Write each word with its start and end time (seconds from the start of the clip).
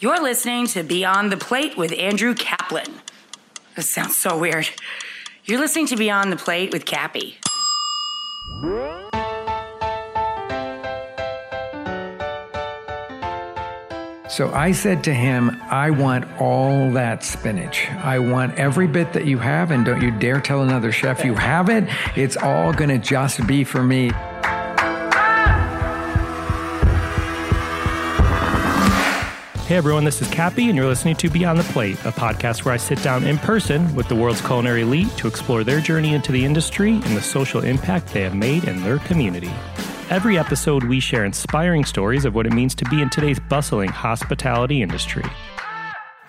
You're 0.00 0.22
listening 0.22 0.68
to 0.68 0.84
Beyond 0.84 1.32
the 1.32 1.36
Plate 1.36 1.76
with 1.76 1.92
Andrew 1.92 2.32
Kaplan. 2.32 3.00
This 3.74 3.90
sounds 3.90 4.16
so 4.16 4.38
weird. 4.38 4.68
You're 5.44 5.58
listening 5.58 5.88
to 5.88 5.96
Beyond 5.96 6.30
the 6.30 6.36
Plate 6.36 6.72
with 6.72 6.84
Cappy. 6.84 7.36
So 14.28 14.52
I 14.54 14.70
said 14.70 15.02
to 15.02 15.12
him, 15.12 15.60
I 15.68 15.90
want 15.90 16.26
all 16.40 16.92
that 16.92 17.24
spinach. 17.24 17.88
I 17.90 18.20
want 18.20 18.56
every 18.56 18.86
bit 18.86 19.12
that 19.14 19.26
you 19.26 19.38
have, 19.38 19.72
and 19.72 19.84
don't 19.84 20.00
you 20.00 20.12
dare 20.12 20.40
tell 20.40 20.62
another 20.62 20.92
chef 20.92 21.24
you 21.24 21.34
have 21.34 21.68
it. 21.68 21.88
It's 22.14 22.36
all 22.36 22.72
going 22.72 22.90
to 22.90 22.98
just 22.98 23.44
be 23.48 23.64
for 23.64 23.82
me. 23.82 24.12
Hey 29.68 29.76
everyone, 29.76 30.04
this 30.04 30.22
is 30.22 30.28
Cappy, 30.28 30.68
and 30.68 30.76
you're 30.78 30.86
listening 30.86 31.16
to 31.16 31.28
Beyond 31.28 31.58
the 31.58 31.72
Plate, 31.74 31.98
a 32.06 32.10
podcast 32.10 32.64
where 32.64 32.72
I 32.72 32.78
sit 32.78 33.02
down 33.02 33.26
in 33.26 33.36
person 33.36 33.94
with 33.94 34.08
the 34.08 34.14
world's 34.14 34.40
culinary 34.40 34.80
elite 34.80 35.14
to 35.18 35.28
explore 35.28 35.62
their 35.62 35.78
journey 35.78 36.14
into 36.14 36.32
the 36.32 36.42
industry 36.42 36.92
and 36.92 37.14
the 37.14 37.20
social 37.20 37.62
impact 37.62 38.14
they 38.14 38.22
have 38.22 38.34
made 38.34 38.64
in 38.64 38.82
their 38.82 38.98
community. 39.00 39.50
Every 40.08 40.38
episode, 40.38 40.84
we 40.84 41.00
share 41.00 41.26
inspiring 41.26 41.84
stories 41.84 42.24
of 42.24 42.34
what 42.34 42.46
it 42.46 42.54
means 42.54 42.74
to 42.76 42.86
be 42.86 43.02
in 43.02 43.10
today's 43.10 43.38
bustling 43.38 43.90
hospitality 43.90 44.80
industry. 44.80 45.24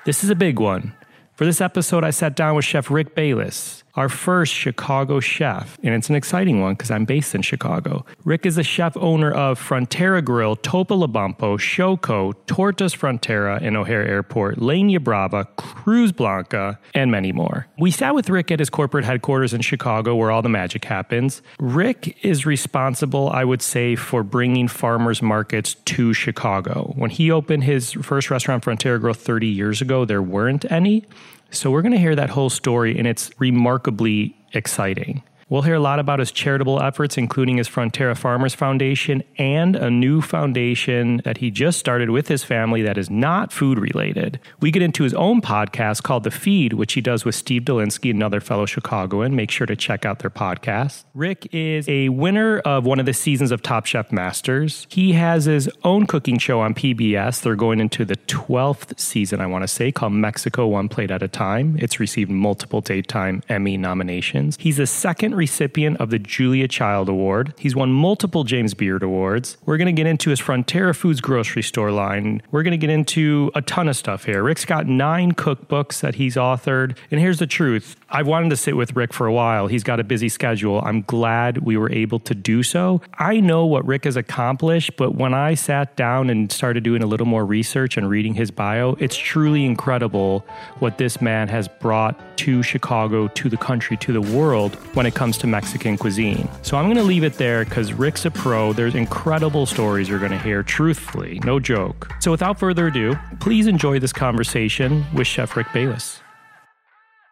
This 0.04 0.22
is 0.22 0.30
a 0.30 0.36
big 0.36 0.60
one. 0.60 0.94
For 1.36 1.46
this 1.46 1.62
episode, 1.62 2.04
I 2.04 2.10
sat 2.10 2.36
down 2.36 2.58
with 2.58 2.66
Chef 2.66 2.92
Rick 2.92 3.16
Bayless, 3.16 3.86
our 4.00 4.08
first 4.08 4.54
Chicago 4.54 5.20
chef. 5.20 5.78
And 5.84 5.94
it's 5.94 6.08
an 6.08 6.16
exciting 6.16 6.62
one 6.62 6.74
because 6.74 6.90
I'm 6.90 7.04
based 7.04 7.36
in 7.36 7.42
Chicago. 7.42 8.06
Rick 8.24 8.46
is 8.46 8.56
the 8.56 8.64
chef 8.64 8.96
owner 8.96 9.30
of 9.30 9.60
Frontera 9.60 10.24
Grill, 10.24 10.56
Topolobampo, 10.56 11.58
Xoco, 11.60 12.34
Tortas 12.48 12.96
Frontera 12.96 13.62
in 13.62 13.76
O'Hare 13.76 14.08
Airport, 14.08 14.58
Leña 14.58 15.04
Brava, 15.04 15.44
Cruz 15.58 16.14
Blanca, 16.14 16.80
and 16.94 17.12
many 17.12 17.34
more. 17.34 17.68
We 17.78 17.92
sat 17.92 18.16
with 18.16 18.30
Rick 18.30 18.52
at 18.52 18.60
his 18.60 18.70
corporate 18.70 19.04
headquarters 19.04 19.54
in 19.54 19.60
Chicago 19.60 20.16
where 20.16 20.32
all 20.32 20.42
the 20.42 20.48
magic 20.48 20.86
happens. 20.86 21.42
Rick 21.60 22.18
is 22.24 22.46
responsible, 22.46 23.30
I 23.30 23.44
would 23.44 23.62
say, 23.62 23.98
for 23.98 24.24
bringing 24.24 24.70
farmers 24.70 25.22
markets 25.22 25.74
to 25.74 26.14
Chicago. 26.14 26.94
When 26.96 27.10
he 27.10 27.32
opened 27.32 27.66
his 27.66 27.92
first 27.92 28.32
restaurant, 28.32 28.64
Frontera 28.64 28.98
Grill, 29.02 29.14
30 29.14 29.48
years 29.48 29.82
ago, 29.82 30.06
there 30.06 30.22
weren't 30.22 30.64
any. 30.72 31.06
So 31.52 31.72
we're 31.72 31.82
going 31.82 31.94
to 31.94 32.00
hear 32.00 32.16
that 32.16 32.30
whole 32.30 32.50
story, 32.50 32.98
and 32.98 33.08
it's 33.08 33.32
remarkably 33.40 34.36
exciting. 34.54 35.24
We'll 35.50 35.64
hear 35.64 35.74
a 35.74 35.80
lot 35.80 35.98
about 35.98 36.20
his 36.20 36.32
charitable 36.32 36.80
efforts, 36.80 37.18
including 37.18 37.58
his 37.58 37.68
Frontera 37.68 38.16
Farmers 38.16 38.54
Foundation 38.54 39.24
and 39.40 39.76
a 39.76 39.90
new 39.90 40.22
foundation 40.22 41.22
that 41.26 41.38
he 41.38 41.50
just 41.50 41.80
started 41.80 42.12
with 42.12 42.28
his 42.28 42.44
family 42.44 42.84
that 42.84 43.00
is 43.00 43.10
not 43.10 43.52
food 43.52 43.80
related. 43.80 44.40
We 44.60 44.70
get 44.70 44.84
into 44.84 45.02
his 45.02 45.16
own 45.16 45.42
podcast 45.42 46.04
called 46.04 46.24
The 46.24 46.30
Feed, 46.30 46.74
which 46.74 46.94
he 46.94 47.02
does 47.02 47.26
with 47.26 47.34
Steve 47.34 47.64
Dolinsky, 47.64 48.12
another 48.12 48.40
fellow 48.40 48.68
Chicagoan. 48.68 49.36
Make 49.36 49.50
sure 49.50 49.66
to 49.66 49.76
check 49.76 50.06
out 50.06 50.20
their 50.20 50.30
podcast. 50.30 51.06
Rick 51.16 51.48
is 51.52 51.90
a 51.90 52.10
winner 52.10 52.60
of 52.60 52.86
one 52.86 53.00
of 53.00 53.08
the 53.08 53.14
seasons 53.14 53.50
of 53.50 53.64
Top 53.64 53.88
Chef 53.88 54.12
Masters. 54.12 54.86
He 54.92 55.14
has 55.14 55.46
his 55.46 55.68
own 55.84 56.06
cooking 56.06 56.38
show 56.38 56.60
on 56.60 56.76
PBS. 56.76 57.42
They're 57.42 57.56
going 57.56 57.80
into 57.80 58.06
the 58.06 58.18
12th 58.28 59.00
season, 59.00 59.42
I 59.42 59.48
want 59.48 59.64
to 59.64 59.68
say, 59.68 59.92
called 59.92 60.14
Mexico 60.14 60.68
One 60.68 60.90
Plate 60.90 61.10
at 61.10 61.24
a 61.24 61.28
Time. 61.28 61.76
It's 61.80 62.00
received 62.00 62.30
multiple 62.30 62.82
daytime 62.82 63.42
Emmy 63.50 63.78
nominations. 63.78 64.56
He's 64.60 64.78
the 64.78 64.86
second 64.86 65.39
recipient 65.40 65.98
of 65.98 66.12
the 66.12 66.20
Julia 66.20 66.68
Child 66.68 67.10
Award. 67.10 67.54
He's 67.58 67.76
won 67.76 67.92
multiple 67.92 68.44
James 68.44 68.76
Beard 68.76 69.02
Awards. 69.02 69.58
We're 69.66 69.78
going 69.78 69.88
to 69.88 70.00
get 70.00 70.06
into 70.06 70.30
his 70.30 70.40
Frontera 70.40 70.96
Foods 70.96 71.22
grocery 71.22 71.64
store 71.64 71.92
line. 71.92 72.44
We're 72.52 72.62
going 72.62 72.72
to 72.72 72.78
get 72.78 72.92
into 72.92 73.50
a 73.56 73.62
ton 73.62 73.88
of 73.88 73.96
stuff 73.96 74.26
here. 74.26 74.44
Rick's 74.44 74.66
got 74.66 74.86
nine 74.86 75.32
cookbooks 75.32 76.02
that 76.02 76.16
he's 76.16 76.36
authored. 76.36 76.98
And 77.10 77.20
here's 77.20 77.40
the 77.40 77.48
truth 77.48 77.96
I've 78.10 78.28
wanted 78.28 78.50
to 78.50 78.58
sit 78.58 78.76
with 78.76 78.96
Rick 78.96 79.14
for 79.14 79.28
a 79.28 79.34
while. 79.34 79.68
He's 79.68 79.84
got 79.84 80.00
a 80.00 80.04
busy 80.04 80.30
schedule. 80.30 80.82
I'm 80.84 81.02
glad 81.04 81.60
we 81.60 81.78
were 81.78 81.92
able 81.92 82.20
to 82.20 82.36
do 82.36 82.62
so. 82.62 83.02
I 83.18 83.40
know 83.40 83.66
what 83.66 83.86
Rick 83.86 84.04
has 84.04 84.18
accomplished, 84.18 84.98
but 84.98 85.16
when 85.16 85.34
I 85.34 85.54
sat 85.54 85.96
down 85.96 86.30
and 86.30 86.52
started 86.52 86.84
doing 86.84 87.02
a 87.02 87.06
little 87.06 87.28
more 87.28 87.46
research 87.46 87.96
and 87.98 88.10
reading 88.10 88.34
his 88.34 88.52
bio, 88.52 88.98
it's 89.00 89.16
truly 89.16 89.66
incredible 89.66 90.46
what 90.80 90.98
this 90.98 91.22
man 91.22 91.48
has 91.48 91.68
brought 91.68 92.38
to 92.40 92.64
Chicago, 92.64 93.28
to 93.28 93.50
the 93.50 93.58
country, 93.58 93.98
to 93.98 94.12
the 94.12 94.22
world 94.22 94.76
when 94.96 95.06
it 95.06 95.14
comes 95.14 95.29
to 95.38 95.48
Mexican 95.48 95.98
cuisine. 95.98 96.50
So 96.62 96.78
I'm 96.78 96.86
going 96.86 96.98
to 96.98 97.04
leave 97.04 97.24
it 97.24 97.36
there 97.36 97.64
because 97.64 97.94
Rick's 97.94 98.26
a 98.26 98.32
pro. 98.32 98.74
There's 98.74 98.96
incredible 98.96 99.66
stories 99.66 100.10
you're 100.10 100.20
going 100.20 100.32
to 100.32 100.40
hear, 100.40 100.64
truthfully, 100.64 101.40
no 101.44 101.60
joke. 101.60 102.12
So 102.20 102.32
without 102.32 102.60
further 102.60 102.88
ado, 102.88 103.18
please 103.40 103.68
enjoy 103.68 104.00
this 104.00 104.14
conversation 104.14 105.06
with 105.14 105.28
Chef 105.28 105.56
Rick 105.56 105.68
Bayless. 105.74 106.22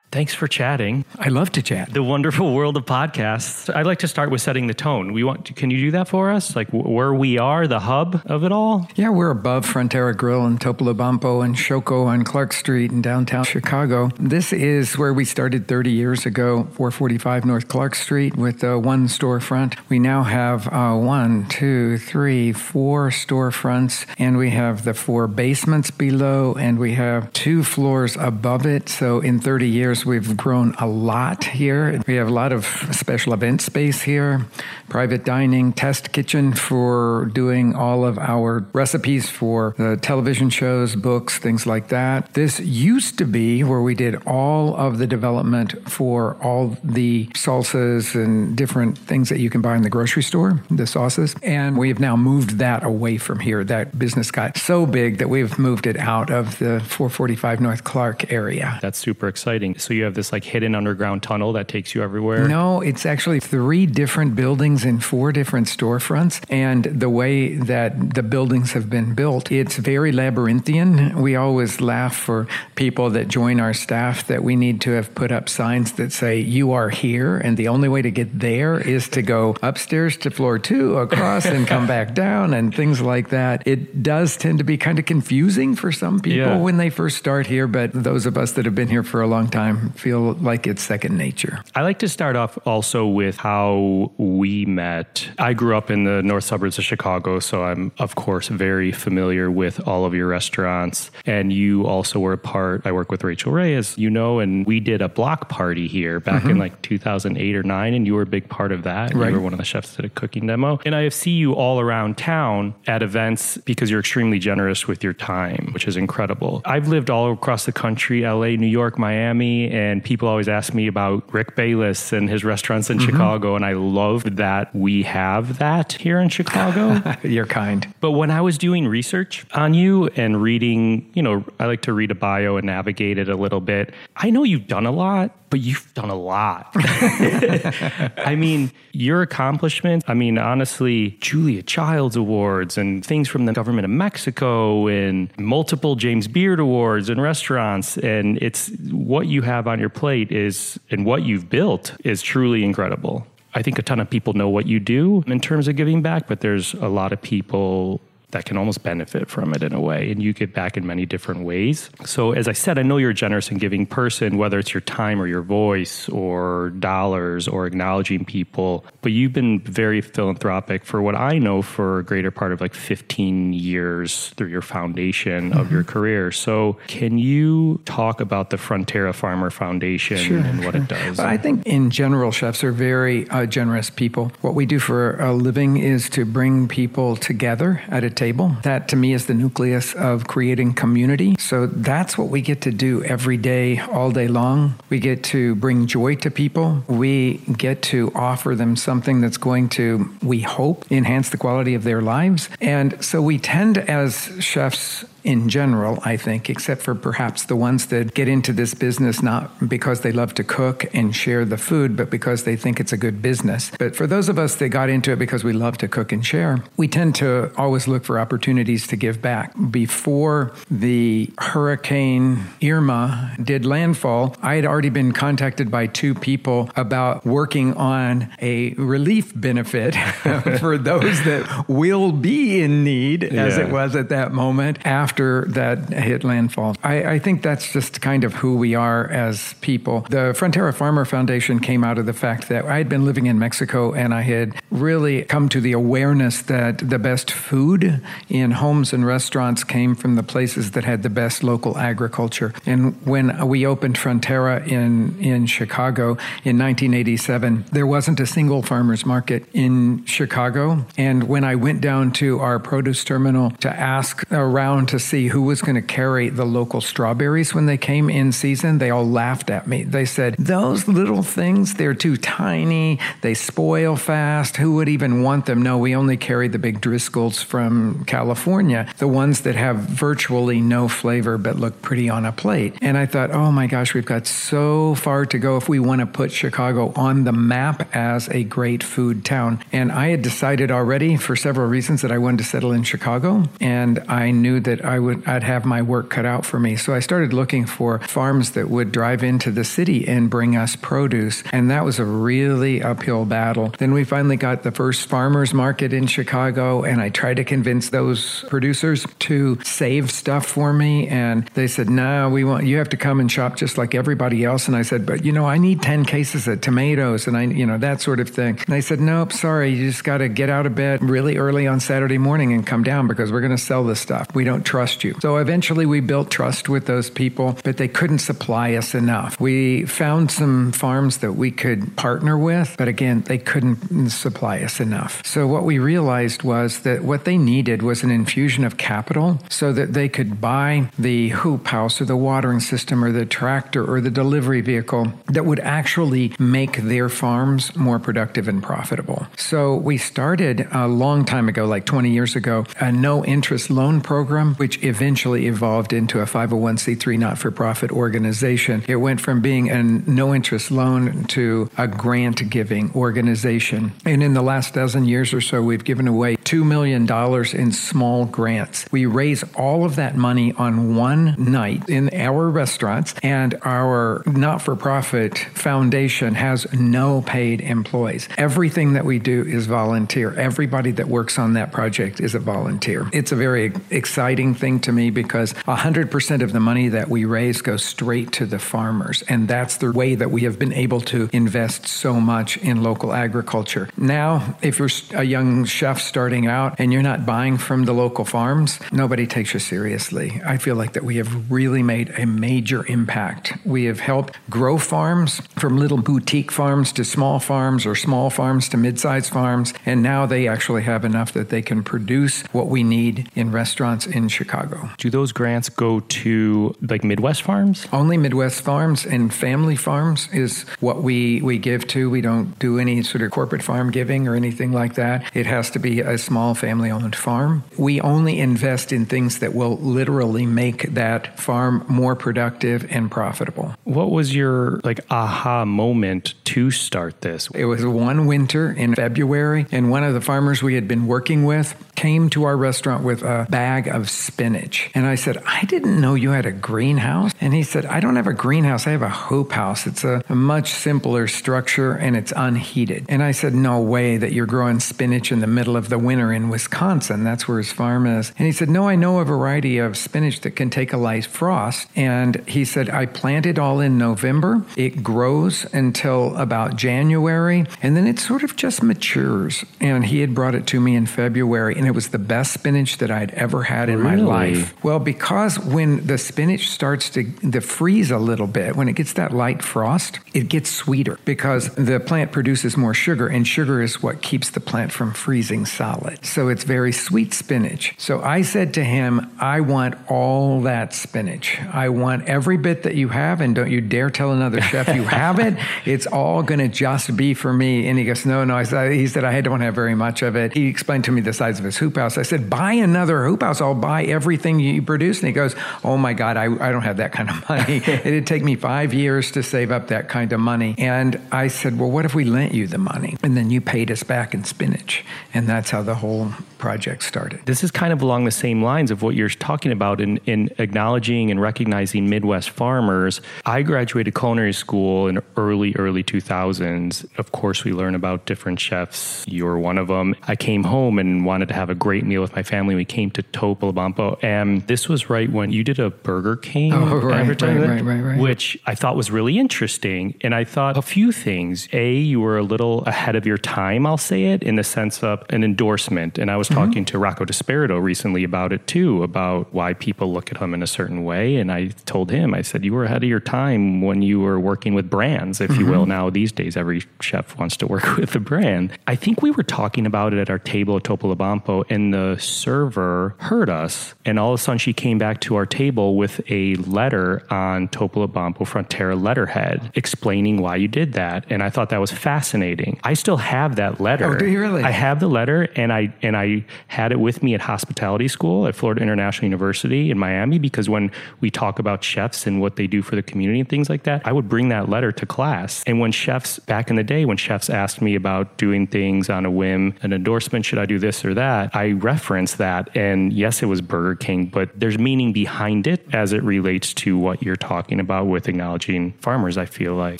Thanks 0.09 0.33
for 0.33 0.47
chatting. 0.47 1.03
I 1.19 1.27
love 1.27 1.51
to 1.51 1.61
chat. 1.61 1.93
The 1.93 2.01
wonderful 2.01 2.53
world 2.53 2.77
of 2.77 2.85
podcasts. 2.85 3.73
I'd 3.75 3.85
like 3.85 3.99
to 3.99 4.07
start 4.07 4.31
with 4.31 4.41
setting 4.41 4.67
the 4.67 4.73
tone. 4.73 5.11
We 5.11 5.25
want. 5.25 5.53
Can 5.57 5.69
you 5.69 5.77
do 5.79 5.91
that 5.91 6.07
for 6.07 6.31
us? 6.31 6.55
Like 6.55 6.69
where 6.69 7.13
we 7.13 7.37
are, 7.37 7.67
the 7.67 7.81
hub 7.81 8.21
of 8.25 8.45
it 8.45 8.53
all. 8.53 8.87
Yeah, 8.95 9.09
we're 9.09 9.31
above 9.31 9.65
Frontera 9.65 10.15
Grill 10.15 10.45
and 10.45 10.59
Topolobampo 10.61 11.43
and 11.43 11.55
Xoco 11.55 12.05
on 12.05 12.23
Clark 12.23 12.53
Street 12.53 12.89
in 12.91 13.01
downtown 13.01 13.43
Chicago. 13.43 14.09
This 14.17 14.53
is 14.53 14.97
where 14.97 15.13
we 15.13 15.25
started 15.25 15.67
30 15.67 15.91
years 15.91 16.25
ago, 16.25 16.63
445 16.75 17.43
North 17.43 17.67
Clark 17.67 17.93
Street, 17.93 18.37
with 18.37 18.63
uh, 18.63 18.77
one 18.77 19.07
storefront. 19.07 19.77
We 19.89 19.99
now 19.99 20.23
have 20.23 20.69
uh, 20.69 20.95
one, 20.95 21.49
two, 21.49 21.97
three, 21.97 22.53
four 22.53 23.09
storefronts, 23.09 24.05
and 24.17 24.37
we 24.37 24.51
have 24.51 24.85
the 24.85 24.93
four 24.93 25.27
basements 25.27 25.91
below, 25.91 26.53
and 26.53 26.79
we 26.79 26.93
have 26.93 27.33
two 27.33 27.61
floors 27.61 28.15
above 28.15 28.65
it. 28.65 28.87
So 28.87 29.19
in 29.19 29.41
30 29.41 29.67
years 29.67 29.96
we've 30.05 30.35
grown 30.37 30.75
a 30.79 30.87
lot 30.87 31.43
here. 31.43 32.01
We 32.07 32.15
have 32.15 32.27
a 32.27 32.33
lot 32.33 32.51
of 32.51 32.65
special 32.91 33.33
event 33.33 33.61
space 33.61 34.01
here, 34.01 34.45
private 34.89 35.23
dining, 35.25 35.73
test 35.73 36.11
kitchen 36.11 36.53
for 36.53 37.29
doing 37.33 37.75
all 37.75 38.05
of 38.05 38.17
our 38.17 38.65
recipes 38.73 39.29
for 39.29 39.75
the 39.77 39.97
television 39.97 40.49
shows, 40.49 40.95
books, 40.95 41.37
things 41.37 41.65
like 41.65 41.89
that. 41.89 42.33
This 42.33 42.59
used 42.59 43.17
to 43.17 43.25
be 43.25 43.63
where 43.63 43.81
we 43.81 43.95
did 43.95 44.15
all 44.25 44.75
of 44.75 44.97
the 44.97 45.07
development 45.07 45.89
for 45.89 46.35
all 46.41 46.77
the 46.83 47.27
salsas 47.27 48.15
and 48.15 48.55
different 48.55 48.97
things 48.97 49.29
that 49.29 49.39
you 49.39 49.49
can 49.49 49.61
buy 49.61 49.75
in 49.75 49.83
the 49.83 49.89
grocery 49.89 50.23
store, 50.23 50.61
the 50.69 50.87
sauces. 50.87 51.35
And 51.43 51.77
we've 51.77 51.99
now 51.99 52.15
moved 52.15 52.57
that 52.59 52.83
away 52.83 53.17
from 53.17 53.39
here. 53.39 53.63
That 53.63 53.97
business 53.97 54.31
got 54.31 54.57
so 54.57 54.85
big 54.85 55.17
that 55.17 55.29
we've 55.29 55.57
moved 55.57 55.87
it 55.87 55.97
out 55.97 56.29
of 56.31 56.59
the 56.59 56.79
445 56.81 57.61
North 57.61 57.83
Clark 57.83 58.31
area. 58.31 58.79
That's 58.81 58.97
super 58.97 59.27
exciting. 59.27 59.77
So 59.87 59.93
you 59.93 60.03
have 60.03 60.15
this 60.15 60.33
like 60.33 60.43
hidden 60.43 60.75
underground 60.75 61.23
tunnel 61.23 61.53
that 61.53 61.69
takes 61.69 61.95
you 61.95 62.03
everywhere? 62.03 62.45
No, 62.45 62.81
it's 62.81 63.05
actually 63.05 63.39
three 63.39 63.85
different 63.85 64.35
buildings 64.35 64.83
in 64.83 64.99
four 64.99 65.31
different 65.31 65.67
storefronts. 65.67 66.43
And 66.49 66.83
the 66.83 67.09
way 67.09 67.55
that 67.55 68.13
the 68.15 68.21
buildings 68.21 68.73
have 68.73 68.89
been 68.89 69.15
built, 69.15 69.49
it's 69.49 69.77
very 69.77 70.11
labyrinthian. 70.11 71.21
We 71.21 71.37
always 71.37 71.79
laugh 71.79 72.17
for 72.17 72.47
people 72.75 73.09
that 73.11 73.29
join 73.29 73.61
our 73.61 73.73
staff 73.73 74.27
that 74.27 74.43
we 74.43 74.57
need 74.57 74.81
to 74.81 74.91
have 74.91 75.15
put 75.15 75.31
up 75.31 75.47
signs 75.47 75.93
that 75.93 76.11
say, 76.11 76.39
You 76.41 76.73
are 76.73 76.89
here. 76.89 77.37
And 77.37 77.55
the 77.55 77.69
only 77.69 77.87
way 77.87 78.01
to 78.01 78.11
get 78.11 78.37
there 78.37 78.77
is 78.77 79.07
to 79.09 79.21
go 79.21 79.55
upstairs 79.61 80.17
to 80.17 80.31
floor 80.31 80.59
two, 80.59 80.97
across, 80.97 81.45
and 81.45 81.65
come 81.65 81.87
back 81.95 82.13
down, 82.13 82.53
and 82.53 82.75
things 82.75 82.99
like 82.99 83.29
that. 83.29 83.65
It 83.65 84.03
does 84.03 84.35
tend 84.35 84.57
to 84.57 84.65
be 84.65 84.77
kind 84.77 84.99
of 84.99 85.05
confusing 85.05 85.77
for 85.77 85.93
some 85.93 86.19
people 86.19 86.39
Yeah. 86.39 86.57
when 86.57 86.75
they 86.75 86.89
first 86.89 87.15
start 87.17 87.47
here, 87.47 87.67
but 87.67 87.91
those 87.93 88.25
of 88.25 88.37
us 88.37 88.51
that 88.53 88.65
have 88.65 88.75
been 88.75 88.89
here 88.89 89.03
for 89.03 89.21
a 89.21 89.27
long 89.27 89.47
time 89.47 89.76
feel 89.95 90.33
like 90.33 90.67
it's 90.67 90.81
second 90.81 91.17
nature. 91.17 91.61
I 91.75 91.81
like 91.81 91.99
to 91.99 92.09
start 92.09 92.35
off 92.35 92.57
also 92.65 93.05
with 93.07 93.37
how 93.37 94.11
we 94.17 94.65
met. 94.65 95.29
I 95.37 95.53
grew 95.53 95.75
up 95.75 95.89
in 95.91 96.03
the 96.03 96.21
north 96.23 96.43
suburbs 96.43 96.77
of 96.77 96.83
Chicago, 96.83 97.39
so 97.39 97.63
I'm, 97.63 97.91
of 97.99 98.15
course, 98.15 98.47
very 98.47 98.91
familiar 98.91 99.49
with 99.51 99.85
all 99.87 100.05
of 100.05 100.13
your 100.13 100.27
restaurants. 100.27 101.11
And 101.25 101.51
you 101.51 101.85
also 101.85 102.19
were 102.19 102.33
a 102.33 102.37
part, 102.37 102.85
I 102.85 102.91
work 102.91 103.11
with 103.11 103.23
Rachael 103.23 103.51
Ray, 103.51 103.75
as 103.75 103.97
you 103.97 104.09
know, 104.09 104.39
and 104.39 104.65
we 104.65 104.79
did 104.79 105.01
a 105.01 105.09
block 105.09 105.49
party 105.49 105.87
here 105.87 106.19
back 106.19 106.43
in 106.43 106.51
mm-hmm. 106.51 106.59
like 106.59 106.81
2008 106.81 107.55
or 107.55 107.63
9, 107.63 107.93
and 107.93 108.05
you 108.05 108.15
were 108.15 108.21
a 108.21 108.27
big 108.27 108.49
part 108.49 108.71
of 108.71 108.83
that. 108.83 109.13
Right. 109.13 109.29
You 109.29 109.35
were 109.35 109.41
one 109.41 109.53
of 109.53 109.59
the 109.59 109.65
chefs 109.65 109.95
that 109.95 110.01
did 110.03 110.11
a 110.11 110.13
cooking 110.13 110.47
demo. 110.47 110.79
And 110.85 110.95
I 110.95 111.09
see 111.09 111.31
you 111.31 111.53
all 111.53 111.79
around 111.79 112.17
town 112.17 112.75
at 112.85 113.01
events 113.01 113.57
because 113.57 113.89
you're 113.89 113.99
extremely 113.99 114.39
generous 114.39 114.87
with 114.87 115.03
your 115.03 115.13
time, 115.13 115.69
which 115.73 115.87
is 115.87 115.97
incredible. 115.97 116.61
I've 116.65 116.87
lived 116.87 117.09
all 117.09 117.31
across 117.31 117.65
the 117.65 117.71
country 117.71 118.21
LA, 118.21 118.55
New 118.55 118.67
York, 118.67 118.97
Miami, 118.97 119.66
and 119.71 120.03
people 120.03 120.27
always 120.27 120.47
ask 120.47 120.73
me 120.73 120.87
about 120.87 121.33
Rick 121.33 121.55
Bayless 121.55 122.13
and 122.13 122.29
his 122.29 122.43
restaurants 122.43 122.89
in 122.89 122.97
mm-hmm. 122.97 123.09
Chicago. 123.09 123.55
And 123.55 123.65
I 123.65 123.73
love 123.73 124.37
that 124.37 124.73
we 124.75 125.03
have 125.03 125.59
that 125.59 125.93
here 125.93 126.19
in 126.19 126.29
Chicago. 126.29 127.01
You're 127.27 127.45
kind. 127.45 127.93
But 127.99 128.11
when 128.11 128.31
I 128.31 128.41
was 128.41 128.57
doing 128.57 128.87
research 128.87 129.45
on 129.53 129.73
you 129.73 130.07
and 130.15 130.41
reading, 130.41 131.09
you 131.13 131.21
know, 131.21 131.43
I 131.59 131.65
like 131.65 131.81
to 131.83 131.93
read 131.93 132.11
a 132.11 132.15
bio 132.15 132.57
and 132.57 132.65
navigate 132.65 133.17
it 133.17 133.29
a 133.29 133.35
little 133.35 133.61
bit. 133.61 133.93
I 134.15 134.29
know 134.29 134.43
you've 134.43 134.67
done 134.67 134.85
a 134.85 134.91
lot, 134.91 135.46
but 135.49 135.59
you've 135.59 135.93
done 135.93 136.09
a 136.09 136.15
lot. 136.15 136.71
I 136.75 138.35
mean, 138.37 138.71
your 138.91 139.21
accomplishments, 139.21 140.05
I 140.07 140.13
mean, 140.13 140.37
honestly, 140.37 141.17
Julia 141.21 141.63
Childs 141.63 142.15
Awards 142.15 142.77
and 142.77 143.05
things 143.05 143.29
from 143.29 143.45
the 143.45 143.53
government 143.53 143.85
of 143.85 143.91
Mexico 143.91 144.87
and 144.87 145.29
multiple 145.37 145.95
James 145.95 146.27
Beard 146.27 146.59
Awards 146.59 147.09
and 147.09 147.21
restaurants. 147.21 147.97
And 147.97 148.37
it's 148.41 148.69
what 148.91 149.27
you 149.27 149.41
have 149.41 149.67
on 149.67 149.79
your 149.79 149.89
plate 149.89 150.31
is, 150.31 150.79
and 150.91 151.05
what 151.05 151.23
you've 151.23 151.49
built 151.49 151.95
is 152.03 152.21
truly 152.21 152.63
incredible. 152.63 153.25
I 153.53 153.63
think 153.63 153.79
a 153.79 153.81
ton 153.81 153.99
of 153.99 154.09
people 154.09 154.33
know 154.33 154.49
what 154.49 154.67
you 154.67 154.79
do 154.79 155.23
in 155.25 155.39
terms 155.39 155.67
of 155.67 155.75
giving 155.75 156.01
back, 156.01 156.27
but 156.27 156.41
there's 156.41 156.73
a 156.75 156.89
lot 156.89 157.11
of 157.11 157.21
people 157.21 158.01
that 158.31 158.43
can 158.43 158.57
almost 158.57 158.83
benefit 158.83 159.29
from 159.29 159.53
it 159.53 159.63
in 159.63 159.73
a 159.73 159.79
way. 159.79 160.11
And 160.11 160.21
you 160.21 160.33
give 160.33 160.53
back 160.53 160.75
in 160.75 160.85
many 160.85 161.05
different 161.05 161.45
ways. 161.45 161.89
So, 162.05 162.33
as 162.33 162.47
I 162.47 162.51
said, 162.51 162.77
I 162.77 162.81
know 162.81 162.97
you're 162.97 163.11
a 163.11 163.13
generous 163.13 163.49
and 163.49 163.59
giving 163.59 163.85
person, 163.85 164.37
whether 164.37 164.59
it's 164.59 164.73
your 164.73 164.81
time 164.81 165.21
or 165.21 165.27
your 165.27 165.41
voice 165.41 166.09
or 166.09 166.71
dollars 166.71 167.47
or 167.47 167.65
acknowledging 167.65 168.25
people. 168.25 168.83
But 169.01 169.13
you've 169.13 169.31
been 169.31 169.61
very 169.61 170.01
philanthropic 170.01 170.83
for 170.83 171.01
what 171.01 171.15
I 171.15 171.37
know 171.37 171.61
for 171.61 171.99
a 171.99 172.03
greater 172.03 172.29
part 172.29 172.51
of 172.51 172.59
like 172.59 172.73
15 172.73 173.53
years 173.53 174.29
through 174.31 174.49
your 174.49 174.61
foundation 174.61 175.51
mm-hmm. 175.51 175.59
of 175.59 175.71
your 175.71 175.85
career. 175.85 176.31
So, 176.33 176.77
can 176.87 177.17
you 177.17 177.79
talk 177.85 178.19
about 178.19 178.49
the 178.49 178.57
Frontera 178.57 179.15
Farmer 179.15 179.49
Foundation 179.49 180.17
sure, 180.17 180.39
and 180.39 180.65
what 180.65 180.73
sure. 180.73 180.83
it 180.83 180.89
does? 180.89 181.19
I 181.19 181.37
think 181.37 181.65
in 181.65 181.91
general, 181.91 182.31
chefs 182.31 182.61
are 182.65 182.73
very 182.73 183.29
uh, 183.29 183.45
generous 183.45 183.89
people. 183.89 184.33
What 184.41 184.53
we 184.53 184.65
do 184.65 184.79
for 184.79 185.17
a 185.17 185.33
living 185.33 185.77
is 185.77 186.09
to 186.09 186.25
bring 186.25 186.67
people 186.67 187.15
together 187.15 187.81
at 187.87 188.03
a 188.03 188.09
table. 188.09 188.26
That 188.63 188.87
to 188.89 188.95
me 188.95 189.13
is 189.13 189.25
the 189.25 189.33
nucleus 189.33 189.93
of 189.93 190.27
creating 190.27 190.73
community. 190.73 191.35
So 191.39 191.67
that's 191.67 192.17
what 192.17 192.29
we 192.29 192.41
get 192.41 192.61
to 192.61 192.71
do 192.71 193.03
every 193.03 193.37
day, 193.37 193.79
all 193.79 194.11
day 194.11 194.27
long. 194.27 194.75
We 194.89 194.99
get 194.99 195.23
to 195.25 195.55
bring 195.55 195.87
joy 195.87 196.15
to 196.15 196.31
people. 196.31 196.83
We 196.87 197.37
get 197.57 197.81
to 197.83 198.11
offer 198.15 198.55
them 198.55 198.75
something 198.75 199.21
that's 199.21 199.37
going 199.37 199.69
to, 199.69 200.09
we 200.21 200.41
hope, 200.41 200.91
enhance 200.91 201.29
the 201.29 201.37
quality 201.37 201.73
of 201.73 201.83
their 201.83 202.01
lives. 202.01 202.49
And 202.61 203.03
so 203.03 203.21
we 203.21 203.37
tend 203.39 203.77
as 203.77 204.31
chefs 204.39 205.05
in 205.27 205.49
general, 205.49 205.99
I 206.05 206.15
think, 206.15 206.49
except 206.49 206.81
for 206.81 206.95
perhaps 206.95 207.43
the 207.43 207.55
ones 207.57 207.87
that 207.87 208.13
get 208.13 208.29
into 208.29 208.53
this 208.53 208.73
business 208.73 209.21
not 209.21 209.67
because 209.67 209.99
they 209.99 210.13
love 210.13 210.33
to 210.35 210.43
cook 210.43 210.85
and 210.93 211.13
share 211.13 211.43
the 211.43 211.57
food, 211.57 211.97
but 211.97 212.09
because 212.09 212.45
they 212.45 212.55
think 212.55 212.79
it's 212.79 212.93
a 212.93 212.97
good 212.97 213.21
business. 213.21 213.69
But 213.77 213.93
for 213.93 214.07
those 214.07 214.29
of 214.29 214.39
us 214.39 214.55
that 214.55 214.69
got 214.69 214.89
into 214.89 215.11
it 215.11 215.19
because 215.19 215.43
we 215.43 215.51
love 215.51 215.77
to 215.79 215.89
cook 215.89 216.13
and 216.13 216.25
share, 216.25 216.63
we 216.77 216.87
tend 216.87 217.13
to 217.15 217.51
always 217.57 217.89
look 217.89 218.05
for 218.05 218.17
opportunities 218.17 218.87
to 218.87 218.95
give 218.95 219.21
back. 219.21 219.53
Before 219.69 220.53
the 220.71 221.29
Hurricane 221.39 222.45
Irma 222.63 223.35
did 223.43 223.65
landfall, 223.65 224.33
I 224.41 224.55
had 224.55 224.65
already 224.65 224.89
been 224.89 225.11
contacted 225.11 225.69
by 225.69 225.87
two 225.87 226.15
people 226.15 226.69
about 226.77 227.25
working 227.25 227.73
on 227.73 228.31
a 228.41 228.73
relief 228.75 229.33
benefit 229.35 229.93
for 230.61 230.77
those 230.77 231.21
that 231.25 231.65
will 231.67 232.13
be 232.13 232.61
in 232.61 232.85
need, 232.85 233.25
as 233.25 233.57
yeah. 233.57 233.65
it 233.65 233.73
was 233.73 233.93
at 233.93 234.07
that 234.07 234.31
moment, 234.31 234.85
after 234.85 235.16
after 235.17 235.45
that 235.49 235.89
hit 235.89 236.23
landfall. 236.23 236.75
I, 236.83 237.13
I, 237.13 237.19
think 237.19 237.41
that's 237.41 237.73
just 237.73 238.01
kind 238.01 238.23
of 238.23 238.35
who 238.35 238.55
we 238.55 238.75
are 238.75 239.09
as 239.09 239.55
people. 239.61 240.01
The 240.01 240.35
Frontera 240.37 240.71
Farmer 240.75 241.05
Foundation 241.05 241.59
came 241.59 241.83
out 241.83 241.97
of 241.97 242.05
the 242.05 242.13
fact 242.13 242.49
that 242.49 242.65
I 242.65 242.77
had 242.77 242.87
been 242.87 243.03
living 243.03 243.25
in 243.25 243.39
Mexico 243.39 243.93
and 243.93 244.13
I 244.13 244.21
had 244.21 244.53
really 244.69 245.23
come 245.23 245.49
to 245.49 245.59
the 245.59 245.71
awareness 245.71 246.43
that 246.43 246.87
the 246.87 246.99
best 246.99 247.31
food 247.31 247.99
in 248.29 248.51
homes 248.51 248.93
and 248.93 249.07
restaurants 249.07 249.63
came 249.63 249.95
from 249.95 250.13
the 250.17 250.21
places 250.21 250.71
that 250.71 250.83
had 250.83 251.01
the 251.01 251.09
best 251.09 251.43
local 251.43 251.79
agriculture. 251.79 252.53
And 252.67 252.95
when 253.03 253.47
we 253.47 253.65
opened 253.65 253.95
Frontera 253.95 254.67
in, 254.67 255.19
in 255.19 255.47
Chicago 255.47 256.11
in 256.43 256.59
1987, 256.59 257.65
there 257.71 257.87
wasn't 257.87 258.19
a 258.19 258.27
single 258.27 258.61
farmer's 258.61 259.03
market 259.03 259.45
in 259.51 260.05
Chicago. 260.05 260.85
And 260.95 261.23
when 261.27 261.43
I 261.43 261.55
went 261.55 261.81
down 261.81 262.11
to 262.13 262.39
our 262.39 262.59
produce 262.59 263.03
terminal 263.03 263.49
to 263.61 263.69
ask 263.69 264.23
around 264.31 264.89
to 264.89 264.99
see 265.07 265.27
who 265.27 265.41
was 265.41 265.61
going 265.61 265.75
to 265.75 265.81
carry 265.81 266.29
the 266.29 266.45
local 266.45 266.81
strawberries 266.81 267.53
when 267.53 267.65
they 267.65 267.77
came 267.77 268.09
in 268.09 268.31
season, 268.31 268.77
they 268.77 268.89
all 268.89 269.07
laughed 269.07 269.49
at 269.49 269.67
me. 269.67 269.83
They 269.83 270.05
said, 270.05 270.35
Those 270.37 270.87
little 270.87 271.23
things, 271.23 271.75
they're 271.75 271.93
too 271.93 272.17
tiny, 272.17 272.99
they 273.21 273.33
spoil 273.33 273.95
fast. 273.95 274.57
Who 274.57 274.75
would 274.75 274.89
even 274.89 275.23
want 275.23 275.45
them? 275.45 275.61
No, 275.61 275.77
we 275.77 275.95
only 275.95 276.17
carry 276.17 276.47
the 276.47 276.59
big 276.59 276.81
Driscolls 276.81 277.43
from 277.43 278.03
California, 278.05 278.87
the 278.97 279.07
ones 279.07 279.41
that 279.41 279.55
have 279.55 279.77
virtually 279.77 280.59
no 280.61 280.87
flavor 280.87 281.37
but 281.37 281.55
look 281.55 281.81
pretty 281.81 282.09
on 282.09 282.25
a 282.25 282.31
plate. 282.31 282.75
And 282.81 282.97
I 282.97 283.05
thought, 283.05 283.31
Oh 283.31 283.51
my 283.51 283.67
gosh, 283.67 283.93
we've 283.93 284.05
got 284.05 284.27
so 284.27 284.95
far 284.95 285.25
to 285.25 285.39
go 285.39 285.57
if 285.57 285.69
we 285.69 285.79
want 285.79 286.01
to 286.01 286.07
put 286.07 286.31
Chicago 286.31 286.91
on 286.95 287.23
the 287.23 287.31
map 287.31 287.95
as 287.95 288.27
a 288.29 288.43
great 288.43 288.83
food 288.83 289.23
town. 289.23 289.63
And 289.71 289.91
I 289.91 290.09
had 290.09 290.21
decided 290.21 290.71
already 290.71 291.15
for 291.15 291.35
several 291.35 291.67
reasons 291.67 292.01
that 292.01 292.11
I 292.11 292.17
wanted 292.17 292.39
to 292.39 292.43
settle 292.43 292.71
in 292.71 292.83
Chicago. 292.83 293.43
And 293.61 293.99
I 294.07 294.31
knew 294.31 294.59
that 294.61 294.83
I 294.87 294.99
would 294.99 295.27
I'd 295.27 295.43
have 295.43 295.65
my 295.65 295.81
work 295.81 296.09
cut 296.09 296.25
out 296.25 296.45
for 296.45 296.59
me. 296.59 296.77
So 296.77 296.93
I 296.93 296.99
started 296.99 297.33
looking 297.33 297.65
for 297.65 297.99
farms 297.99 298.51
that 298.51 298.69
would 298.69 298.91
drive 298.91 299.23
into 299.23 299.51
the 299.51 299.63
city 299.63 300.07
and 300.07 300.29
bring 300.29 300.55
us 300.55 300.75
produce, 300.75 301.43
and 301.51 301.69
that 301.69 301.83
was 301.83 301.99
a 301.99 302.05
really 302.05 302.81
uphill 302.81 303.25
battle. 303.25 303.73
Then 303.77 303.93
we 303.93 304.03
finally 304.03 304.37
got 304.37 304.63
the 304.63 304.71
first 304.71 305.09
farmers 305.09 305.53
market 305.53 305.91
in 305.91 306.07
Chicago, 306.07 306.83
and 306.83 307.01
I 307.01 307.09
tried 307.09 307.35
to 307.35 307.43
convince 307.43 307.89
those 307.89 308.45
producers 308.47 309.05
to 309.19 309.59
save 309.63 310.09
stuff 310.09 310.45
for 310.45 310.71
me, 310.71 311.07
and 311.07 311.45
they 311.53 311.67
said, 311.67 311.89
"No, 311.89 312.29
we 312.29 312.43
want 312.43 312.65
you 312.65 312.77
have 312.77 312.89
to 312.89 312.97
come 312.97 313.19
and 313.19 313.31
shop 313.31 313.57
just 313.57 313.77
like 313.77 313.93
everybody 313.93 314.45
else." 314.45 314.67
And 314.67 314.75
I 314.75 314.83
said, 314.83 315.05
"But 315.05 315.25
you 315.25 315.33
know, 315.33 315.45
I 315.45 315.57
need 315.57 315.81
10 315.81 316.05
cases 316.05 316.47
of 316.47 316.61
tomatoes 316.61 317.27
and 317.27 317.35
I 317.35 317.43
you 317.43 317.65
know 317.65 317.77
that 317.77 318.01
sort 318.01 318.19
of 318.19 318.29
thing." 318.29 318.57
And 318.57 318.73
they 318.75 318.81
said, 318.81 319.01
"Nope, 319.01 319.33
sorry, 319.33 319.71
you 319.73 319.91
just 319.91 320.03
got 320.03 320.19
to 320.19 320.29
get 320.29 320.49
out 320.49 320.65
of 320.65 320.75
bed 320.75 321.03
really 321.03 321.37
early 321.37 321.67
on 321.67 321.79
Saturday 321.81 322.17
morning 322.17 322.53
and 322.53 322.65
come 322.65 322.83
down 322.83 323.07
because 323.07 323.31
we're 323.31 323.41
going 323.41 323.55
to 323.55 323.57
sell 323.57 323.83
this 323.83 323.99
stuff. 323.99 324.27
We 324.33 324.45
don't 324.45 324.63
trust 324.77 325.03
you. 325.03 325.15
So 325.21 325.37
eventually 325.37 325.87
we 325.87 326.01
built 326.01 326.29
trust 326.29 326.69
with 326.69 326.85
those 326.85 327.09
people, 327.09 327.57
but 327.63 327.77
they 327.77 327.87
couldn't 327.87 328.19
supply 328.19 328.75
us 328.75 328.93
enough. 328.93 329.39
We 329.39 329.85
found 329.85 330.29
some 330.29 330.71
farms 330.71 331.17
that 331.17 331.33
we 331.33 331.49
could 331.49 331.95
partner 331.95 332.37
with, 332.37 332.75
but 332.77 332.87
again, 332.87 333.21
they 333.21 333.39
couldn't 333.39 334.11
supply 334.11 334.59
us 334.59 334.79
enough. 334.79 335.25
So 335.25 335.47
what 335.47 335.63
we 335.63 335.79
realized 335.79 336.43
was 336.43 336.81
that 336.81 337.03
what 337.03 337.25
they 337.25 337.39
needed 337.39 337.81
was 337.81 338.03
an 338.03 338.11
infusion 338.11 338.63
of 338.65 338.77
capital 338.77 339.39
so 339.49 339.73
that 339.73 339.93
they 339.93 340.07
could 340.09 340.39
buy 340.39 340.91
the 340.99 341.29
hoop 341.29 341.65
house 341.65 341.99
or 341.99 342.05
the 342.05 342.15
watering 342.15 342.59
system 342.59 343.03
or 343.03 343.11
the 343.11 343.25
tractor 343.25 343.83
or 343.83 343.99
the 343.99 344.11
delivery 344.11 344.61
vehicle 344.61 345.11
that 345.25 345.45
would 345.45 345.59
actually 345.61 346.33
make 346.37 346.77
their 346.83 347.09
farms 347.09 347.75
more 347.75 347.97
productive 347.97 348.47
and 348.47 348.61
profitable. 348.61 349.25
So 349.37 349.73
we 349.73 349.97
started 349.97 350.67
a 350.71 350.87
long 350.87 351.25
time 351.25 351.49
ago, 351.49 351.65
like 351.65 351.85
20 351.85 352.11
years 352.11 352.35
ago, 352.35 352.65
a 352.79 352.91
no 352.91 353.25
interest 353.25 353.71
loan 353.71 354.01
program, 354.01 354.53
which 354.67 354.83
eventually 354.83 355.47
evolved 355.47 355.93
into 355.93 356.19
a 356.19 356.25
501c3 356.25 357.17
not 357.17 357.37
for 357.37 357.51
profit 357.51 357.89
organization. 357.89 358.83
It 358.85 358.97
went 358.97 359.21
from 359.21 359.39
being 359.39 359.69
a 359.69 359.81
no 359.81 360.35
interest 360.35 360.71
loan 360.71 361.23
to 361.27 361.69
a 361.77 361.87
grant 361.87 362.49
giving 362.49 362.93
organization. 362.93 363.93
And 364.03 364.21
in 364.21 364.33
the 364.33 364.41
last 364.41 364.73
dozen 364.73 365.05
years 365.05 365.33
or 365.33 365.39
so, 365.39 365.61
we've 365.61 365.85
given 365.85 366.05
away 366.05 366.35
$2 366.35 366.65
million 366.65 367.07
in 367.55 367.71
small 367.71 368.25
grants. 368.25 368.85
We 368.91 369.05
raise 369.05 369.41
all 369.55 369.85
of 369.85 369.95
that 369.95 370.17
money 370.17 370.51
on 370.51 370.97
one 370.97 371.35
night 371.37 371.87
in 371.87 372.09
our 372.13 372.49
restaurants, 372.49 373.15
and 373.23 373.55
our 373.63 374.21
not 374.25 374.61
for 374.61 374.75
profit 374.75 375.37
foundation 375.37 376.35
has 376.35 376.67
no 376.73 377.21
paid 377.21 377.61
employees. 377.61 378.27
Everything 378.37 378.93
that 378.93 379.05
we 379.05 379.17
do 379.19 379.43
is 379.43 379.65
volunteer. 379.65 380.33
Everybody 380.33 380.91
that 380.91 381.07
works 381.07 381.39
on 381.39 381.53
that 381.53 381.71
project 381.71 382.19
is 382.19 382.35
a 382.35 382.39
volunteer. 382.39 383.09
It's 383.13 383.31
a 383.31 383.37
very 383.37 383.71
exciting 383.89 384.56
thing 384.57 384.79
to 384.81 384.91
me 384.91 385.09
because 385.09 385.53
100% 385.53 386.41
of 386.41 386.53
the 386.53 386.59
money 386.59 386.89
that 386.89 387.09
we 387.09 387.25
raise 387.25 387.61
goes 387.61 387.83
straight 387.83 388.31
to 388.33 388.45
the 388.45 388.59
farmers. 388.59 389.23
And 389.27 389.47
that's 389.47 389.77
the 389.77 389.91
way 389.91 390.15
that 390.15 390.31
we 390.31 390.43
have 390.43 390.57
been 390.57 390.73
able 390.73 391.01
to 391.01 391.29
invest 391.31 391.87
so 391.87 392.19
much 392.19 392.57
in 392.57 392.83
local 392.83 393.13
agriculture. 393.13 393.89
Now, 393.95 394.57
if 394.61 394.79
you're 394.79 394.89
a 395.13 395.23
young 395.23 395.65
chef 395.65 396.01
starting 396.01 396.47
out 396.47 396.75
and 396.79 396.91
you're 396.91 397.01
not 397.01 397.25
buying 397.25 397.57
from 397.57 397.85
the 397.85 397.93
local 397.93 398.25
farms, 398.25 398.79
nobody 398.91 399.27
takes 399.27 399.53
you 399.53 399.59
seriously. 399.59 400.41
I 400.45 400.57
feel 400.57 400.75
like 400.75 400.93
that 400.93 401.03
we 401.03 401.17
have 401.17 401.51
really 401.51 401.83
made 401.83 402.09
a 402.17 402.25
major 402.25 402.85
impact. 402.87 403.53
We 403.65 403.85
have 403.85 403.99
helped 403.99 404.37
grow 404.49 404.77
farms 404.77 405.41
from 405.57 405.77
little 405.77 406.01
boutique 406.01 406.51
farms 406.51 406.91
to 406.93 407.03
small 407.03 407.39
farms 407.39 407.85
or 407.85 407.95
small 407.95 408.29
farms 408.29 408.69
to 408.69 408.77
mid-sized 408.77 409.31
farms. 409.31 409.73
And 409.85 410.01
now 410.01 410.25
they 410.25 410.47
actually 410.47 410.83
have 410.83 411.05
enough 411.05 411.33
that 411.33 411.49
they 411.49 411.61
can 411.61 411.83
produce 411.83 412.41
what 412.51 412.67
we 412.67 412.83
need 412.83 413.29
in 413.35 413.51
restaurants 413.51 414.05
in 414.07 414.27
Chicago 414.29 414.46
Chicago. 414.47 414.89
Do 414.97 415.09
those 415.09 415.33
grants 415.33 415.67
go 415.67 415.99
to 415.99 416.73
like 416.81 417.03
Midwest 417.03 417.41
farms? 417.41 417.85
Only 417.91 418.15
Midwest 418.15 418.61
farms 418.61 419.05
and 419.05 419.33
family 419.33 419.75
farms 419.75 420.29
is 420.31 420.63
what 420.79 421.03
we, 421.03 421.41
we 421.41 421.57
give 421.57 421.85
to. 421.87 422.09
We 422.09 422.21
don't 422.21 422.57
do 422.57 422.79
any 422.79 423.03
sort 423.03 423.23
of 423.23 423.31
corporate 423.31 423.61
farm 423.61 423.91
giving 423.91 424.25
or 424.25 424.35
anything 424.35 424.71
like 424.71 424.95
that. 424.95 425.29
It 425.35 425.45
has 425.47 425.69
to 425.71 425.79
be 425.79 425.99
a 425.99 426.17
small 426.17 426.55
family 426.55 426.89
owned 426.89 427.15
farm. 427.15 427.65
We 427.77 427.99
only 427.99 428.39
invest 428.39 428.93
in 428.93 429.05
things 429.05 429.39
that 429.39 429.53
will 429.53 429.77
literally 429.77 430.45
make 430.45 430.93
that 430.93 431.37
farm 431.37 431.85
more 431.89 432.15
productive 432.15 432.87
and 432.89 433.11
profitable. 433.11 433.75
What 433.83 434.11
was 434.11 434.33
your 434.33 434.79
like 434.85 435.01
aha 435.09 435.65
moment 435.65 436.35
to 436.45 436.71
start 436.71 437.19
this? 437.19 437.49
It 437.53 437.65
was 437.65 437.85
one 437.85 438.27
winter 438.27 438.71
in 438.71 438.95
February, 438.95 439.65
and 439.73 439.91
one 439.91 440.05
of 440.05 440.13
the 440.13 440.21
farmers 440.21 440.63
we 440.63 440.75
had 440.75 440.87
been 440.87 441.05
working 441.05 441.43
with 441.43 441.75
came 441.95 442.29
to 442.29 442.45
our 442.45 442.55
restaurant 442.55 443.03
with 443.03 443.23
a 443.23 443.47
bag 443.49 443.87
of 443.87 444.09
spinach. 444.41 444.91
And 444.93 445.07
I 445.07 445.15
said, 445.15 445.41
I 445.47 445.63
didn't 445.65 445.99
know 445.99 446.13
you 446.13 446.29
had 446.29 446.45
a 446.45 446.51
greenhouse. 446.51 447.31
And 447.41 447.55
he 447.55 447.63
said, 447.63 447.87
I 447.87 447.99
don't 447.99 448.17
have 448.17 448.27
a 448.27 448.33
greenhouse, 448.33 448.85
I 448.85 448.91
have 448.91 449.01
a 449.01 449.09
hoop 449.09 449.51
house. 449.53 449.87
It's 449.87 450.03
a, 450.03 450.23
a 450.29 450.35
much 450.35 450.69
simpler 450.69 451.27
structure 451.27 451.93
and 451.93 452.15
it's 452.15 452.31
unheated. 452.35 453.07
And 453.09 453.23
I 453.23 453.31
said, 453.31 453.55
No 453.55 453.81
way 453.81 454.17
that 454.17 454.33
you're 454.33 454.45
growing 454.45 454.79
spinach 454.79 455.31
in 455.31 455.39
the 455.39 455.47
middle 455.47 455.75
of 455.75 455.89
the 455.89 455.97
winter 455.97 456.31
in 456.31 456.49
Wisconsin. 456.49 457.23
That's 457.23 457.47
where 457.47 457.57
his 457.57 457.71
farm 457.71 458.05
is. 458.05 458.31
And 458.37 458.45
he 458.45 458.51
said, 458.51 458.69
No, 458.69 458.87
I 458.87 458.95
know 458.95 459.17
a 459.17 459.25
variety 459.25 459.79
of 459.79 459.97
spinach 459.97 460.41
that 460.41 460.51
can 460.51 460.69
take 460.69 460.93
a 460.93 460.97
light 460.97 461.25
frost. 461.25 461.87
And 461.95 462.47
he 462.47 462.63
said, 462.63 462.91
I 462.91 463.07
planted 463.07 463.57
all 463.57 463.79
in 463.79 463.97
November. 463.97 464.63
It 464.75 465.01
grows 465.01 465.65
until 465.73 466.35
about 466.37 466.75
January, 466.75 467.65
and 467.81 467.97
then 467.97 468.05
it 468.05 468.19
sort 468.19 468.43
of 468.43 468.55
just 468.55 468.83
matures. 468.83 469.65
And 469.81 470.05
he 470.05 470.19
had 470.19 470.35
brought 470.35 470.53
it 470.53 470.67
to 470.67 470.79
me 470.79 470.95
in 470.95 471.07
February. 471.07 471.75
And 471.75 471.87
it 471.87 471.95
was 471.95 472.09
the 472.09 472.19
best 472.19 472.53
spinach 472.53 472.99
that 472.99 473.09
I'd 473.09 473.31
ever 473.31 473.63
had 473.63 473.89
in 473.89 473.97
Really? 474.03 474.21
my 474.21 474.26
life. 474.27 474.83
Well, 474.83 474.99
because 474.99 475.59
when 475.59 476.05
the 476.05 476.17
spinach 476.17 476.69
starts 476.69 477.09
to, 477.11 477.23
to 477.51 477.61
freeze 477.61 478.11
a 478.11 478.19
little 478.19 478.47
bit, 478.47 478.75
when 478.75 478.87
it 478.87 478.93
gets 478.93 479.13
that 479.13 479.33
light 479.33 479.63
frost, 479.63 480.19
it 480.33 480.49
gets 480.49 480.69
sweeter 480.69 481.19
because 481.25 481.73
the 481.75 481.99
plant 481.99 482.31
produces 482.31 482.77
more 482.77 482.93
sugar, 482.93 483.27
and 483.27 483.47
sugar 483.47 483.81
is 483.81 484.01
what 484.01 484.21
keeps 484.21 484.49
the 484.49 484.59
plant 484.59 484.91
from 484.91 485.13
freezing 485.13 485.65
solid. 485.65 486.23
So 486.25 486.49
it's 486.49 486.63
very 486.63 486.91
sweet 486.91 487.33
spinach. 487.33 487.95
So 487.97 488.21
I 488.21 488.41
said 488.41 488.73
to 488.75 488.83
him, 488.83 489.31
I 489.39 489.61
want 489.61 489.95
all 490.09 490.61
that 490.61 490.93
spinach. 490.93 491.59
I 491.73 491.89
want 491.89 492.27
every 492.27 492.57
bit 492.57 492.83
that 492.83 492.95
you 492.95 493.09
have, 493.09 493.41
and 493.41 493.55
don't 493.55 493.71
you 493.71 493.81
dare 493.81 494.09
tell 494.09 494.31
another 494.31 494.61
chef 494.61 494.93
you 494.95 495.03
have 495.17 495.39
it. 495.39 495.55
It's 495.85 496.07
all 496.07 496.43
going 496.43 496.59
to 496.59 496.67
just 496.67 497.15
be 497.15 497.33
for 497.33 497.53
me. 497.53 497.87
And 497.87 497.97
he 497.97 498.05
goes, 498.05 498.25
No, 498.25 498.43
no. 498.43 498.55
I 498.55 498.63
said, 498.63 498.91
he 498.91 499.07
said, 499.07 499.23
I 499.23 499.41
don't 499.41 499.61
have 499.61 499.75
very 499.75 499.95
much 499.95 500.21
of 500.21 500.35
it. 500.35 500.53
He 500.53 500.67
explained 500.67 501.05
to 501.05 501.11
me 501.11 501.21
the 501.21 501.33
size 501.33 501.59
of 501.59 501.65
his 501.65 501.77
hoop 501.77 501.95
house. 501.95 502.17
I 502.17 502.23
said, 502.23 502.49
Buy 502.49 502.73
another 502.73 503.25
hoop 503.25 503.41
house. 503.41 503.61
I'll 503.61 503.73
buy 503.73 504.03
everything 504.17 504.59
you 504.59 504.81
produce. 504.81 505.19
And 505.19 505.27
he 505.27 505.33
goes, 505.33 505.55
Oh 505.83 505.95
my 505.95 506.13
God, 506.13 506.37
I, 506.37 506.45
I 506.45 506.71
don't 506.71 506.81
have 506.81 506.97
that 506.97 507.11
kind 507.11 507.29
of 507.29 507.47
money. 507.47 507.77
It'd 507.87 508.25
take 508.25 508.43
me 508.43 508.55
five 508.55 508.93
years 508.93 509.31
to 509.31 509.43
save 509.43 509.71
up 509.71 509.87
that 509.89 510.09
kind 510.09 510.33
of 510.33 510.39
money. 510.39 510.73
And 510.79 511.21
I 511.31 511.47
said, 511.47 511.79
Well, 511.79 511.91
what 511.91 512.03
if 512.03 512.15
we 512.15 512.25
lent 512.25 512.53
you 512.53 512.65
the 512.67 512.79
money? 512.79 513.15
And 513.21 513.37
then 513.37 513.51
you 513.51 513.61
paid 513.61 513.91
us 513.91 514.03
back 514.03 514.33
in 514.33 514.43
spinach. 514.43 515.05
And 515.33 515.47
that's 515.47 515.69
how 515.69 515.83
the 515.83 515.95
whole 515.95 516.31
project 516.57 517.03
started. 517.03 517.45
This 517.45 517.63
is 517.63 517.71
kind 517.71 517.93
of 517.93 518.01
along 518.01 518.25
the 518.25 518.31
same 518.31 518.63
lines 518.63 518.91
of 518.91 519.01
what 519.01 519.15
you're 519.15 519.29
talking 519.29 519.71
about 519.71 520.01
in, 520.01 520.17
in 520.25 520.49
acknowledging 520.57 521.31
and 521.31 521.39
recognizing 521.39 522.09
Midwest 522.09 522.49
farmers. 522.49 523.21
I 523.45 523.61
graduated 523.61 524.15
culinary 524.15 524.53
school 524.53 525.07
in 525.07 525.21
early, 525.35 525.75
early 525.75 526.03
2000s. 526.03 527.05
Of 527.17 527.31
course, 527.31 527.63
we 527.63 527.73
learn 527.73 527.95
about 527.95 528.25
different 528.25 528.59
chefs. 528.59 529.23
You're 529.27 529.57
one 529.57 529.77
of 529.77 529.87
them. 529.87 530.15
I 530.27 530.35
came 530.35 530.63
home 530.63 530.99
and 530.99 531.25
wanted 531.25 531.47
to 531.49 531.53
have 531.53 531.69
a 531.69 531.75
great 531.75 532.05
meal 532.05 532.21
with 532.21 532.35
my 532.35 532.43
family. 532.43 532.75
We 532.75 532.85
came 532.85 533.11
to 533.11 533.23
Topolobampo, 533.23 533.96
and 534.21 534.65
this 534.67 534.87
was 534.87 535.09
right 535.09 535.31
when 535.31 535.51
you 535.51 535.63
did 535.63 535.79
a 535.79 535.89
Burger 535.89 536.35
King 536.35 536.73
Oh, 536.73 536.97
right, 536.97 537.21
advertisement, 537.21 537.67
right, 537.67 537.83
right, 537.83 538.01
right, 538.01 538.09
right. 538.11 538.19
which 538.19 538.57
I 538.65 538.75
thought 538.75 538.95
was 538.95 539.11
really 539.11 539.37
interesting. 539.37 540.15
And 540.21 540.33
I 540.33 540.43
thought 540.43 540.77
a 540.77 540.81
few 540.81 541.11
things. 541.11 541.67
A, 541.73 541.93
you 541.93 542.19
were 542.19 542.37
a 542.37 542.43
little 542.43 542.83
ahead 542.85 543.15
of 543.15 543.25
your 543.25 543.37
time, 543.37 543.85
I'll 543.85 543.97
say 543.97 544.25
it, 544.25 544.43
in 544.43 544.55
the 544.55 544.63
sense 544.63 545.03
of 545.03 545.23
an 545.29 545.43
endorsement. 545.43 546.17
And 546.17 546.31
I 546.31 546.37
was 546.37 546.49
mm-hmm. 546.49 546.59
talking 546.59 546.85
to 546.85 546.99
Rocco 546.99 547.25
DiSpirito 547.25 547.81
recently 547.81 548.23
about 548.23 548.53
it 548.53 548.67
too, 548.67 549.03
about 549.03 549.53
why 549.53 549.73
people 549.73 550.11
look 550.11 550.31
at 550.31 550.37
him 550.37 550.53
in 550.53 550.63
a 550.63 550.67
certain 550.67 551.03
way. 551.03 551.37
And 551.37 551.51
I 551.51 551.67
told 551.85 552.11
him, 552.11 552.33
I 552.33 552.41
said, 552.41 552.63
you 552.63 552.73
were 552.73 552.85
ahead 552.85 553.03
of 553.03 553.09
your 553.09 553.19
time 553.19 553.81
when 553.81 554.01
you 554.01 554.19
were 554.19 554.39
working 554.39 554.73
with 554.73 554.89
brands, 554.89 555.41
if 555.41 555.57
you 555.57 555.65
will. 555.65 555.81
Mm-hmm. 555.81 555.89
Now, 555.89 556.09
these 556.09 556.31
days, 556.31 556.57
every 556.57 556.83
chef 557.01 557.37
wants 557.37 557.57
to 557.57 557.67
work 557.67 557.97
with 557.97 558.15
a 558.15 558.19
brand. 558.19 558.77
I 558.87 558.95
think 558.95 559.21
we 559.21 559.31
were 559.31 559.43
talking 559.43 559.85
about 559.85 560.13
it 560.13 560.19
at 560.19 560.29
our 560.29 560.39
table 560.39 560.77
at 560.77 560.83
Topolobampo, 560.83 561.65
and 561.69 561.93
the 561.93 562.17
server 562.17 563.15
heard 563.19 563.49
us. 563.49 563.86
And 564.05 564.19
all 564.19 564.33
of 564.33 564.39
a 564.39 564.43
sudden, 564.43 564.57
she 564.57 564.73
came 564.73 564.97
back 564.97 565.21
to 565.21 565.35
our 565.35 565.45
table 565.45 565.95
with 565.95 566.21
a 566.29 566.55
letter 566.55 567.25
on 567.29 567.67
Topolobampo 567.69 568.39
Frontera 568.39 569.01
letterhead 569.01 569.71
explaining 569.75 570.41
why 570.41 570.55
you 570.55 570.67
did 570.67 570.93
that. 570.93 571.25
And 571.29 571.43
I 571.43 571.49
thought 571.49 571.69
that 571.69 571.79
was 571.79 571.91
fascinating. 571.91 572.79
I 572.83 572.93
still 572.93 573.17
have 573.17 573.55
that 573.57 573.79
letter. 573.79 574.15
Oh, 574.15 574.17
do 574.17 574.27
you 574.27 574.39
really? 574.39 574.63
I 574.63 574.71
have 574.71 574.99
the 574.99 575.07
letter, 575.07 575.49
and 575.55 575.71
I 575.71 575.93
and 576.01 576.15
I 576.15 576.45
had 576.67 576.91
it 576.91 576.99
with 576.99 577.23
me 577.23 577.33
at 577.33 577.41
hospitality 577.41 578.07
school 578.07 578.47
at 578.47 578.55
Florida 578.55 578.81
International 578.81 579.25
University 579.25 579.91
in 579.91 579.97
Miami 579.97 580.39
because 580.39 580.69
when 580.69 580.91
we 581.21 581.29
talk 581.29 581.59
about 581.59 581.83
chefs 581.83 582.27
and 582.27 582.41
what 582.41 582.55
they 582.55 582.67
do 582.67 582.81
for 582.81 582.95
the 582.95 583.03
community 583.03 583.39
and 583.39 583.49
things 583.49 583.69
like 583.69 583.83
that, 583.83 584.01
I 584.05 584.11
would 584.11 584.29
bring 584.29 584.49
that 584.49 584.69
letter 584.69 584.91
to 584.91 585.05
class. 585.05 585.63
And 585.65 585.79
when 585.79 585.91
chefs 585.91 586.39
back 586.39 586.69
in 586.69 586.75
the 586.75 586.83
day, 586.83 587.05
when 587.05 587.17
chefs 587.17 587.49
asked 587.49 587.81
me 587.81 587.95
about 587.95 588.37
doing 588.37 588.67
things 588.67 589.09
on 589.09 589.25
a 589.25 589.31
whim, 589.31 589.75
an 589.81 589.93
endorsement, 589.93 590.45
should 590.45 590.59
I 590.59 590.65
do 590.65 590.79
this 590.79 591.03
or 591.05 591.13
that, 591.13 591.55
I 591.55 591.71
referenced 591.71 592.37
that. 592.37 592.75
And 592.75 593.13
yes, 593.13 593.41
it 593.41 593.47
was 593.47 593.61
Burger 593.77 593.95
King, 593.95 594.25
but 594.25 594.49
there's 594.59 594.79
meaning 594.79 595.13
behind 595.13 595.67
it 595.67 595.85
as 595.93 596.11
it 596.11 596.23
relates 596.23 596.73
to 596.73 596.97
what 596.97 597.21
you're 597.21 597.35
talking 597.35 597.79
about 597.79 598.07
with 598.07 598.27
acknowledging 598.27 598.93
farmers. 598.93 599.37
I 599.37 599.45
feel 599.45 599.75
like. 599.75 599.99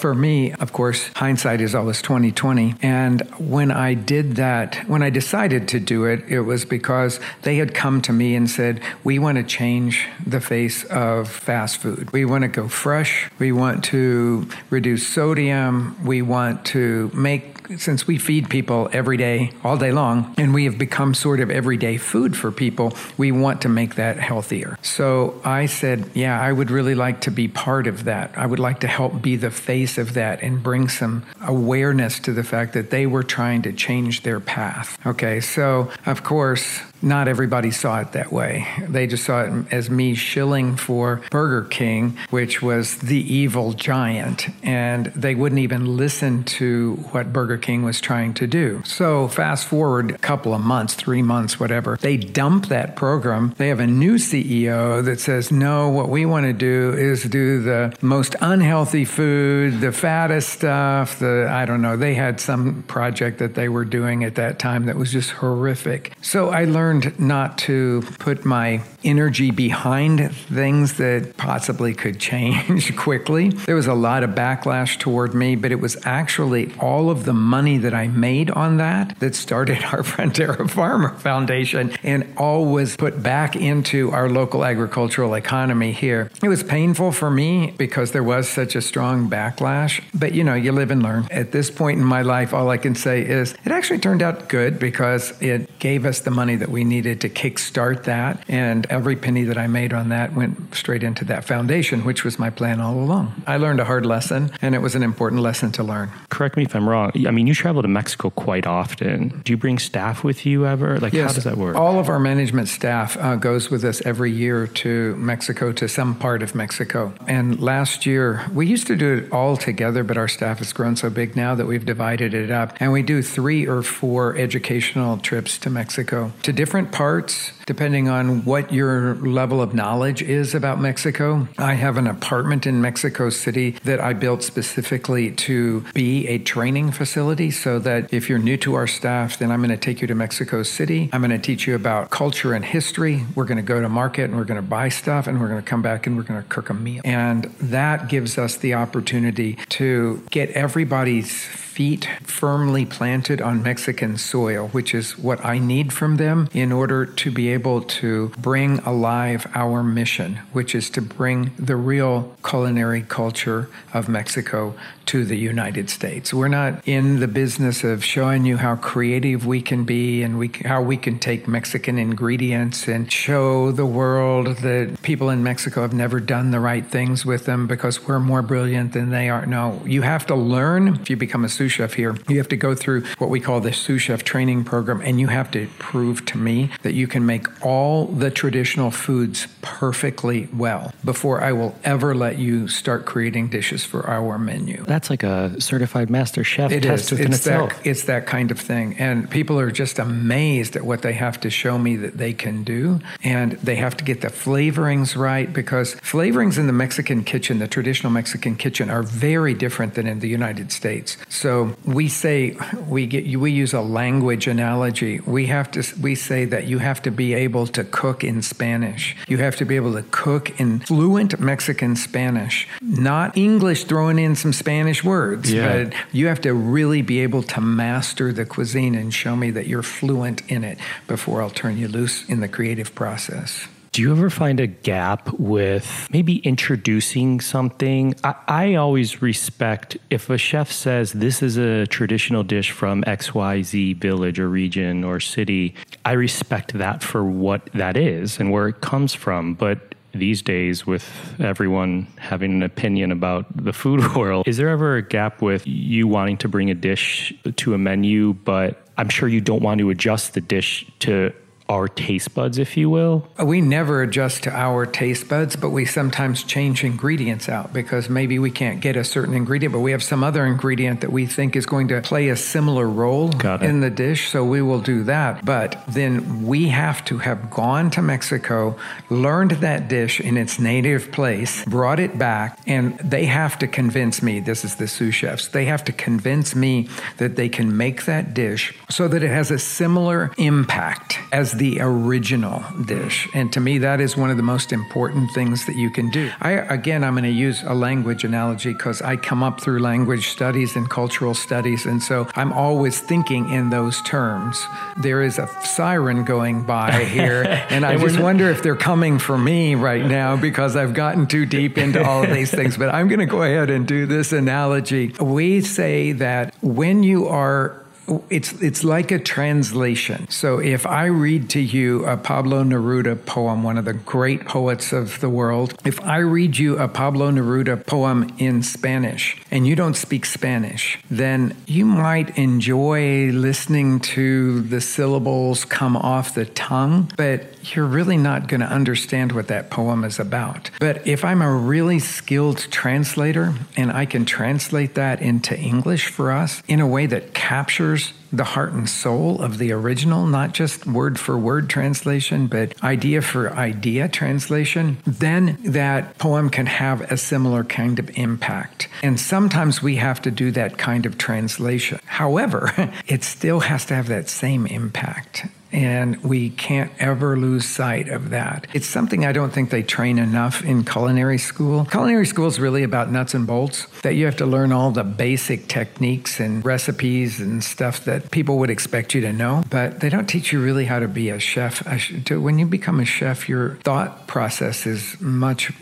For 0.00 0.14
me, 0.14 0.52
of 0.52 0.72
course, 0.72 1.08
hindsight 1.14 1.60
is 1.60 1.74
always 1.74 2.00
2020. 2.00 2.76
And 2.80 3.20
when 3.38 3.70
I 3.70 3.92
did 3.92 4.36
that, 4.36 4.76
when 4.88 5.02
I 5.02 5.10
decided 5.10 5.68
to 5.68 5.80
do 5.80 6.06
it, 6.06 6.24
it 6.26 6.40
was 6.40 6.64
because 6.64 7.20
they 7.42 7.56
had 7.56 7.74
come 7.74 8.00
to 8.02 8.12
me 8.14 8.34
and 8.34 8.48
said, 8.48 8.80
We 9.04 9.18
want 9.18 9.36
to 9.36 9.44
change 9.44 10.08
the 10.26 10.40
face 10.40 10.84
of 10.84 11.28
fast 11.28 11.76
food. 11.76 12.12
We 12.12 12.24
want 12.24 12.42
to 12.42 12.48
go 12.48 12.68
fresh. 12.68 13.30
We 13.38 13.52
want 13.52 13.84
to 13.84 14.48
reduce 14.70 15.06
sodium. 15.06 16.02
We 16.02 16.22
want 16.22 16.64
to 16.66 17.10
make 17.12 17.56
since 17.78 18.06
we 18.06 18.18
feed 18.18 18.48
people 18.48 18.88
every 18.92 19.16
day, 19.16 19.50
all 19.64 19.76
day 19.76 19.92
long, 19.92 20.34
and 20.38 20.54
we 20.54 20.64
have 20.64 20.78
become 20.78 21.14
sort 21.14 21.40
of 21.40 21.50
everyday 21.50 21.96
food 21.96 22.36
for 22.36 22.52
people, 22.52 22.96
we 23.16 23.32
want 23.32 23.62
to 23.62 23.65
make 23.68 23.96
that 23.96 24.18
healthier. 24.18 24.78
So 24.82 25.40
I 25.44 25.66
said, 25.66 26.10
Yeah, 26.14 26.40
I 26.40 26.52
would 26.52 26.70
really 26.70 26.94
like 26.94 27.22
to 27.22 27.30
be 27.30 27.48
part 27.48 27.86
of 27.86 28.04
that. 28.04 28.36
I 28.36 28.46
would 28.46 28.58
like 28.58 28.80
to 28.80 28.88
help 28.88 29.22
be 29.22 29.36
the 29.36 29.50
face 29.50 29.98
of 29.98 30.14
that 30.14 30.42
and 30.42 30.62
bring 30.62 30.88
some 30.88 31.24
awareness 31.42 32.20
to 32.20 32.32
the 32.32 32.44
fact 32.44 32.74
that 32.74 32.90
they 32.90 33.06
were 33.06 33.22
trying 33.22 33.62
to 33.62 33.72
change 33.72 34.22
their 34.22 34.40
path. 34.40 34.98
Okay, 35.06 35.40
so 35.40 35.90
of 36.06 36.22
course, 36.22 36.80
not 37.02 37.28
everybody 37.28 37.70
saw 37.70 38.00
it 38.00 38.12
that 38.12 38.32
way. 38.32 38.66
They 38.88 39.06
just 39.06 39.24
saw 39.24 39.42
it 39.42 39.72
as 39.72 39.90
me 39.90 40.14
shilling 40.14 40.76
for 40.76 41.22
Burger 41.30 41.68
King, 41.68 42.16
which 42.30 42.62
was 42.62 42.98
the 42.98 43.20
evil 43.32 43.72
giant, 43.72 44.48
and 44.62 45.06
they 45.06 45.34
wouldn't 45.34 45.60
even 45.60 45.96
listen 45.96 46.44
to 46.44 46.94
what 47.12 47.32
Burger 47.32 47.58
King 47.58 47.82
was 47.82 48.00
trying 48.00 48.34
to 48.34 48.46
do. 48.46 48.82
So, 48.84 49.28
fast 49.28 49.66
forward 49.66 50.10
a 50.10 50.18
couple 50.18 50.54
of 50.54 50.60
months, 50.60 50.94
three 50.94 51.22
months, 51.22 51.60
whatever, 51.60 51.98
they 52.00 52.16
dump 52.16 52.66
that 52.66 52.96
program. 52.96 53.54
They 53.56 53.68
have 53.68 53.80
a 53.80 53.86
new 53.86 54.14
CEO 54.14 55.04
that 55.04 55.20
says, 55.20 55.52
No, 55.52 55.88
what 55.88 56.08
we 56.08 56.26
want 56.26 56.46
to 56.46 56.52
do 56.52 56.92
is 56.96 57.24
do 57.24 57.62
the 57.62 57.96
most 58.00 58.34
unhealthy 58.40 59.04
food, 59.04 59.80
the 59.80 59.92
fattest 59.92 60.48
stuff, 60.50 61.18
the, 61.18 61.48
I 61.50 61.66
don't 61.66 61.82
know, 61.82 61.96
they 61.96 62.14
had 62.14 62.40
some 62.40 62.82
project 62.84 63.38
that 63.38 63.54
they 63.54 63.68
were 63.68 63.84
doing 63.84 64.24
at 64.24 64.36
that 64.36 64.58
time 64.58 64.86
that 64.86 64.96
was 64.96 65.12
just 65.12 65.30
horrific. 65.30 66.12
So, 66.20 66.50
I 66.50 66.64
learned 66.64 66.85
not 67.18 67.58
to 67.58 68.02
put 68.18 68.44
my 68.44 68.82
energy 69.06 69.50
behind 69.50 70.34
things 70.34 70.94
that 70.94 71.36
possibly 71.36 71.94
could 71.94 72.18
change 72.18 72.94
quickly. 73.06 73.48
There 73.50 73.74
was 73.74 73.86
a 73.86 73.94
lot 73.94 74.22
of 74.22 74.30
backlash 74.30 74.98
toward 74.98 75.34
me, 75.34 75.56
but 75.56 75.72
it 75.72 75.80
was 75.80 75.96
actually 76.04 76.74
all 76.80 77.08
of 77.08 77.24
the 77.24 77.32
money 77.32 77.78
that 77.78 77.94
I 77.94 78.08
made 78.08 78.50
on 78.50 78.76
that 78.78 79.18
that 79.20 79.34
started 79.34 79.82
our 79.92 80.02
Frontera 80.02 80.68
Farmer 80.68 81.16
Foundation 81.18 81.92
and 82.02 82.26
all 82.36 82.66
was 82.66 82.96
put 82.96 83.22
back 83.22 83.56
into 83.56 84.10
our 84.10 84.28
local 84.28 84.64
agricultural 84.64 85.34
economy 85.34 85.92
here. 85.92 86.30
It 86.42 86.48
was 86.48 86.62
painful 86.62 87.12
for 87.12 87.30
me 87.30 87.72
because 87.78 88.12
there 88.12 88.24
was 88.24 88.48
such 88.48 88.74
a 88.74 88.82
strong 88.82 89.30
backlash, 89.30 90.02
but 90.12 90.34
you 90.34 90.44
know, 90.44 90.54
you 90.54 90.72
live 90.72 90.90
and 90.90 91.02
learn. 91.02 91.28
At 91.30 91.52
this 91.52 91.70
point 91.70 91.98
in 91.98 92.04
my 92.04 92.22
life, 92.22 92.52
all 92.52 92.70
I 92.70 92.78
can 92.78 92.94
say 92.94 93.24
is 93.24 93.54
it 93.64 93.72
actually 93.72 93.98
turned 93.98 94.22
out 94.22 94.48
good 94.48 94.78
because 94.78 95.32
it 95.40 95.78
gave 95.78 96.04
us 96.04 96.20
the 96.20 96.30
money 96.30 96.56
that 96.56 96.68
we 96.68 96.84
needed 96.84 97.20
to 97.22 97.28
kickstart 97.28 98.04
that. 98.04 98.42
And 98.48 98.86
every 98.96 99.16
penny 99.16 99.44
that 99.44 99.58
I 99.58 99.66
made 99.66 99.92
on 99.92 100.08
that 100.08 100.34
went 100.34 100.74
straight 100.74 101.02
into 101.02 101.24
that 101.26 101.44
foundation, 101.44 102.04
which 102.04 102.24
was 102.24 102.38
my 102.38 102.50
plan 102.50 102.80
all 102.80 102.94
along. 102.94 103.42
I 103.46 103.58
learned 103.58 103.80
a 103.80 103.84
hard 103.84 104.06
lesson, 104.06 104.50
and 104.62 104.74
it 104.74 104.78
was 104.78 104.94
an 104.94 105.02
important 105.02 105.42
lesson 105.42 105.70
to 105.72 105.82
learn. 105.82 106.10
Correct 106.30 106.56
me 106.56 106.64
if 106.64 106.74
I'm 106.74 106.88
wrong. 106.88 107.12
I 107.26 107.30
mean, 107.30 107.46
you 107.46 107.54
travel 107.54 107.82
to 107.82 107.88
Mexico 107.88 108.30
quite 108.30 108.66
often. 108.66 109.42
Do 109.44 109.52
you 109.52 109.56
bring 109.56 109.78
staff 109.78 110.24
with 110.24 110.46
you 110.46 110.66
ever? 110.66 110.98
Like, 110.98 111.12
yes, 111.12 111.30
how 111.30 111.34
does 111.34 111.44
that 111.44 111.56
work? 111.56 111.76
All 111.76 111.98
of 111.98 112.08
our 112.08 112.18
management 112.18 112.68
staff 112.68 113.16
uh, 113.18 113.36
goes 113.36 113.70
with 113.70 113.84
us 113.84 114.00
every 114.04 114.32
year 114.32 114.66
to 114.66 115.14
Mexico, 115.16 115.72
to 115.72 115.88
some 115.88 116.14
part 116.14 116.42
of 116.42 116.54
Mexico. 116.54 117.12
And 117.26 117.60
last 117.60 118.06
year, 118.06 118.44
we 118.52 118.66
used 118.66 118.86
to 118.88 118.96
do 118.96 119.18
it 119.18 119.32
all 119.32 119.56
together, 119.56 120.02
but 120.02 120.16
our 120.16 120.28
staff 120.28 120.58
has 120.58 120.72
grown 120.72 120.96
so 120.96 121.10
big 121.10 121.36
now 121.36 121.54
that 121.54 121.66
we've 121.66 121.84
divided 121.84 122.34
it 122.34 122.50
up. 122.50 122.76
And 122.80 122.92
we 122.92 123.02
do 123.02 123.22
three 123.22 123.66
or 123.66 123.82
four 123.82 124.36
educational 124.36 125.18
trips 125.18 125.58
to 125.58 125.70
Mexico 125.70 126.32
to 126.42 126.52
different 126.52 126.92
parts, 126.92 127.52
depending 127.66 128.08
on 128.08 128.44
what 128.44 128.72
your 128.72 129.16
level 129.16 129.60
of 129.60 129.74
knowledge 129.74 130.22
is 130.22 130.54
about 130.54 130.80
Mexico. 130.80 131.48
I 131.58 131.74
have 131.74 131.96
an 131.96 132.06
apartment 132.06 132.66
in 132.66 132.80
Mexico 132.80 133.28
City 133.28 133.72
that 133.84 134.00
I 134.00 134.12
built 134.12 134.44
specifically 134.44 135.32
to 135.32 135.84
be 135.92 136.28
a 136.28 136.38
training 136.38 136.92
facility 136.92 137.50
so 137.50 137.80
that 137.80 138.12
if 138.12 138.28
you're 138.28 138.38
new 138.38 138.56
to 138.58 138.74
our 138.74 138.86
staff, 138.86 139.38
then 139.38 139.50
I'm 139.50 139.58
going 139.58 139.70
to 139.70 139.76
take 139.76 140.00
you 140.00 140.06
to 140.06 140.14
Mexico 140.14 140.62
City. 140.62 141.10
I'm 141.12 141.20
going 141.20 141.30
to 141.30 141.38
teach 141.38 141.66
you 141.66 141.74
about 141.74 142.10
culture 142.10 142.54
and 142.54 142.64
history. 142.64 143.24
We're 143.34 143.44
going 143.44 143.56
to 143.56 143.62
go 143.62 143.80
to 143.80 143.88
market 143.88 144.24
and 144.24 144.36
we're 144.36 144.44
going 144.44 144.62
to 144.62 144.66
buy 144.66 144.88
stuff 144.88 145.26
and 145.26 145.40
we're 145.40 145.48
going 145.48 145.62
to 145.62 145.68
come 145.68 145.82
back 145.82 146.06
and 146.06 146.16
we're 146.16 146.22
going 146.22 146.42
to 146.42 146.48
cook 146.48 146.70
a 146.70 146.74
meal. 146.74 147.02
And 147.04 147.44
that 147.60 148.08
gives 148.08 148.38
us 148.38 148.56
the 148.56 148.74
opportunity 148.74 149.58
to 149.70 150.22
get 150.30 150.50
everybody's 150.50 151.65
feet 151.76 152.08
firmly 152.22 152.86
planted 152.86 153.42
on 153.42 153.62
Mexican 153.62 154.16
soil, 154.16 154.68
which 154.68 154.94
is 154.94 155.18
what 155.18 155.44
I 155.44 155.58
need 155.58 155.92
from 155.92 156.16
them 156.16 156.48
in 156.54 156.72
order 156.72 157.04
to 157.04 157.30
be 157.30 157.52
able 157.52 157.82
to 157.82 158.30
bring 158.38 158.78
alive 158.78 159.46
our 159.54 159.82
mission, 159.82 160.36
which 160.54 160.74
is 160.74 160.88
to 160.88 161.02
bring 161.02 161.52
the 161.58 161.76
real 161.76 162.34
culinary 162.42 163.02
culture 163.02 163.68
of 163.92 164.08
Mexico 164.08 164.74
to 165.06 165.24
the 165.24 165.36
United 165.36 165.88
States. 165.88 166.34
We're 166.34 166.48
not 166.48 166.86
in 166.86 167.20
the 167.20 167.28
business 167.28 167.84
of 167.84 168.04
showing 168.04 168.44
you 168.44 168.56
how 168.56 168.76
creative 168.76 169.46
we 169.46 169.62
can 169.62 169.84
be 169.84 170.22
and 170.22 170.38
we, 170.38 170.50
how 170.64 170.82
we 170.82 170.96
can 170.96 171.18
take 171.18 171.46
Mexican 171.46 171.98
ingredients 171.98 172.88
and 172.88 173.10
show 173.10 173.70
the 173.70 173.86
world 173.86 174.48
that 174.58 175.00
people 175.02 175.30
in 175.30 175.42
Mexico 175.42 175.82
have 175.82 175.92
never 175.92 176.18
done 176.20 176.50
the 176.50 176.60
right 176.60 176.84
things 176.84 177.24
with 177.24 177.46
them 177.46 177.66
because 177.66 178.06
we're 178.06 178.18
more 178.18 178.42
brilliant 178.42 178.92
than 178.92 179.10
they 179.10 179.28
are. 179.28 179.46
No, 179.46 179.80
you 179.86 180.02
have 180.02 180.26
to 180.26 180.34
learn 180.34 180.88
if 180.88 181.08
you 181.08 181.16
become 181.16 181.44
a 181.44 181.48
sous 181.48 181.72
chef 181.72 181.94
here. 181.94 182.16
You 182.28 182.38
have 182.38 182.48
to 182.48 182.56
go 182.56 182.74
through 182.74 183.04
what 183.18 183.30
we 183.30 183.40
call 183.40 183.60
the 183.60 183.72
sous 183.72 184.02
chef 184.02 184.24
training 184.24 184.64
program 184.64 185.00
and 185.02 185.20
you 185.20 185.28
have 185.28 185.50
to 185.52 185.68
prove 185.78 186.24
to 186.26 186.38
me 186.38 186.70
that 186.82 186.94
you 186.94 187.06
can 187.06 187.24
make 187.24 187.46
all 187.64 188.06
the 188.06 188.30
traditional 188.30 188.90
foods 188.90 189.46
perfectly 189.62 190.48
well 190.52 190.92
before 191.04 191.40
I 191.42 191.52
will 191.52 191.76
ever 191.84 192.14
let 192.14 192.38
you 192.38 192.66
start 192.66 193.06
creating 193.06 193.48
dishes 193.48 193.84
for 193.84 194.08
our 194.08 194.38
menu 194.38 194.84
that's 194.96 195.10
like 195.10 195.24
a 195.24 195.60
certified 195.60 196.08
master 196.08 196.42
chef 196.42 196.72
it 196.72 196.82
test 196.82 197.04
is. 197.04 197.10
within 197.10 197.26
it's 197.26 197.40
itself. 197.40 197.76
That, 197.76 197.86
it's 197.86 198.04
that 198.04 198.26
kind 198.26 198.50
of 198.50 198.58
thing. 198.58 198.96
And 198.98 199.30
people 199.30 199.60
are 199.60 199.70
just 199.70 199.98
amazed 199.98 200.74
at 200.74 200.86
what 200.86 201.02
they 201.02 201.12
have 201.12 201.38
to 201.40 201.50
show 201.50 201.76
me 201.76 201.96
that 201.96 202.16
they 202.16 202.32
can 202.32 202.64
do. 202.64 203.00
And 203.22 203.52
they 203.52 203.76
have 203.76 203.94
to 203.98 204.04
get 204.04 204.22
the 204.22 204.28
flavorings 204.28 205.14
right 205.14 205.52
because 205.52 205.96
flavorings 205.96 206.56
in 206.56 206.66
the 206.66 206.72
Mexican 206.72 207.24
kitchen, 207.24 207.58
the 207.58 207.68
traditional 207.68 208.10
Mexican 208.10 208.56
kitchen, 208.56 208.88
are 208.88 209.02
very 209.02 209.52
different 209.52 209.96
than 209.96 210.06
in 210.06 210.20
the 210.20 210.30
United 210.30 210.72
States. 210.72 211.18
So 211.28 211.76
we 211.84 212.08
say, 212.08 212.56
we, 212.88 213.06
get, 213.06 213.26
we 213.38 213.52
use 213.52 213.74
a 213.74 213.82
language 213.82 214.46
analogy. 214.46 215.20
We 215.20 215.44
have 215.48 215.70
to, 215.72 215.82
we 216.00 216.14
say 216.14 216.46
that 216.46 216.68
you 216.68 216.78
have 216.78 217.02
to 217.02 217.10
be 217.10 217.34
able 217.34 217.66
to 217.66 217.84
cook 217.84 218.24
in 218.24 218.40
Spanish. 218.40 219.14
You 219.28 219.36
have 219.38 219.56
to 219.56 219.66
be 219.66 219.76
able 219.76 219.92
to 219.92 220.04
cook 220.10 220.58
in 220.58 220.80
fluent 220.80 221.38
Mexican 221.38 221.96
Spanish, 221.96 222.66
not 222.80 223.36
English 223.36 223.84
throwing 223.84 224.18
in 224.18 224.34
some 224.34 224.54
Spanish 224.54 224.85
Spanish 224.86 225.02
words, 225.04 225.52
Yeah. 225.52 225.82
but 225.84 225.94
you 226.12 226.28
have 226.28 226.40
to 226.42 226.54
really 226.54 227.02
be 227.02 227.18
able 227.20 227.42
to 227.42 227.60
master 227.60 228.32
the 228.32 228.44
cuisine 228.44 228.94
and 228.94 229.12
show 229.12 229.34
me 229.34 229.50
that 229.50 229.66
you're 229.66 229.82
fluent 229.82 230.42
in 230.48 230.62
it 230.62 230.78
before 231.08 231.42
I'll 231.42 231.50
turn 231.50 231.76
you 231.76 231.88
loose 231.88 232.24
in 232.28 232.38
the 232.38 232.46
creative 232.46 232.94
process. 232.94 233.66
Do 233.90 234.02
you 234.02 234.12
ever 234.12 234.30
find 234.30 234.60
a 234.60 234.66
gap 234.68 235.32
with 235.40 236.06
maybe 236.12 236.36
introducing 236.36 237.40
something? 237.40 238.14
I, 238.22 238.34
I 238.46 238.74
always 238.74 239.22
respect 239.22 239.96
if 240.10 240.30
a 240.30 240.38
chef 240.38 240.70
says 240.70 241.12
this 241.14 241.42
is 241.42 241.56
a 241.56 241.86
traditional 241.88 242.44
dish 242.44 242.70
from 242.70 243.02
XYZ 243.04 243.96
village 243.96 244.38
or 244.38 244.48
region 244.48 245.02
or 245.02 245.18
city, 245.18 245.74
I 246.04 246.12
respect 246.12 246.74
that 246.74 247.02
for 247.02 247.24
what 247.24 247.70
that 247.72 247.96
is 247.96 248.38
and 248.38 248.52
where 248.52 248.68
it 248.68 248.82
comes 248.82 249.14
from. 249.14 249.54
But 249.54 249.95
these 250.16 250.42
days, 250.42 250.86
with 250.86 251.06
everyone 251.38 252.06
having 252.18 252.52
an 252.52 252.62
opinion 252.62 253.12
about 253.12 253.46
the 253.56 253.72
food 253.72 254.14
world, 254.16 254.46
is 254.48 254.56
there 254.56 254.68
ever 254.68 254.96
a 254.96 255.02
gap 255.02 255.42
with 255.42 255.66
you 255.66 256.08
wanting 256.08 256.36
to 256.38 256.48
bring 256.48 256.70
a 256.70 256.74
dish 256.74 257.32
to 257.56 257.74
a 257.74 257.78
menu, 257.78 258.32
but 258.32 258.86
I'm 258.96 259.08
sure 259.08 259.28
you 259.28 259.40
don't 259.40 259.62
want 259.62 259.78
to 259.80 259.90
adjust 259.90 260.34
the 260.34 260.40
dish 260.40 260.86
to 261.00 261.32
our 261.68 261.88
taste 261.88 262.34
buds, 262.34 262.58
if 262.58 262.76
you 262.76 262.88
will? 262.88 263.26
We 263.42 263.60
never 263.60 264.02
adjust 264.02 264.44
to 264.44 264.50
our 264.50 264.86
taste 264.86 265.28
buds, 265.28 265.56
but 265.56 265.70
we 265.70 265.84
sometimes 265.84 266.42
change 266.42 266.84
ingredients 266.84 267.48
out 267.48 267.72
because 267.72 268.08
maybe 268.08 268.38
we 268.38 268.50
can't 268.50 268.80
get 268.80 268.96
a 268.96 269.04
certain 269.04 269.34
ingredient, 269.34 269.72
but 269.72 269.80
we 269.80 269.90
have 269.90 270.02
some 270.02 270.22
other 270.22 270.46
ingredient 270.46 271.00
that 271.00 271.12
we 271.12 271.26
think 271.26 271.56
is 271.56 271.66
going 271.66 271.88
to 271.88 272.00
play 272.02 272.28
a 272.28 272.36
similar 272.36 272.86
role 272.88 273.30
in 273.60 273.80
the 273.80 273.90
dish, 273.90 274.28
so 274.28 274.44
we 274.44 274.62
will 274.62 274.80
do 274.80 275.04
that. 275.04 275.44
But 275.44 275.82
then 275.88 276.46
we 276.46 276.68
have 276.68 277.04
to 277.06 277.18
have 277.18 277.50
gone 277.50 277.90
to 277.92 278.02
Mexico, 278.02 278.76
learned 279.10 279.52
that 279.52 279.88
dish 279.88 280.20
in 280.20 280.36
its 280.36 280.58
native 280.58 281.10
place, 281.10 281.64
brought 281.64 281.98
it 281.98 282.18
back, 282.18 282.58
and 282.66 282.98
they 282.98 283.26
have 283.26 283.58
to 283.58 283.66
convince 283.66 284.22
me 284.22 284.40
this 284.40 284.64
is 284.64 284.76
the 284.76 284.86
sous 284.86 285.14
chefs. 285.14 285.48
They 285.48 285.64
have 285.64 285.84
to 285.84 285.92
convince 285.92 286.54
me 286.54 286.88
that 287.18 287.36
they 287.36 287.48
can 287.48 287.76
make 287.76 288.04
that 288.04 288.34
dish 288.34 288.74
so 288.88 289.08
that 289.08 289.22
it 289.22 289.30
has 289.30 289.50
a 289.50 289.58
similar 289.58 290.30
impact 290.38 291.18
as 291.32 291.55
the 291.58 291.80
original 291.80 292.64
dish. 292.84 293.28
And 293.34 293.52
to 293.52 293.60
me, 293.60 293.78
that 293.78 294.00
is 294.00 294.16
one 294.16 294.30
of 294.30 294.36
the 294.36 294.42
most 294.42 294.72
important 294.72 295.30
things 295.32 295.66
that 295.66 295.76
you 295.76 295.90
can 295.90 296.10
do. 296.10 296.30
I, 296.40 296.52
again, 296.52 297.04
I'm 297.04 297.14
going 297.14 297.24
to 297.24 297.30
use 297.30 297.62
a 297.62 297.74
language 297.74 298.24
analogy 298.24 298.72
because 298.72 299.02
I 299.02 299.16
come 299.16 299.42
up 299.42 299.60
through 299.60 299.80
language 299.80 300.28
studies 300.28 300.76
and 300.76 300.88
cultural 300.88 301.34
studies. 301.34 301.86
And 301.86 302.02
so 302.02 302.28
I'm 302.36 302.52
always 302.52 303.00
thinking 303.00 303.48
in 303.50 303.70
those 303.70 304.02
terms. 304.02 304.64
There 305.00 305.22
is 305.22 305.38
a 305.38 305.48
siren 305.62 306.24
going 306.24 306.64
by 306.64 307.04
here, 307.04 307.44
and 307.70 307.84
I 307.84 307.92
And 307.92 308.00
just 308.00 308.20
wonder 308.20 308.50
if 308.50 308.62
they're 308.62 308.76
coming 308.76 309.18
for 309.18 309.38
me 309.38 309.74
right 309.74 310.04
now 310.04 310.36
because 310.36 310.76
I've 310.76 310.94
gotten 310.94 311.26
too 311.26 311.46
deep 311.46 311.78
into 311.78 312.04
all 312.04 312.24
of 312.24 312.30
these 312.30 312.50
things. 312.50 312.76
But 312.76 312.94
I'm 312.94 313.08
going 313.08 313.20
to 313.20 313.26
go 313.26 313.42
ahead 313.42 313.70
and 313.70 313.86
do 313.86 314.06
this 314.06 314.32
analogy. 314.32 315.14
We 315.20 315.60
say 315.60 316.12
that 316.12 316.54
when 316.62 317.02
you 317.02 317.28
are 317.28 317.85
it's 318.30 318.52
it's 318.60 318.84
like 318.84 319.10
a 319.10 319.18
translation. 319.18 320.28
So 320.28 320.58
if 320.58 320.86
I 320.86 321.06
read 321.06 321.50
to 321.50 321.60
you 321.60 322.04
a 322.06 322.16
Pablo 322.16 322.64
Neruda 322.64 323.24
poem, 323.26 323.62
one 323.62 323.78
of 323.78 323.84
the 323.84 323.92
great 323.92 324.46
poets 324.46 324.92
of 324.92 325.20
the 325.20 325.28
world, 325.28 325.74
if 325.84 326.00
I 326.02 326.18
read 326.18 326.58
you 326.58 326.78
a 326.78 326.88
Pablo 326.88 327.30
Neruda 327.30 327.86
poem 327.86 328.32
in 328.38 328.62
Spanish 328.62 329.40
and 329.50 329.66
you 329.66 329.76
don't 329.76 329.96
speak 329.96 330.24
Spanish, 330.26 330.98
then 331.10 331.56
you 331.66 331.84
might 331.84 332.36
enjoy 332.38 333.30
listening 333.32 334.00
to 334.00 334.62
the 334.62 334.80
syllables 334.80 335.64
come 335.64 335.96
off 335.96 336.34
the 336.34 336.46
tongue, 336.46 337.10
but 337.16 337.55
you're 337.74 337.86
really 337.86 338.16
not 338.16 338.48
going 338.48 338.60
to 338.60 338.66
understand 338.66 339.32
what 339.32 339.48
that 339.48 339.70
poem 339.70 340.04
is 340.04 340.18
about. 340.18 340.70
But 340.78 341.06
if 341.06 341.24
I'm 341.24 341.42
a 341.42 341.52
really 341.52 341.98
skilled 341.98 342.58
translator 342.70 343.54
and 343.76 343.90
I 343.90 344.06
can 344.06 344.24
translate 344.24 344.94
that 344.94 345.20
into 345.20 345.58
English 345.58 346.08
for 346.08 346.30
us 346.30 346.62
in 346.68 346.80
a 346.80 346.86
way 346.86 347.06
that 347.06 347.34
captures 347.34 348.12
the 348.32 348.44
heart 348.44 348.72
and 348.72 348.88
soul 348.88 349.40
of 349.40 349.58
the 349.58 349.72
original, 349.72 350.26
not 350.26 350.52
just 350.52 350.86
word 350.86 351.18
for 351.18 351.38
word 351.38 351.70
translation, 351.70 352.46
but 352.46 352.82
idea 352.82 353.22
for 353.22 353.52
idea 353.52 354.08
translation, 354.08 354.98
then 355.06 355.58
that 355.64 356.18
poem 356.18 356.50
can 356.50 356.66
have 356.66 357.00
a 357.10 357.16
similar 357.16 357.64
kind 357.64 357.98
of 357.98 358.10
impact. 358.18 358.88
And 359.02 359.18
sometimes 359.18 359.82
we 359.82 359.96
have 359.96 360.20
to 360.22 360.30
do 360.30 360.50
that 360.52 360.76
kind 360.76 361.06
of 361.06 361.18
translation. 361.18 362.00
However, 362.04 362.92
it 363.06 363.24
still 363.24 363.60
has 363.60 363.84
to 363.86 363.94
have 363.94 364.08
that 364.08 364.28
same 364.28 364.66
impact. 364.66 365.46
And 365.72 366.22
we 366.22 366.50
can't 366.50 366.92
ever 366.98 367.36
lose 367.36 367.66
sight 367.66 368.08
of 368.08 368.30
that. 368.30 368.66
It's 368.72 368.86
something 368.86 369.26
I 369.26 369.32
don't 369.32 369.52
think 369.52 369.70
they 369.70 369.82
train 369.82 370.18
enough 370.18 370.64
in 370.64 370.84
culinary 370.84 371.38
school. 371.38 371.84
Culinary 371.86 372.24
school 372.26 372.46
is 372.46 372.60
really 372.60 372.82
about 372.82 373.10
nuts 373.10 373.34
and 373.34 373.46
bolts, 373.46 373.86
that 374.02 374.14
you 374.14 374.26
have 374.26 374.36
to 374.36 374.46
learn 374.46 374.72
all 374.72 374.90
the 374.90 375.04
basic 375.04 375.68
techniques 375.68 376.40
and 376.40 376.64
recipes 376.64 377.40
and 377.40 377.62
stuff 377.62 378.04
that 378.04 378.30
people 378.30 378.58
would 378.58 378.70
expect 378.70 379.14
you 379.14 379.20
to 379.22 379.32
know. 379.32 379.64
But 379.68 380.00
they 380.00 380.08
don't 380.08 380.26
teach 380.26 380.52
you 380.52 380.62
really 380.62 380.84
how 380.84 381.00
to 381.00 381.08
be 381.08 381.30
a 381.30 381.40
chef. 381.40 381.82
When 382.30 382.58
you 382.58 382.66
become 382.66 383.00
a 383.00 383.04
chef, 383.04 383.48
your 383.48 383.76
thought 383.82 384.26
process 384.28 384.86
is 384.86 385.20
much 385.20 385.72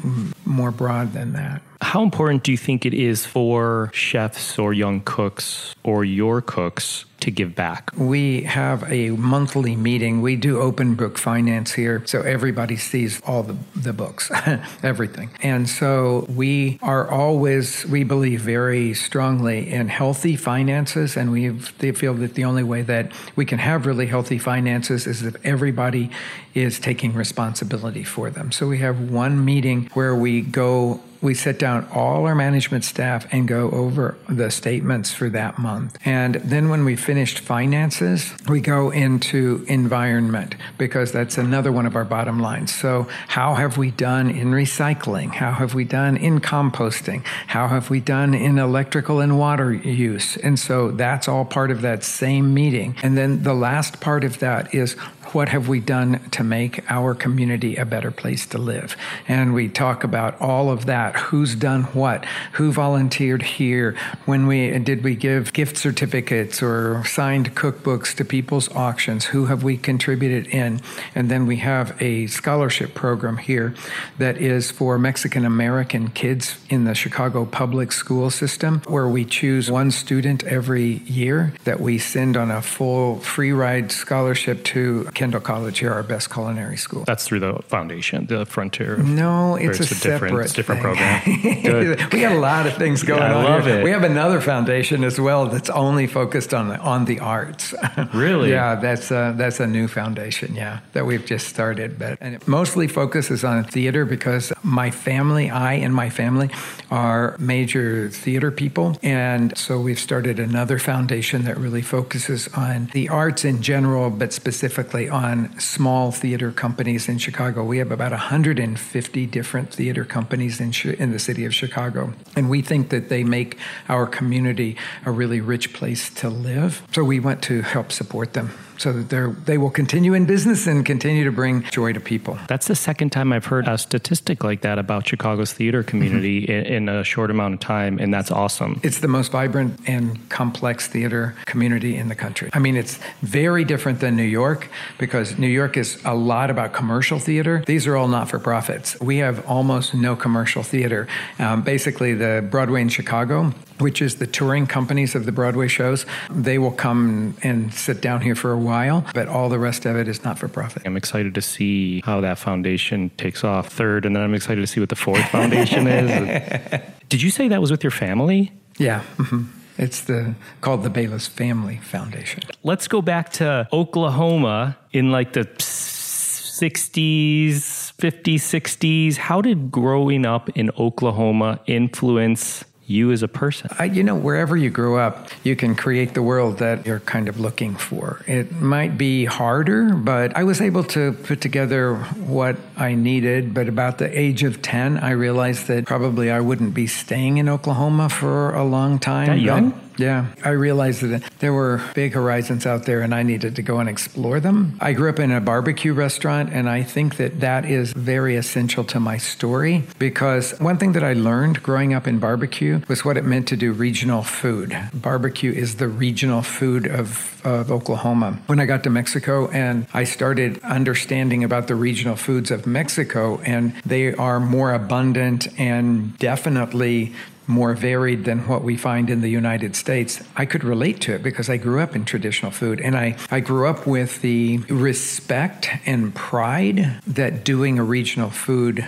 more 0.45 0.71
broad 0.71 1.13
than 1.13 1.35
that. 1.35 1.63
How 1.81 2.03
important 2.03 2.43
do 2.43 2.51
you 2.51 2.57
think 2.57 2.87
it 2.87 2.95
is 2.95 3.27
for 3.27 3.91
chefs 3.93 4.59
or 4.59 4.73
young 4.73 5.03
cooks 5.03 5.75
or 5.83 6.05
your 6.05 6.41
cooks 6.41 7.05
to 7.25 7.31
give 7.31 7.55
back? 7.55 7.91
We 7.97 8.43
have 8.43 8.91
a 8.93 9.11
monthly 9.11 9.77
meeting. 9.77 10.21
We 10.21 10.37
do 10.37 10.61
open 10.61 10.95
book 10.95 11.19
finance 11.19 11.73
here, 11.73 12.03
so 12.07 12.21
everybody 12.21 12.77
sees 12.77 13.21
all 13.27 13.43
the, 13.43 13.57
the 13.75 13.93
books, 13.93 14.31
everything. 14.83 15.31
And 15.43 15.69
so 15.69 16.27
we 16.29 16.79
are 16.83 17.11
always, 17.11 17.87
we 17.87 18.05
believe 18.05 18.43
very 18.43 18.95
strongly 18.95 19.71
in 19.71 19.89
healthy 19.89 20.37
finances, 20.37 21.17
and 21.17 21.33
we 21.33 21.59
feel 21.59 22.15
that 22.15 22.35
the 22.35 22.45
only 22.45 22.63
way 22.63 22.83
that 22.83 23.11
we 23.37 23.45
can 23.47 23.59
have 23.59 23.87
really 23.87 24.07
healthy 24.07 24.39
finances 24.39 25.07
is 25.07 25.23
if 25.23 25.37
everybody 25.45 26.11
is 26.55 26.79
taking 26.79 27.15
responsibility 27.15 28.05
for 28.05 28.31
them. 28.31 28.53
So 28.53 28.69
we 28.69 28.79
have 28.79 29.11
one 29.11 29.45
meeting 29.45 29.91
where 29.95 30.15
we 30.15 30.43
go 30.43 31.01
we 31.25 31.35
sit 31.35 31.59
down 31.59 31.89
all 31.93 32.27
our 32.27 32.35
management 32.35 32.85
staff 32.85 33.27
and 33.33 33.49
go 33.49 33.71
over 33.71 34.17
the 34.29 34.51
statements 34.51 35.13
for 35.13 35.31
that 35.31 35.59
month. 35.59 35.99
And 36.05 36.35
then 36.37 36.69
when 36.69 36.85
we 36.85 36.97
finished 36.97 37.39
finances, 37.41 38.33
we 38.47 38.61
go 38.61 38.91
into 38.91 39.65
environment 39.67 40.55
because 40.77 41.13
that's 41.13 41.39
another 41.39 41.73
one 41.73 41.87
of 41.87 41.97
our 41.97 42.05
bottom 42.05 42.39
lines. 42.41 42.73
So, 42.73 43.09
how 43.29 43.55
have 43.55 43.79
we 43.79 43.91
done 43.91 44.31
in 44.31 44.49
recycling? 44.49 45.31
How 45.31 45.53
have 45.53 45.75
we 45.75 45.85
done 45.85 46.19
in 46.19 46.41
composting? 46.41 47.25
How 47.47 47.69
have 47.69 47.89
we 47.89 48.01
done 48.01 48.35
in 48.35 48.59
electrical 48.59 49.21
and 49.21 49.39
water 49.39 49.73
use? 49.73 50.37
And 50.37 50.59
so 50.59 50.91
that's 50.91 51.27
all 51.27 51.47
part 51.47 51.71
of 51.71 51.81
that 51.81 52.05
same 52.05 52.53
meeting. 52.53 52.97
And 53.03 53.17
then 53.17 53.43
the 53.43 53.55
last 53.55 54.01
part 54.01 54.25
of 54.25 54.41
that 54.41 54.75
is 54.75 54.95
what 55.35 55.49
have 55.49 55.69
we 55.69 55.81
done 55.81 56.21
to 56.31 56.45
make 56.45 56.89
our 56.91 57.15
community 57.15 57.77
a 57.77 57.85
better 57.85 58.11
place 58.11 58.47
to 58.47 58.59
live? 58.59 58.97
And 59.27 59.53
we 59.53 59.69
talk 59.69 60.05
about 60.05 60.41
all 60.41 60.71
of 60.71 60.87
that. 60.87 61.17
Who's 61.17 61.55
done 61.55 61.83
what? 61.85 62.25
Who 62.53 62.73
volunteered 62.73 63.43
here? 63.43 63.97
When 64.27 64.47
we 64.47 64.79
did 64.79 65.03
we 65.03 65.17
give 65.17 65.53
gift 65.53 65.77
certificates 65.77 66.63
or 66.63 67.05
signed 67.05 67.55
cookbooks 67.57 68.15
to 68.17 68.25
people's 68.25 68.69
auctions? 68.75 69.27
Who 69.27 69.47
have 69.47 69.65
we 69.65 69.77
contributed 69.77 70.47
in? 70.47 70.81
And 71.15 71.31
then 71.31 71.47
we 71.47 71.57
have 71.57 72.01
a 72.01 72.27
scholarship 72.29 72.95
program 72.95 73.39
here 73.39 73.75
that 74.19 74.37
is 74.39 74.71
for 74.71 74.99
Mexican 74.99 75.45
American 75.45 76.09
kids 76.09 76.59
in 76.71 76.85
the 76.85 76.95
Chicago 76.95 77.45
public 77.45 77.91
school 77.93 78.31
system, 78.31 78.83
where 78.87 79.09
we 79.09 79.25
choose 79.25 79.71
one 79.71 79.91
student 79.91 80.45
every 80.45 81.03
year 81.07 81.53
that 81.65 81.81
we 81.81 81.99
send 81.99 82.37
on 82.37 82.51
a 82.51 82.63
full 82.63 83.19
free 83.19 83.53
ride 83.53 83.91
scholarship 83.91 84.63
to 84.65 85.09
Kendall 85.25 85.41
College 85.41 85.79
here, 85.79 85.91
our 85.91 86.03
best 86.03 86.31
culinary 86.31 86.77
school. 86.77 87.05
That's 87.05 87.27
through 87.27 87.41
the 87.41 87.55
foundation, 87.69 88.27
the 88.27 88.45
Frontier. 88.45 88.99
No, 88.99 89.57
it's, 89.57 89.81
it's 89.81 89.91
a, 89.91 89.95
a, 89.95 90.13
different, 90.13 90.33
separate, 90.33 90.53
different 90.53 90.81
program. 90.83 91.23
we 92.13 92.21
got 92.21 92.33
a 92.33 92.39
lot 92.39 92.67
of 92.67 92.75
things 92.75 93.03
going 93.03 93.23
yeah, 93.23 93.35
on. 93.35 93.47
I 93.47 93.49
love 93.49 93.65
here. 93.65 93.81
it. 93.81 93.85
We 93.85 93.91
have 93.91 94.05
another 94.05 94.43
foundation 94.43 95.03
as 95.03 95.19
well 95.19 95.47
that's 95.47 95.71
only 95.71 96.07
focused 96.07 96.53
on 96.53 96.69
the, 96.69 96.79
on 96.79 97.07
the 97.07 97.21
arts. 97.21 97.75
Really? 98.13 98.51
yeah, 98.51 98.75
that's 98.75 99.11
a, 99.11 99.35
that's 99.37 99.61
a 99.61 99.67
new 99.67 99.89
foundation. 99.89 100.55
Yeah, 100.55 100.81
that 100.93 101.07
we've 101.07 101.25
just 101.25 101.49
started, 101.49 101.99
but 101.99 102.19
and 102.21 102.35
it 102.35 102.47
mostly 102.47 102.87
focuses 102.87 103.45
on 103.45 103.65
theater 103.65 104.05
because 104.05 104.53
my 104.63 104.91
family, 104.91 105.49
I 105.49 105.75
and 105.75 105.95
my 105.95 106.11
family, 106.11 106.51
are 106.91 107.37
major 107.39 108.11
theater 108.11 108.51
people, 108.51 108.99
and 109.03 109.57
so 109.57 109.81
we've 109.81 109.99
started 109.99 110.39
another 110.39 110.79
foundation 110.79 111.45
that 111.45 111.57
really 111.57 111.83
focuses 111.83 112.49
on 112.49 112.87
the 112.93 113.09
arts 113.09 113.45
in 113.45 113.63
general, 113.63 114.11
but 114.11 114.33
specifically 114.33 115.09
on 115.15 115.57
small 115.61 116.11
theater 116.11 116.51
companies 116.51 117.09
in 117.09 117.19
Chicago. 117.19 117.63
We 117.63 117.79
have 117.79 117.93
about 117.93 118.11
150 118.11 119.27
different 119.27 119.73
theater 119.73 120.05
companies 120.05 120.61
in, 120.61 120.73
in 120.99 121.13
the 121.13 121.21
city 121.21 121.45
of 121.45 121.55
Chicago. 121.55 122.13
And 122.35 122.51
we 122.51 122.63
think 122.63 122.89
that 122.89 123.11
they 123.11 123.23
make 123.23 123.57
our 123.89 124.09
community 124.09 124.77
a 125.07 125.13
really 125.13 125.41
rich 125.41 125.73
place 125.73 126.11
to 126.15 126.29
live. 126.29 126.83
So 126.93 127.05
we 127.05 127.21
want 127.21 127.43
to 127.45 127.63
help 127.63 127.93
support 127.93 128.33
them 128.33 128.51
so 128.79 128.93
that 128.93 129.09
they 129.11 129.55
they 129.55 129.59
will 129.59 129.71
continue 129.71 130.15
in 130.15 130.25
business 130.25 130.67
and 130.67 130.85
continue 130.85 131.25
to 131.25 131.33
bring 131.33 131.63
joy 131.65 131.93
to 131.93 132.01
people. 132.01 132.39
That's 132.49 132.67
the 132.67 132.75
second 132.75 133.11
time 133.11 133.33
I've 133.33 133.47
heard 133.47 133.69
a 133.69 133.79
statistic 133.79 134.43
like 134.43 134.63
that 134.63 134.79
about 134.79 135.07
Chicago's 135.07 135.53
theater 135.53 135.83
community 135.83 136.43
mm-hmm. 136.43 136.53
in, 136.53 136.89
in, 136.89 136.89
a 136.89 137.05
short 137.05 137.31
amount 137.31 137.55
of 137.55 137.61
time, 137.61 137.99
and 137.99 138.13
that's 138.13 138.31
awesome. 138.31 138.81
It's 138.83 138.99
the 138.99 139.09
most 139.09 139.33
vibrant 139.33 139.79
and 139.87 140.29
complex 140.29 140.89
theater 140.89 141.35
community 141.47 141.97
in 141.97 142.09
the 142.09 142.15
country. 142.15 142.51
I 142.53 142.59
mean, 142.59 142.77
it's 142.77 142.99
very 143.23 143.65
different 143.65 144.01
than 144.01 144.17
New 144.17 144.23
York 144.23 144.69
because 144.99 145.39
New 145.39 145.49
York 145.49 145.77
is 145.77 146.01
a 146.05 146.15
lot 146.15 146.51
about 146.51 146.73
commercial 146.73 147.19
theater. 147.19 147.63
These 147.67 147.87
are 147.87 147.97
all 147.97 148.09
not 148.09 148.29
for 148.29 148.39
profits. 148.39 148.99
We 149.01 149.19
have 149.19 149.47
almost 149.47 149.95
no 149.95 150.17
commercial 150.17 150.63
theater. 150.63 151.07
Um, 151.39 151.63
basically, 151.63 152.15
the 152.15 152.47
Broadway 152.51 152.83
in 152.83 152.89
Chicago 152.89 153.53
which 153.79 154.01
is 154.01 154.17
the 154.17 154.27
touring 154.27 154.67
companies 154.67 155.15
of 155.15 155.27
the 155.27 155.33
Broadway 155.33 155.69
shows. 155.69 156.07
They 156.31 156.59
will 156.59 156.73
come 156.73 157.37
and 157.43 157.73
sit 157.73 158.01
down 158.01 158.21
here 158.21 158.35
for 158.35 158.53
a 158.53 158.59
while, 158.59 159.05
but 159.15 159.29
all 159.29 159.49
the 159.49 159.59
rest 159.59 159.87
of 159.87 159.97
it 159.97 160.09
is 160.09 160.25
not 160.25 160.39
for 160.39 160.49
profit. 160.49 160.83
I'm 160.87 160.97
excited 160.97 161.35
to 161.35 161.43
see 161.43 162.01
how 162.05 162.21
that 162.21 162.39
foundation 162.39 163.11
takes 163.17 163.45
off 163.45 163.69
third, 163.69 164.05
and 164.05 164.15
then 164.15 164.23
I'm 164.23 164.35
excited 164.35 164.61
to 164.61 164.67
see 164.67 164.81
what 164.81 164.89
the 164.89 164.97
fourth 164.97 165.25
foundation 165.29 165.87
is. 165.87 166.81
Did 167.09 167.23
you 167.23 167.31
say 167.31 167.49
that 167.49 167.61
was 167.61 167.71
with 167.71 167.85
your 167.85 167.91
family? 167.91 168.53
Yeah. 168.79 169.03
Mm-hmm. 169.17 169.45
It's 169.77 170.03
the 170.03 170.35
called 170.61 170.85
the 170.85 170.91
Bayless 170.91 171.27
Family 171.27 171.79
Foundation. 171.79 172.45
Let's 172.63 172.87
go 172.87 173.03
back 173.03 173.33
to 173.35 173.69
Oklahoma 173.73 174.79
in 174.93 175.11
like 175.11 175.33
the 175.33 175.47
60s, 175.47 177.93
50s, 177.97 178.35
60s. 178.35 179.17
How 179.17 179.41
did 179.41 179.73
growing 179.73 180.25
up 180.25 180.49
in 180.51 180.71
Oklahoma 180.79 181.59
influence 181.67 182.65
you 182.87 183.13
as 183.13 183.23
a 183.23 183.29
person? 183.29 183.71
I, 183.79 183.85
you 183.85 184.03
know, 184.03 184.15
wherever 184.15 184.57
you 184.57 184.71
grow 184.71 184.99
up, 184.99 185.29
you 185.43 185.57
can 185.57 185.75
create 185.75 186.15
the 186.15 186.23
world 186.23 186.59
that 186.59 186.87
you're 186.87 187.01
kind 187.01 187.29
of 187.29 187.41
looking 187.41 187.77
for. 187.77 188.23
It 188.27 188.53
might 188.53 188.99
be 188.99 189.25
harder, 189.25 189.95
but 189.95 190.37
I 190.37 190.45
was 190.45 190.61
able 190.61 190.85
to 190.85 191.13
put 191.13 191.41
together 191.41 191.97
what 191.97 192.57
I 192.77 192.95
needed. 192.95 193.55
But 193.55 193.69
about 193.69 193.99
the 193.99 194.19
age 194.19 194.43
of 194.43 194.63
10, 194.63 194.99
I 194.99 195.11
realized 195.11 195.67
that 195.69 195.87
probably 195.87 196.31
I 196.31 196.41
wouldn't 196.41 196.75
be 196.75 196.87
staying 196.87 197.39
in 197.39 197.49
Oklahoma 197.49 198.09
for 198.09 198.55
a 198.55 198.65
long 198.65 198.99
time. 198.99 199.27
That 199.29 199.41
young? 199.41 199.81
Yeah, 199.97 200.27
I 200.45 200.51
realized 200.51 201.03
that 201.03 201.23
there 201.39 201.53
were 201.53 201.81
big 201.95 202.15
horizons 202.15 202.67
out 202.67 202.85
there 202.85 203.01
and 203.01 203.15
I 203.15 203.23
needed 203.23 203.57
to 203.57 203.63
go 203.63 203.79
and 203.79 203.89
explore 203.89 204.41
them. 204.41 204.77
I 204.81 204.93
grew 204.93 205.09
up 205.09 205.19
in 205.19 205.31
a 205.31 205.41
barbecue 205.41 205.93
restaurant, 205.93 206.51
and 206.53 206.69
I 206.69 206.83
think 206.83 207.17
that 207.17 207.41
that 207.41 207.65
is 207.65 207.93
very 207.93 208.37
essential 208.37 208.85
to 208.85 209.01
my 209.01 209.19
story 209.19 209.85
because 209.99 210.59
one 210.59 210.79
thing 210.79 210.93
that 210.93 211.05
I 211.05 211.13
learned 211.13 211.63
growing 211.63 211.95
up 211.95 212.07
in 212.07 212.19
barbecue 212.19 212.81
was 212.89 213.05
what 213.05 213.17
it 213.17 213.25
meant 213.25 213.49
to 213.49 213.57
do 213.57 213.73
regional 213.73 214.23
food. 214.23 214.77
Barbecue 214.93 215.53
is 215.53 215.77
the 215.77 215.89
regional 215.89 216.43
food 216.43 216.87
of, 216.87 217.41
of 217.45 217.71
Oklahoma. 217.71 218.39
When 218.47 218.61
I 218.61 218.67
got 218.67 218.83
to 218.85 218.91
Mexico 218.91 219.49
and 219.51 219.87
I 219.95 220.05
started 220.05 220.63
understanding 220.65 221.45
about 221.45 221.69
the 221.69 221.75
regional 221.75 222.17
foods 222.17 222.51
of 222.51 222.67
Mexico, 222.67 223.41
and 223.45 223.75
they 223.87 224.15
are 224.15 224.41
more 224.41 224.73
abundant 224.73 225.49
and 225.59 226.17
definitely 226.19 227.13
more 227.47 227.75
varied 227.75 228.25
than 228.25 228.47
what 228.49 228.63
we 228.63 228.77
find 228.77 229.11
in 229.11 229.21
the 229.21 229.29
United 229.29 229.77
States, 229.77 230.23
I 230.37 230.47
could 230.47 230.65
relate 230.65 231.01
to 231.03 231.15
it 231.15 231.23
because 231.23 231.49
I 231.49 231.57
grew 231.57 231.81
up 231.81 231.95
in 231.95 232.05
traditional 232.05 232.51
food 232.51 232.81
and 232.81 232.97
I, 232.97 233.17
I 233.31 233.41
grew 233.41 233.69
up 233.69 233.87
with 233.87 234.21
the 234.23 234.59
respect 234.69 235.69
and 235.87 236.15
pride 236.15 237.01
that 237.07 237.45
doing 237.45 237.79
a 237.79 237.85
regional 237.85 238.31
food 238.31 238.87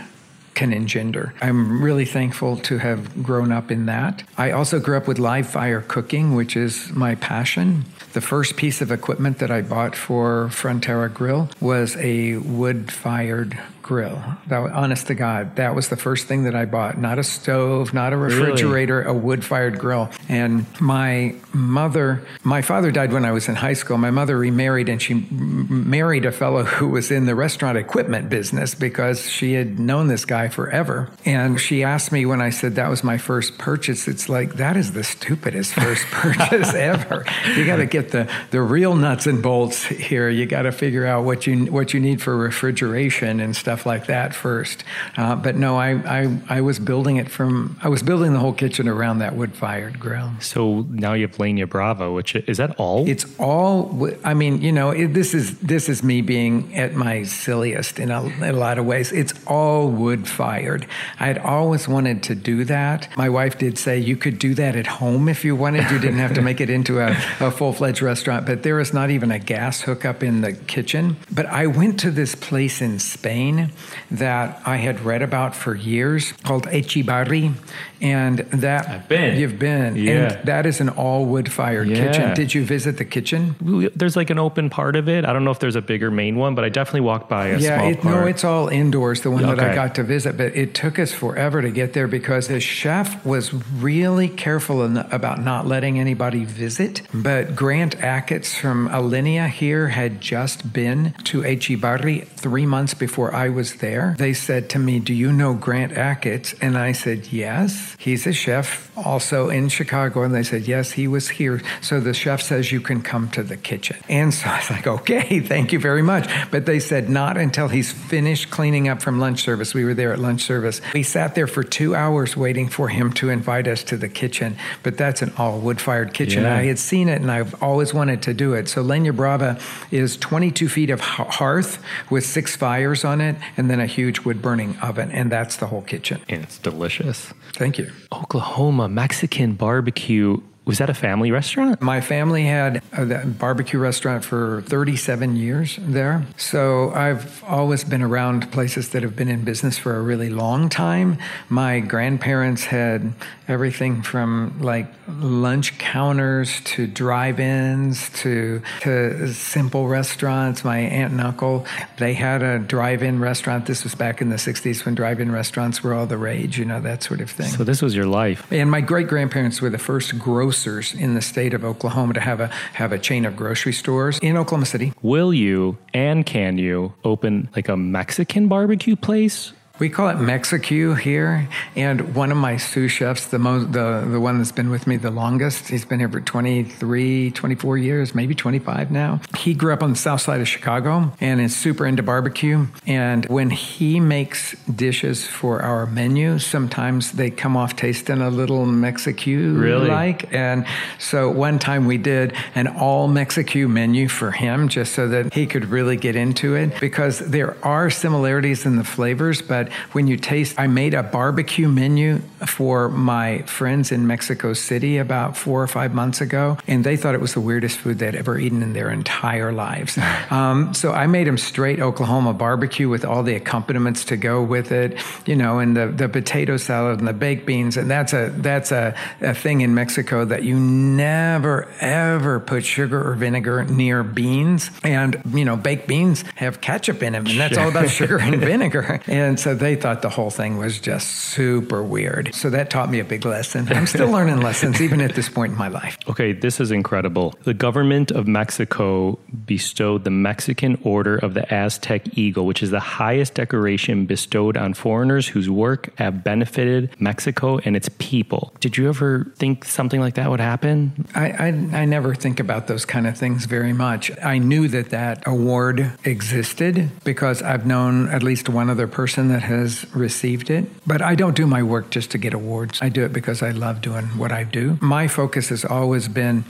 can 0.56 0.72
engender. 0.72 1.34
I'm 1.42 1.82
really 1.82 2.06
thankful 2.06 2.56
to 2.56 2.78
have 2.78 3.22
grown 3.22 3.52
up 3.52 3.70
in 3.70 3.86
that. 3.86 4.22
I 4.38 4.50
also 4.52 4.80
grew 4.80 4.96
up 4.96 5.06
with 5.06 5.18
live 5.18 5.46
fire 5.46 5.82
cooking, 5.82 6.34
which 6.34 6.56
is 6.56 6.90
my 6.92 7.14
passion. 7.16 7.84
The 8.14 8.22
first 8.22 8.56
piece 8.56 8.80
of 8.80 8.90
equipment 8.90 9.38
that 9.38 9.50
I 9.50 9.60
bought 9.60 9.94
for 9.94 10.48
Frontera 10.50 11.12
Grill 11.12 11.50
was 11.60 11.94
a 11.96 12.38
wood 12.38 12.90
fired 12.90 13.58
grill. 13.86 14.20
That 14.48 14.58
was, 14.58 14.72
honest 14.72 15.06
to 15.06 15.14
God, 15.14 15.56
that 15.56 15.76
was 15.76 15.88
the 15.88 15.96
first 15.96 16.26
thing 16.26 16.42
that 16.42 16.56
I 16.56 16.64
bought. 16.64 16.98
Not 16.98 17.20
a 17.20 17.22
stove, 17.22 17.94
not 17.94 18.12
a 18.12 18.16
refrigerator, 18.16 18.98
really? 18.98 19.10
a 19.10 19.14
wood-fired 19.14 19.78
grill. 19.78 20.10
And 20.28 20.66
my 20.80 21.36
mother, 21.52 22.26
my 22.42 22.62
father 22.62 22.90
died 22.90 23.12
when 23.12 23.24
I 23.24 23.30
was 23.30 23.48
in 23.48 23.54
high 23.54 23.74
school. 23.74 23.96
My 23.96 24.10
mother 24.10 24.36
remarried, 24.36 24.88
and 24.88 25.00
she 25.00 25.14
married 25.14 26.26
a 26.26 26.32
fellow 26.32 26.64
who 26.76 26.88
was 26.88 27.12
in 27.12 27.26
the 27.26 27.36
restaurant 27.36 27.78
equipment 27.78 28.28
business 28.28 28.74
because 28.74 29.30
she 29.30 29.52
had 29.52 29.78
known 29.78 30.08
this 30.08 30.24
guy 30.24 30.48
forever. 30.48 31.08
And 31.24 31.60
she 31.60 31.84
asked 31.84 32.10
me 32.10 32.26
when 32.26 32.42
I 32.42 32.50
said 32.50 32.74
that 32.74 32.90
was 32.90 33.04
my 33.04 33.18
first 33.18 33.56
purchase. 33.56 34.08
It's 34.08 34.28
like 34.28 34.54
that 34.54 34.76
is 34.76 34.92
the 34.92 35.04
stupidest 35.04 35.74
first 35.74 36.04
purchase 36.10 36.74
ever. 36.74 37.24
You 37.54 37.64
got 37.64 37.76
to 37.76 37.86
get 37.86 38.10
the 38.10 38.28
the 38.50 38.60
real 38.60 38.96
nuts 38.96 39.26
and 39.26 39.40
bolts 39.40 39.84
here. 39.84 40.28
You 40.28 40.46
got 40.46 40.62
to 40.62 40.72
figure 40.72 41.06
out 41.06 41.24
what 41.24 41.46
you 41.46 41.66
what 41.66 41.94
you 41.94 42.00
need 42.00 42.20
for 42.20 42.36
refrigeration 42.36 43.38
and 43.38 43.54
stuff 43.54 43.75
stuff 43.76 43.86
like 43.86 44.06
that 44.06 44.34
first. 44.34 44.84
Uh, 45.16 45.36
but 45.36 45.54
no, 45.56 45.76
I, 45.76 45.90
I, 46.20 46.38
I 46.48 46.60
was 46.62 46.78
building 46.78 47.16
it 47.16 47.28
from, 47.30 47.78
I 47.82 47.88
was 47.88 48.02
building 48.02 48.32
the 48.32 48.38
whole 48.38 48.54
kitchen 48.54 48.88
around 48.88 49.18
that 49.18 49.36
wood 49.36 49.54
fired 49.54 50.00
grill. 50.00 50.30
So 50.40 50.86
now 50.90 51.12
you 51.12 51.26
have 51.26 51.36
Leña 51.36 51.68
Brava, 51.68 52.10
which 52.10 52.34
is 52.34 52.56
that 52.56 52.74
all? 52.78 53.06
It's 53.06 53.26
all, 53.38 54.10
I 54.24 54.32
mean, 54.32 54.62
you 54.62 54.72
know, 54.72 54.92
it, 54.92 55.08
this 55.08 55.34
is, 55.34 55.58
this 55.58 55.88
is 55.88 56.02
me 56.02 56.22
being 56.22 56.74
at 56.74 56.94
my 56.94 57.24
silliest 57.24 57.98
in 57.98 58.10
a, 58.10 58.24
in 58.24 58.42
a 58.42 58.52
lot 58.52 58.78
of 58.78 58.86
ways. 58.86 59.12
It's 59.12 59.34
all 59.46 59.88
wood 59.88 60.26
fired. 60.26 60.86
I 61.20 61.26
had 61.26 61.38
always 61.38 61.86
wanted 61.86 62.22
to 62.24 62.34
do 62.34 62.64
that. 62.64 63.08
My 63.16 63.28
wife 63.28 63.58
did 63.58 63.76
say 63.76 63.98
you 63.98 64.16
could 64.16 64.38
do 64.38 64.54
that 64.54 64.74
at 64.74 64.86
home 64.86 65.28
if 65.28 65.44
you 65.44 65.54
wanted. 65.54 65.90
You 65.90 65.98
didn't 65.98 66.18
have 66.18 66.34
to 66.34 66.42
make 66.42 66.62
it 66.62 66.70
into 66.70 67.00
a, 67.00 67.10
a 67.40 67.50
full 67.50 67.74
fledged 67.74 68.00
restaurant, 68.00 68.46
but 68.46 68.62
there 68.62 68.80
is 68.80 68.94
not 68.94 69.10
even 69.10 69.30
a 69.30 69.38
gas 69.38 69.82
hookup 69.82 70.22
in 70.22 70.40
the 70.40 70.52
kitchen. 70.54 71.16
But 71.30 71.46
I 71.46 71.66
went 71.66 72.00
to 72.00 72.10
this 72.10 72.34
place 72.34 72.80
in 72.80 72.98
Spain 72.98 73.65
that 74.10 74.60
I 74.64 74.76
had 74.76 75.00
read 75.04 75.22
about 75.22 75.54
for 75.54 75.74
years 75.74 76.32
called 76.44 76.66
Etxebarri. 76.66 77.54
And 78.00 78.38
that 78.38 78.88
I've 78.88 79.08
been. 79.08 79.38
You've 79.38 79.58
been. 79.58 79.96
Yeah. 79.96 80.12
And 80.34 80.46
that 80.46 80.66
is 80.66 80.82
an 80.82 80.90
all 80.90 81.24
wood 81.24 81.50
fired 81.50 81.88
Yeah. 81.88 82.06
kitchen. 82.06 82.34
Did 82.34 82.52
you 82.54 82.62
visit 82.64 82.98
the 82.98 83.06
kitchen? 83.06 83.56
There's 83.94 84.16
like 84.16 84.28
an 84.28 84.38
open 84.38 84.68
part 84.68 84.96
of 84.96 85.08
it. 85.08 85.24
I 85.24 85.32
don't 85.32 85.44
know 85.44 85.50
if 85.50 85.60
there's 85.60 85.76
a 85.76 85.80
bigger 85.80 86.10
main 86.10 86.36
one, 86.36 86.54
but 86.54 86.64
I 86.64 86.68
definitely 86.68 87.00
walked 87.00 87.30
by 87.30 87.48
a 87.48 87.58
yeah, 87.58 87.78
small 87.78 87.90
it, 87.90 88.00
part. 88.02 88.14
no, 88.14 88.26
it's 88.26 88.44
all 88.44 88.68
indoors, 88.68 89.22
the 89.22 89.30
one 89.30 89.42
that 89.46 89.58
I 89.58 89.74
got 89.74 89.94
to 89.94 90.02
visit, 90.02 90.36
but 90.36 90.54
it 90.54 90.74
took 90.74 90.98
us 90.98 91.12
forever 91.12 91.62
to 91.62 91.70
get 91.70 91.94
there 91.94 92.06
because 92.06 92.48
the 92.48 92.60
chef 92.60 93.24
was 93.24 93.54
really 93.54 94.28
careful 94.28 94.82
about 94.98 95.42
not 95.42 95.66
letting 95.66 95.98
anybody 95.98 96.44
visit. 96.44 97.00
But 97.14 97.56
Grant 97.56 97.96
Achatz 97.98 98.54
from 98.58 98.90
Alinea 98.90 99.48
here 99.48 99.88
had 99.88 100.20
just 100.20 100.70
been 100.72 101.14
to 101.24 101.40
Etxebarri 101.40 102.26
three 102.26 102.66
months 102.66 102.92
before 102.92 103.34
I 103.34 103.48
was 103.56 103.76
there. 103.76 104.14
They 104.18 104.34
said 104.34 104.68
to 104.70 104.78
me, 104.78 105.00
Do 105.00 105.12
you 105.12 105.32
know 105.32 105.54
Grant 105.54 105.94
Achatz? 105.94 106.54
And 106.60 106.78
I 106.78 106.92
said, 106.92 107.32
Yes. 107.32 107.96
He's 107.98 108.26
a 108.26 108.32
chef 108.32 108.96
also 108.96 109.48
in 109.48 109.68
Chicago. 109.68 110.22
And 110.22 110.34
they 110.34 110.42
said, 110.44 110.68
Yes, 110.68 110.92
he 110.92 111.08
was 111.08 111.30
here. 111.30 111.62
So 111.80 111.98
the 111.98 112.14
chef 112.14 112.42
says 112.42 112.70
you 112.70 112.80
can 112.80 113.02
come 113.02 113.28
to 113.30 113.42
the 113.42 113.56
kitchen. 113.56 113.96
And 114.08 114.32
so 114.32 114.48
I 114.50 114.58
was 114.58 114.70
like, 114.70 114.86
Okay, 114.86 115.40
thank 115.40 115.72
you 115.72 115.80
very 115.80 116.02
much. 116.02 116.30
But 116.52 116.66
they 116.66 116.78
said, 116.78 117.08
Not 117.08 117.36
until 117.36 117.68
he's 117.68 117.90
finished 117.90 118.50
cleaning 118.50 118.88
up 118.88 119.02
from 119.02 119.18
lunch 119.18 119.42
service. 119.42 119.74
We 119.74 119.84
were 119.84 119.94
there 119.94 120.12
at 120.12 120.18
lunch 120.18 120.42
service. 120.42 120.80
We 120.94 121.02
sat 121.02 121.34
there 121.34 121.48
for 121.48 121.64
two 121.64 121.96
hours 121.96 122.36
waiting 122.36 122.68
for 122.68 122.88
him 122.88 123.12
to 123.14 123.30
invite 123.30 123.66
us 123.66 123.82
to 123.84 123.96
the 123.96 124.08
kitchen. 124.08 124.56
But 124.82 124.98
that's 124.98 125.22
an 125.22 125.32
all 125.38 125.58
wood 125.58 125.80
fired 125.80 126.12
kitchen. 126.12 126.42
Yeah. 126.42 126.56
I 126.56 126.64
had 126.64 126.78
seen 126.78 127.08
it 127.08 127.22
and 127.22 127.30
I've 127.30 127.60
always 127.62 127.94
wanted 127.94 128.22
to 128.22 128.34
do 128.34 128.52
it. 128.52 128.68
So 128.68 128.84
Leña 128.84 129.16
Brava 129.16 129.58
is 129.90 130.18
22 130.18 130.68
feet 130.68 130.90
of 130.90 131.00
hearth 131.00 131.82
with 132.10 132.24
six 132.26 132.54
fires 132.54 133.02
on 133.02 133.22
it 133.22 133.36
and 133.56 133.70
then 133.70 133.80
a 133.80 133.86
huge 133.86 134.20
wood 134.20 134.42
burning 134.42 134.76
oven. 134.78 135.10
And 135.10 135.30
that's 135.30 135.56
the 135.56 135.66
whole 135.66 135.82
kitchen. 135.82 136.20
and 136.28 136.42
it's 136.42 136.58
delicious. 136.58 137.32
Thank 137.54 137.78
you. 137.78 137.90
Oklahoma 138.12 138.88
Mexican 138.88 139.54
barbecue. 139.54 140.40
Was 140.66 140.78
that 140.78 140.90
a 140.90 140.94
family 140.94 141.30
restaurant? 141.30 141.80
My 141.80 142.00
family 142.00 142.44
had 142.44 142.82
a 142.92 143.24
barbecue 143.24 143.78
restaurant 143.78 144.24
for 144.24 144.62
37 144.62 145.36
years 145.36 145.78
there. 145.80 146.26
So 146.36 146.90
I've 146.90 147.44
always 147.44 147.84
been 147.84 148.02
around 148.02 148.50
places 148.50 148.88
that 148.88 149.04
have 149.04 149.14
been 149.14 149.28
in 149.28 149.44
business 149.44 149.78
for 149.78 149.96
a 149.96 150.02
really 150.02 150.28
long 150.28 150.68
time. 150.68 151.18
My 151.48 151.78
grandparents 151.78 152.64
had 152.64 153.12
everything 153.46 154.02
from 154.02 154.60
like 154.60 154.88
lunch 155.08 155.78
counters 155.78 156.60
to 156.64 156.88
drive-ins 156.88 158.10
to 158.10 158.60
to 158.80 159.32
simple 159.32 159.86
restaurants. 159.86 160.64
My 160.64 160.78
aunt 160.78 161.12
and 161.12 161.20
uncle, 161.20 161.64
they 161.98 162.14
had 162.14 162.42
a 162.42 162.58
drive-in 162.58 163.20
restaurant. 163.20 163.66
This 163.66 163.84
was 163.84 163.94
back 163.94 164.20
in 164.20 164.30
the 164.30 164.36
60s 164.36 164.84
when 164.84 164.96
drive-in 164.96 165.30
restaurants 165.30 165.84
were 165.84 165.94
all 165.94 166.06
the 166.06 166.18
rage, 166.18 166.58
you 166.58 166.64
know, 166.64 166.80
that 166.80 167.04
sort 167.04 167.20
of 167.20 167.30
thing. 167.30 167.46
So 167.46 167.62
this 167.62 167.82
was 167.82 167.94
your 167.94 168.06
life. 168.06 168.50
And 168.50 168.68
my 168.68 168.80
great 168.80 169.06
grandparents 169.06 169.62
were 169.62 169.70
the 169.70 169.78
first 169.78 170.18
grocers 170.56 170.94
in 170.94 171.12
the 171.12 171.20
state 171.20 171.52
of 171.52 171.64
Oklahoma 171.64 172.14
to 172.14 172.20
have 172.20 172.40
a 172.40 172.48
have 172.72 172.90
a 172.90 172.98
chain 172.98 173.26
of 173.26 173.36
grocery 173.36 173.74
stores 173.74 174.18
in 174.20 174.38
Oklahoma 174.38 174.64
City. 174.64 174.92
Will 175.02 175.34
you 175.34 175.76
and 175.92 176.24
can 176.24 176.56
you 176.56 176.94
open 177.04 177.50
like 177.54 177.68
a 177.68 177.76
Mexican 177.76 178.48
barbecue 178.48 178.96
place? 178.96 179.52
We 179.78 179.90
call 179.90 180.08
it 180.08 180.16
Mexicu 180.16 180.98
here, 180.98 181.48
and 181.74 182.14
one 182.14 182.32
of 182.32 182.38
my 182.38 182.56
sous 182.56 182.90
chefs, 182.90 183.26
the 183.26 183.38
most, 183.38 183.72
the 183.72 184.06
the 184.10 184.18
one 184.18 184.38
that's 184.38 184.50
been 184.50 184.70
with 184.70 184.86
me 184.86 184.96
the 184.96 185.10
longest, 185.10 185.68
he's 185.68 185.84
been 185.84 185.98
here 185.98 186.08
for 186.08 186.18
23, 186.20 187.30
24 187.32 187.76
years, 187.76 188.14
maybe 188.14 188.34
25 188.34 188.90
now. 188.90 189.20
He 189.36 189.52
grew 189.52 189.74
up 189.74 189.82
on 189.82 189.90
the 189.90 189.96
south 189.98 190.22
side 190.22 190.40
of 190.40 190.48
Chicago 190.48 191.12
and 191.20 191.42
is 191.42 191.54
super 191.54 191.84
into 191.86 192.02
barbecue. 192.02 192.66
And 192.86 193.26
when 193.26 193.50
he 193.50 194.00
makes 194.00 194.54
dishes 194.64 195.26
for 195.26 195.60
our 195.60 195.84
menu, 195.84 196.38
sometimes 196.38 197.12
they 197.12 197.28
come 197.28 197.54
off 197.54 197.76
tasting 197.76 198.22
a 198.22 198.30
little 198.30 198.64
Mexicu 198.64 199.60
Really? 199.60 199.88
like. 199.88 200.32
And 200.32 200.64
so 200.98 201.30
one 201.30 201.58
time 201.58 201.84
we 201.84 201.98
did 201.98 202.32
an 202.54 202.66
all 202.66 203.10
Mexicu 203.10 203.68
menu 203.68 204.08
for 204.08 204.30
him 204.30 204.68
just 204.68 204.94
so 204.94 205.06
that 205.08 205.34
he 205.34 205.46
could 205.46 205.66
really 205.66 205.98
get 205.98 206.16
into 206.16 206.54
it 206.54 206.80
because 206.80 207.18
there 207.18 207.62
are 207.62 207.90
similarities 207.90 208.64
in 208.64 208.76
the 208.76 208.84
flavors, 208.84 209.42
but 209.42 209.65
when 209.92 210.06
you 210.06 210.16
taste, 210.16 210.58
I 210.58 210.66
made 210.66 210.94
a 210.94 211.02
barbecue 211.02 211.68
menu 211.68 212.20
for 212.46 212.88
my 212.88 213.38
friends 213.42 213.92
in 213.92 214.06
Mexico 214.06 214.52
City 214.52 214.98
about 214.98 215.36
four 215.36 215.62
or 215.62 215.66
five 215.66 215.94
months 215.94 216.20
ago, 216.20 216.58
and 216.66 216.84
they 216.84 216.96
thought 216.96 217.14
it 217.14 217.20
was 217.20 217.34
the 217.34 217.40
weirdest 217.40 217.78
food 217.78 217.98
they'd 217.98 218.14
ever 218.14 218.38
eaten 218.38 218.62
in 218.62 218.72
their 218.72 218.90
entire 218.90 219.52
lives. 219.52 219.98
um, 220.30 220.74
so 220.74 220.92
I 220.92 221.06
made 221.06 221.26
them 221.26 221.38
straight 221.38 221.80
Oklahoma 221.80 222.34
barbecue 222.34 222.88
with 222.88 223.04
all 223.04 223.22
the 223.22 223.34
accompaniments 223.34 224.04
to 224.06 224.16
go 224.16 224.42
with 224.42 224.72
it, 224.72 224.98
you 225.26 225.36
know, 225.36 225.58
and 225.58 225.76
the, 225.76 225.88
the 225.88 226.08
potato 226.08 226.56
salad 226.56 226.98
and 226.98 227.08
the 227.08 227.12
baked 227.12 227.46
beans, 227.46 227.76
and 227.76 227.90
that's 227.90 228.12
a 228.12 228.32
that's 228.36 228.72
a, 228.72 228.94
a 229.20 229.34
thing 229.34 229.60
in 229.62 229.74
Mexico 229.74 230.24
that 230.24 230.42
you 230.42 230.58
never 230.58 231.68
ever 231.80 232.40
put 232.40 232.64
sugar 232.64 233.10
or 233.10 233.14
vinegar 233.14 233.64
near 233.64 234.02
beans, 234.02 234.70
and 234.82 235.20
you 235.32 235.44
know, 235.44 235.56
baked 235.56 235.88
beans 235.88 236.22
have 236.36 236.60
ketchup 236.60 237.02
in 237.02 237.14
them, 237.14 237.26
and 237.26 237.38
that's 237.38 237.56
all 237.56 237.68
about 237.68 237.90
sugar 237.90 238.18
and 238.18 238.36
vinegar, 238.36 239.00
and 239.06 239.40
so 239.40 239.54
they 239.56 239.76
thought 239.76 240.02
the 240.02 240.10
whole 240.10 240.30
thing 240.30 240.58
was 240.58 240.78
just 240.78 241.08
super 241.08 241.82
weird. 241.82 242.34
So 242.34 242.50
that 242.50 242.70
taught 242.70 242.90
me 242.90 243.00
a 243.00 243.04
big 243.04 243.24
lesson. 243.24 243.68
I'm 243.70 243.86
still 243.86 244.10
learning 244.10 244.40
lessons 244.40 244.80
even 244.80 245.00
at 245.00 245.14
this 245.14 245.28
point 245.28 245.52
in 245.52 245.58
my 245.58 245.68
life. 245.68 245.98
Okay, 246.16 246.32
this 246.32 246.60
is 246.60 246.70
incredible. 246.70 247.34
The 247.44 247.52
government 247.52 248.10
of 248.10 248.26
Mexico 248.26 249.18
bestowed 249.44 250.04
the 250.04 250.10
Mexican 250.10 250.78
Order 250.82 251.16
of 251.16 251.34
the 251.34 251.52
Aztec 251.52 252.16
Eagle, 252.16 252.46
which 252.46 252.62
is 252.62 252.70
the 252.70 252.80
highest 252.80 253.34
decoration 253.34 254.06
bestowed 254.06 254.56
on 254.56 254.72
foreigners 254.72 255.28
whose 255.28 255.50
work 255.50 255.90
have 255.98 256.24
benefited 256.24 256.94
Mexico 256.98 257.58
and 257.58 257.76
its 257.76 257.90
people. 257.98 258.52
Did 258.60 258.76
you 258.76 258.88
ever 258.88 259.30
think 259.36 259.64
something 259.64 260.00
like 260.00 260.14
that 260.14 260.30
would 260.30 260.40
happen? 260.40 261.06
I, 261.14 261.30
I, 261.30 261.46
I 261.48 261.84
never 261.84 262.14
think 262.14 262.40
about 262.40 262.66
those 262.66 262.84
kind 262.86 263.06
of 263.06 263.18
things 263.18 263.44
very 263.44 263.72
much. 263.72 264.10
I 264.22 264.38
knew 264.38 264.68
that 264.68 264.90
that 264.90 265.26
award 265.26 265.92
existed 266.04 266.90
because 267.04 267.42
I've 267.42 267.66
known 267.66 268.08
at 268.08 268.22
least 268.22 268.48
one 268.48 268.70
other 268.70 268.86
person 268.86 269.28
that 269.28 269.42
has 269.46 269.86
received 269.94 270.50
it. 270.50 270.64
But 270.86 271.02
I 271.02 271.14
don't 271.14 271.34
do 271.34 271.46
my 271.46 271.62
work 271.62 271.90
just 271.90 272.10
to 272.12 272.18
get 272.18 272.34
awards. 272.34 272.78
I 272.82 272.88
do 272.88 273.04
it 273.04 273.12
because 273.12 273.42
I 273.42 273.50
love 273.50 273.80
doing 273.80 274.06
what 274.18 274.32
I 274.32 274.44
do. 274.44 274.78
My 274.80 275.08
focus 275.08 275.48
has 275.48 275.64
always 275.64 276.08
been 276.08 276.44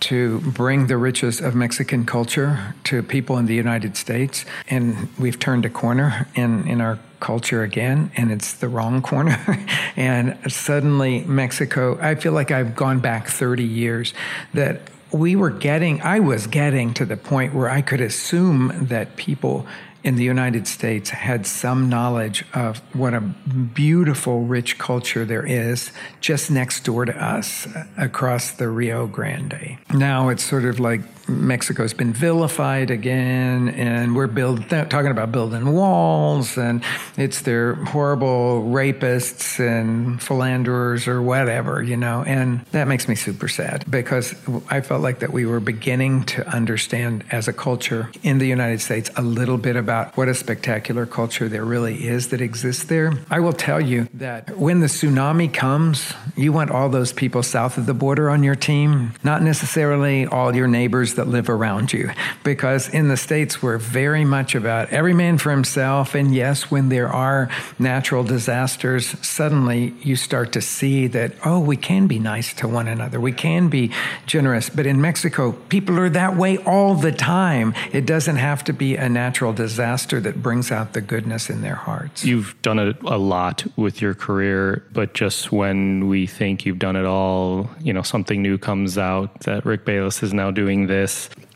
to 0.00 0.40
bring 0.40 0.86
the 0.86 0.96
riches 0.96 1.40
of 1.40 1.54
Mexican 1.54 2.04
culture 2.06 2.74
to 2.84 3.02
people 3.02 3.36
in 3.38 3.46
the 3.46 3.54
United 3.54 3.96
States. 3.96 4.44
And 4.68 5.08
we've 5.18 5.38
turned 5.38 5.64
a 5.64 5.70
corner 5.70 6.26
in, 6.34 6.66
in 6.66 6.80
our 6.80 6.98
culture 7.20 7.62
again, 7.62 8.10
and 8.16 8.32
it's 8.32 8.54
the 8.54 8.68
wrong 8.68 9.02
corner. 9.02 9.38
and 9.96 10.38
suddenly, 10.50 11.20
Mexico, 11.24 11.98
I 12.00 12.14
feel 12.14 12.32
like 12.32 12.50
I've 12.50 12.74
gone 12.74 13.00
back 13.00 13.28
30 13.28 13.62
years 13.62 14.14
that 14.54 14.80
we 15.12 15.36
were 15.36 15.50
getting, 15.50 16.00
I 16.02 16.20
was 16.20 16.46
getting 16.46 16.94
to 16.94 17.04
the 17.04 17.16
point 17.16 17.54
where 17.54 17.68
I 17.68 17.82
could 17.82 18.00
assume 18.00 18.86
that 18.86 19.16
people 19.16 19.66
in 20.02 20.16
the 20.16 20.24
United 20.24 20.66
States 20.66 21.10
had 21.10 21.46
some 21.46 21.88
knowledge 21.88 22.44
of 22.54 22.78
what 22.94 23.14
a 23.14 23.20
beautiful, 23.20 24.42
rich 24.42 24.78
culture 24.78 25.24
there 25.24 25.46
is 25.46 25.92
just 26.20 26.50
next 26.50 26.84
door 26.84 27.04
to 27.04 27.24
us 27.24 27.66
uh, 27.66 27.84
across 27.98 28.52
the 28.52 28.68
Rio 28.68 29.06
Grande. 29.06 29.78
Now 29.92 30.28
it's 30.30 30.42
sort 30.42 30.64
of 30.64 30.80
like 30.80 31.00
Mexico's 31.30 31.94
been 31.94 32.12
vilified 32.12 32.90
again, 32.90 33.68
and 33.70 34.14
we're 34.16 34.26
build, 34.26 34.68
talking 34.68 35.10
about 35.10 35.32
building 35.32 35.72
walls, 35.72 36.58
and 36.58 36.82
it's 37.16 37.42
their 37.42 37.74
horrible 37.74 38.62
rapists 38.64 39.58
and 39.58 40.22
philanderers 40.22 41.06
or 41.08 41.22
whatever, 41.22 41.82
you 41.82 41.96
know. 41.96 42.22
And 42.24 42.60
that 42.72 42.88
makes 42.88 43.08
me 43.08 43.14
super 43.14 43.48
sad 43.48 43.84
because 43.90 44.34
I 44.68 44.80
felt 44.80 45.02
like 45.02 45.20
that 45.20 45.32
we 45.32 45.46
were 45.46 45.60
beginning 45.60 46.24
to 46.24 46.46
understand 46.48 47.24
as 47.30 47.48
a 47.48 47.52
culture 47.52 48.10
in 48.22 48.38
the 48.38 48.46
United 48.46 48.80
States 48.80 49.10
a 49.16 49.22
little 49.22 49.58
bit 49.58 49.76
about 49.76 50.16
what 50.16 50.28
a 50.28 50.34
spectacular 50.34 51.06
culture 51.06 51.48
there 51.48 51.64
really 51.64 52.06
is 52.06 52.28
that 52.28 52.40
exists 52.40 52.84
there. 52.84 53.12
I 53.30 53.40
will 53.40 53.52
tell 53.52 53.80
you 53.80 54.08
that 54.14 54.56
when 54.56 54.80
the 54.80 54.86
tsunami 54.86 55.52
comes, 55.52 56.12
you 56.36 56.52
want 56.52 56.70
all 56.70 56.88
those 56.88 57.12
people 57.12 57.42
south 57.42 57.78
of 57.78 57.86
the 57.86 57.94
border 57.94 58.30
on 58.30 58.42
your 58.42 58.56
team, 58.56 59.12
not 59.22 59.42
necessarily 59.42 60.26
all 60.26 60.54
your 60.54 60.68
neighbors 60.68 61.14
that 61.20 61.28
live 61.28 61.50
around 61.50 61.92
you. 61.92 62.10
Because 62.44 62.88
in 62.88 63.08
the 63.08 63.16
States, 63.16 63.62
we're 63.62 63.76
very 63.76 64.24
much 64.24 64.54
about 64.54 64.88
every 64.88 65.12
man 65.12 65.36
for 65.36 65.50
himself. 65.50 66.14
And 66.14 66.34
yes, 66.34 66.70
when 66.70 66.88
there 66.88 67.08
are 67.08 67.50
natural 67.78 68.24
disasters, 68.24 69.06
suddenly 69.26 69.94
you 70.00 70.16
start 70.16 70.52
to 70.52 70.62
see 70.62 71.06
that, 71.08 71.34
oh, 71.44 71.60
we 71.60 71.76
can 71.76 72.06
be 72.06 72.18
nice 72.18 72.54
to 72.54 72.68
one 72.68 72.88
another. 72.88 73.20
We 73.20 73.32
can 73.32 73.68
be 73.68 73.92
generous. 74.24 74.70
But 74.70 74.86
in 74.86 75.02
Mexico, 75.02 75.52
people 75.52 75.98
are 75.98 76.08
that 76.08 76.36
way 76.36 76.56
all 76.58 76.94
the 76.94 77.12
time. 77.12 77.74
It 77.92 78.06
doesn't 78.06 78.36
have 78.36 78.64
to 78.64 78.72
be 78.72 78.96
a 78.96 79.08
natural 79.08 79.52
disaster 79.52 80.20
that 80.20 80.42
brings 80.42 80.72
out 80.72 80.94
the 80.94 81.02
goodness 81.02 81.50
in 81.50 81.60
their 81.60 81.74
hearts. 81.74 82.24
You've 82.24 82.54
done 82.62 82.78
it 82.78 82.96
a 83.02 83.18
lot 83.18 83.66
with 83.76 84.00
your 84.00 84.14
career, 84.14 84.82
but 84.92 85.12
just 85.12 85.52
when 85.52 86.08
we 86.08 86.26
think 86.26 86.64
you've 86.64 86.78
done 86.78 86.96
it 86.96 87.04
all, 87.04 87.68
you 87.82 87.92
know, 87.92 88.02
something 88.02 88.40
new 88.40 88.56
comes 88.56 88.96
out 88.96 89.40
that 89.40 89.66
Rick 89.66 89.84
Bayless 89.84 90.22
is 90.22 90.32
now 90.32 90.50
doing 90.50 90.86
this. 90.86 91.09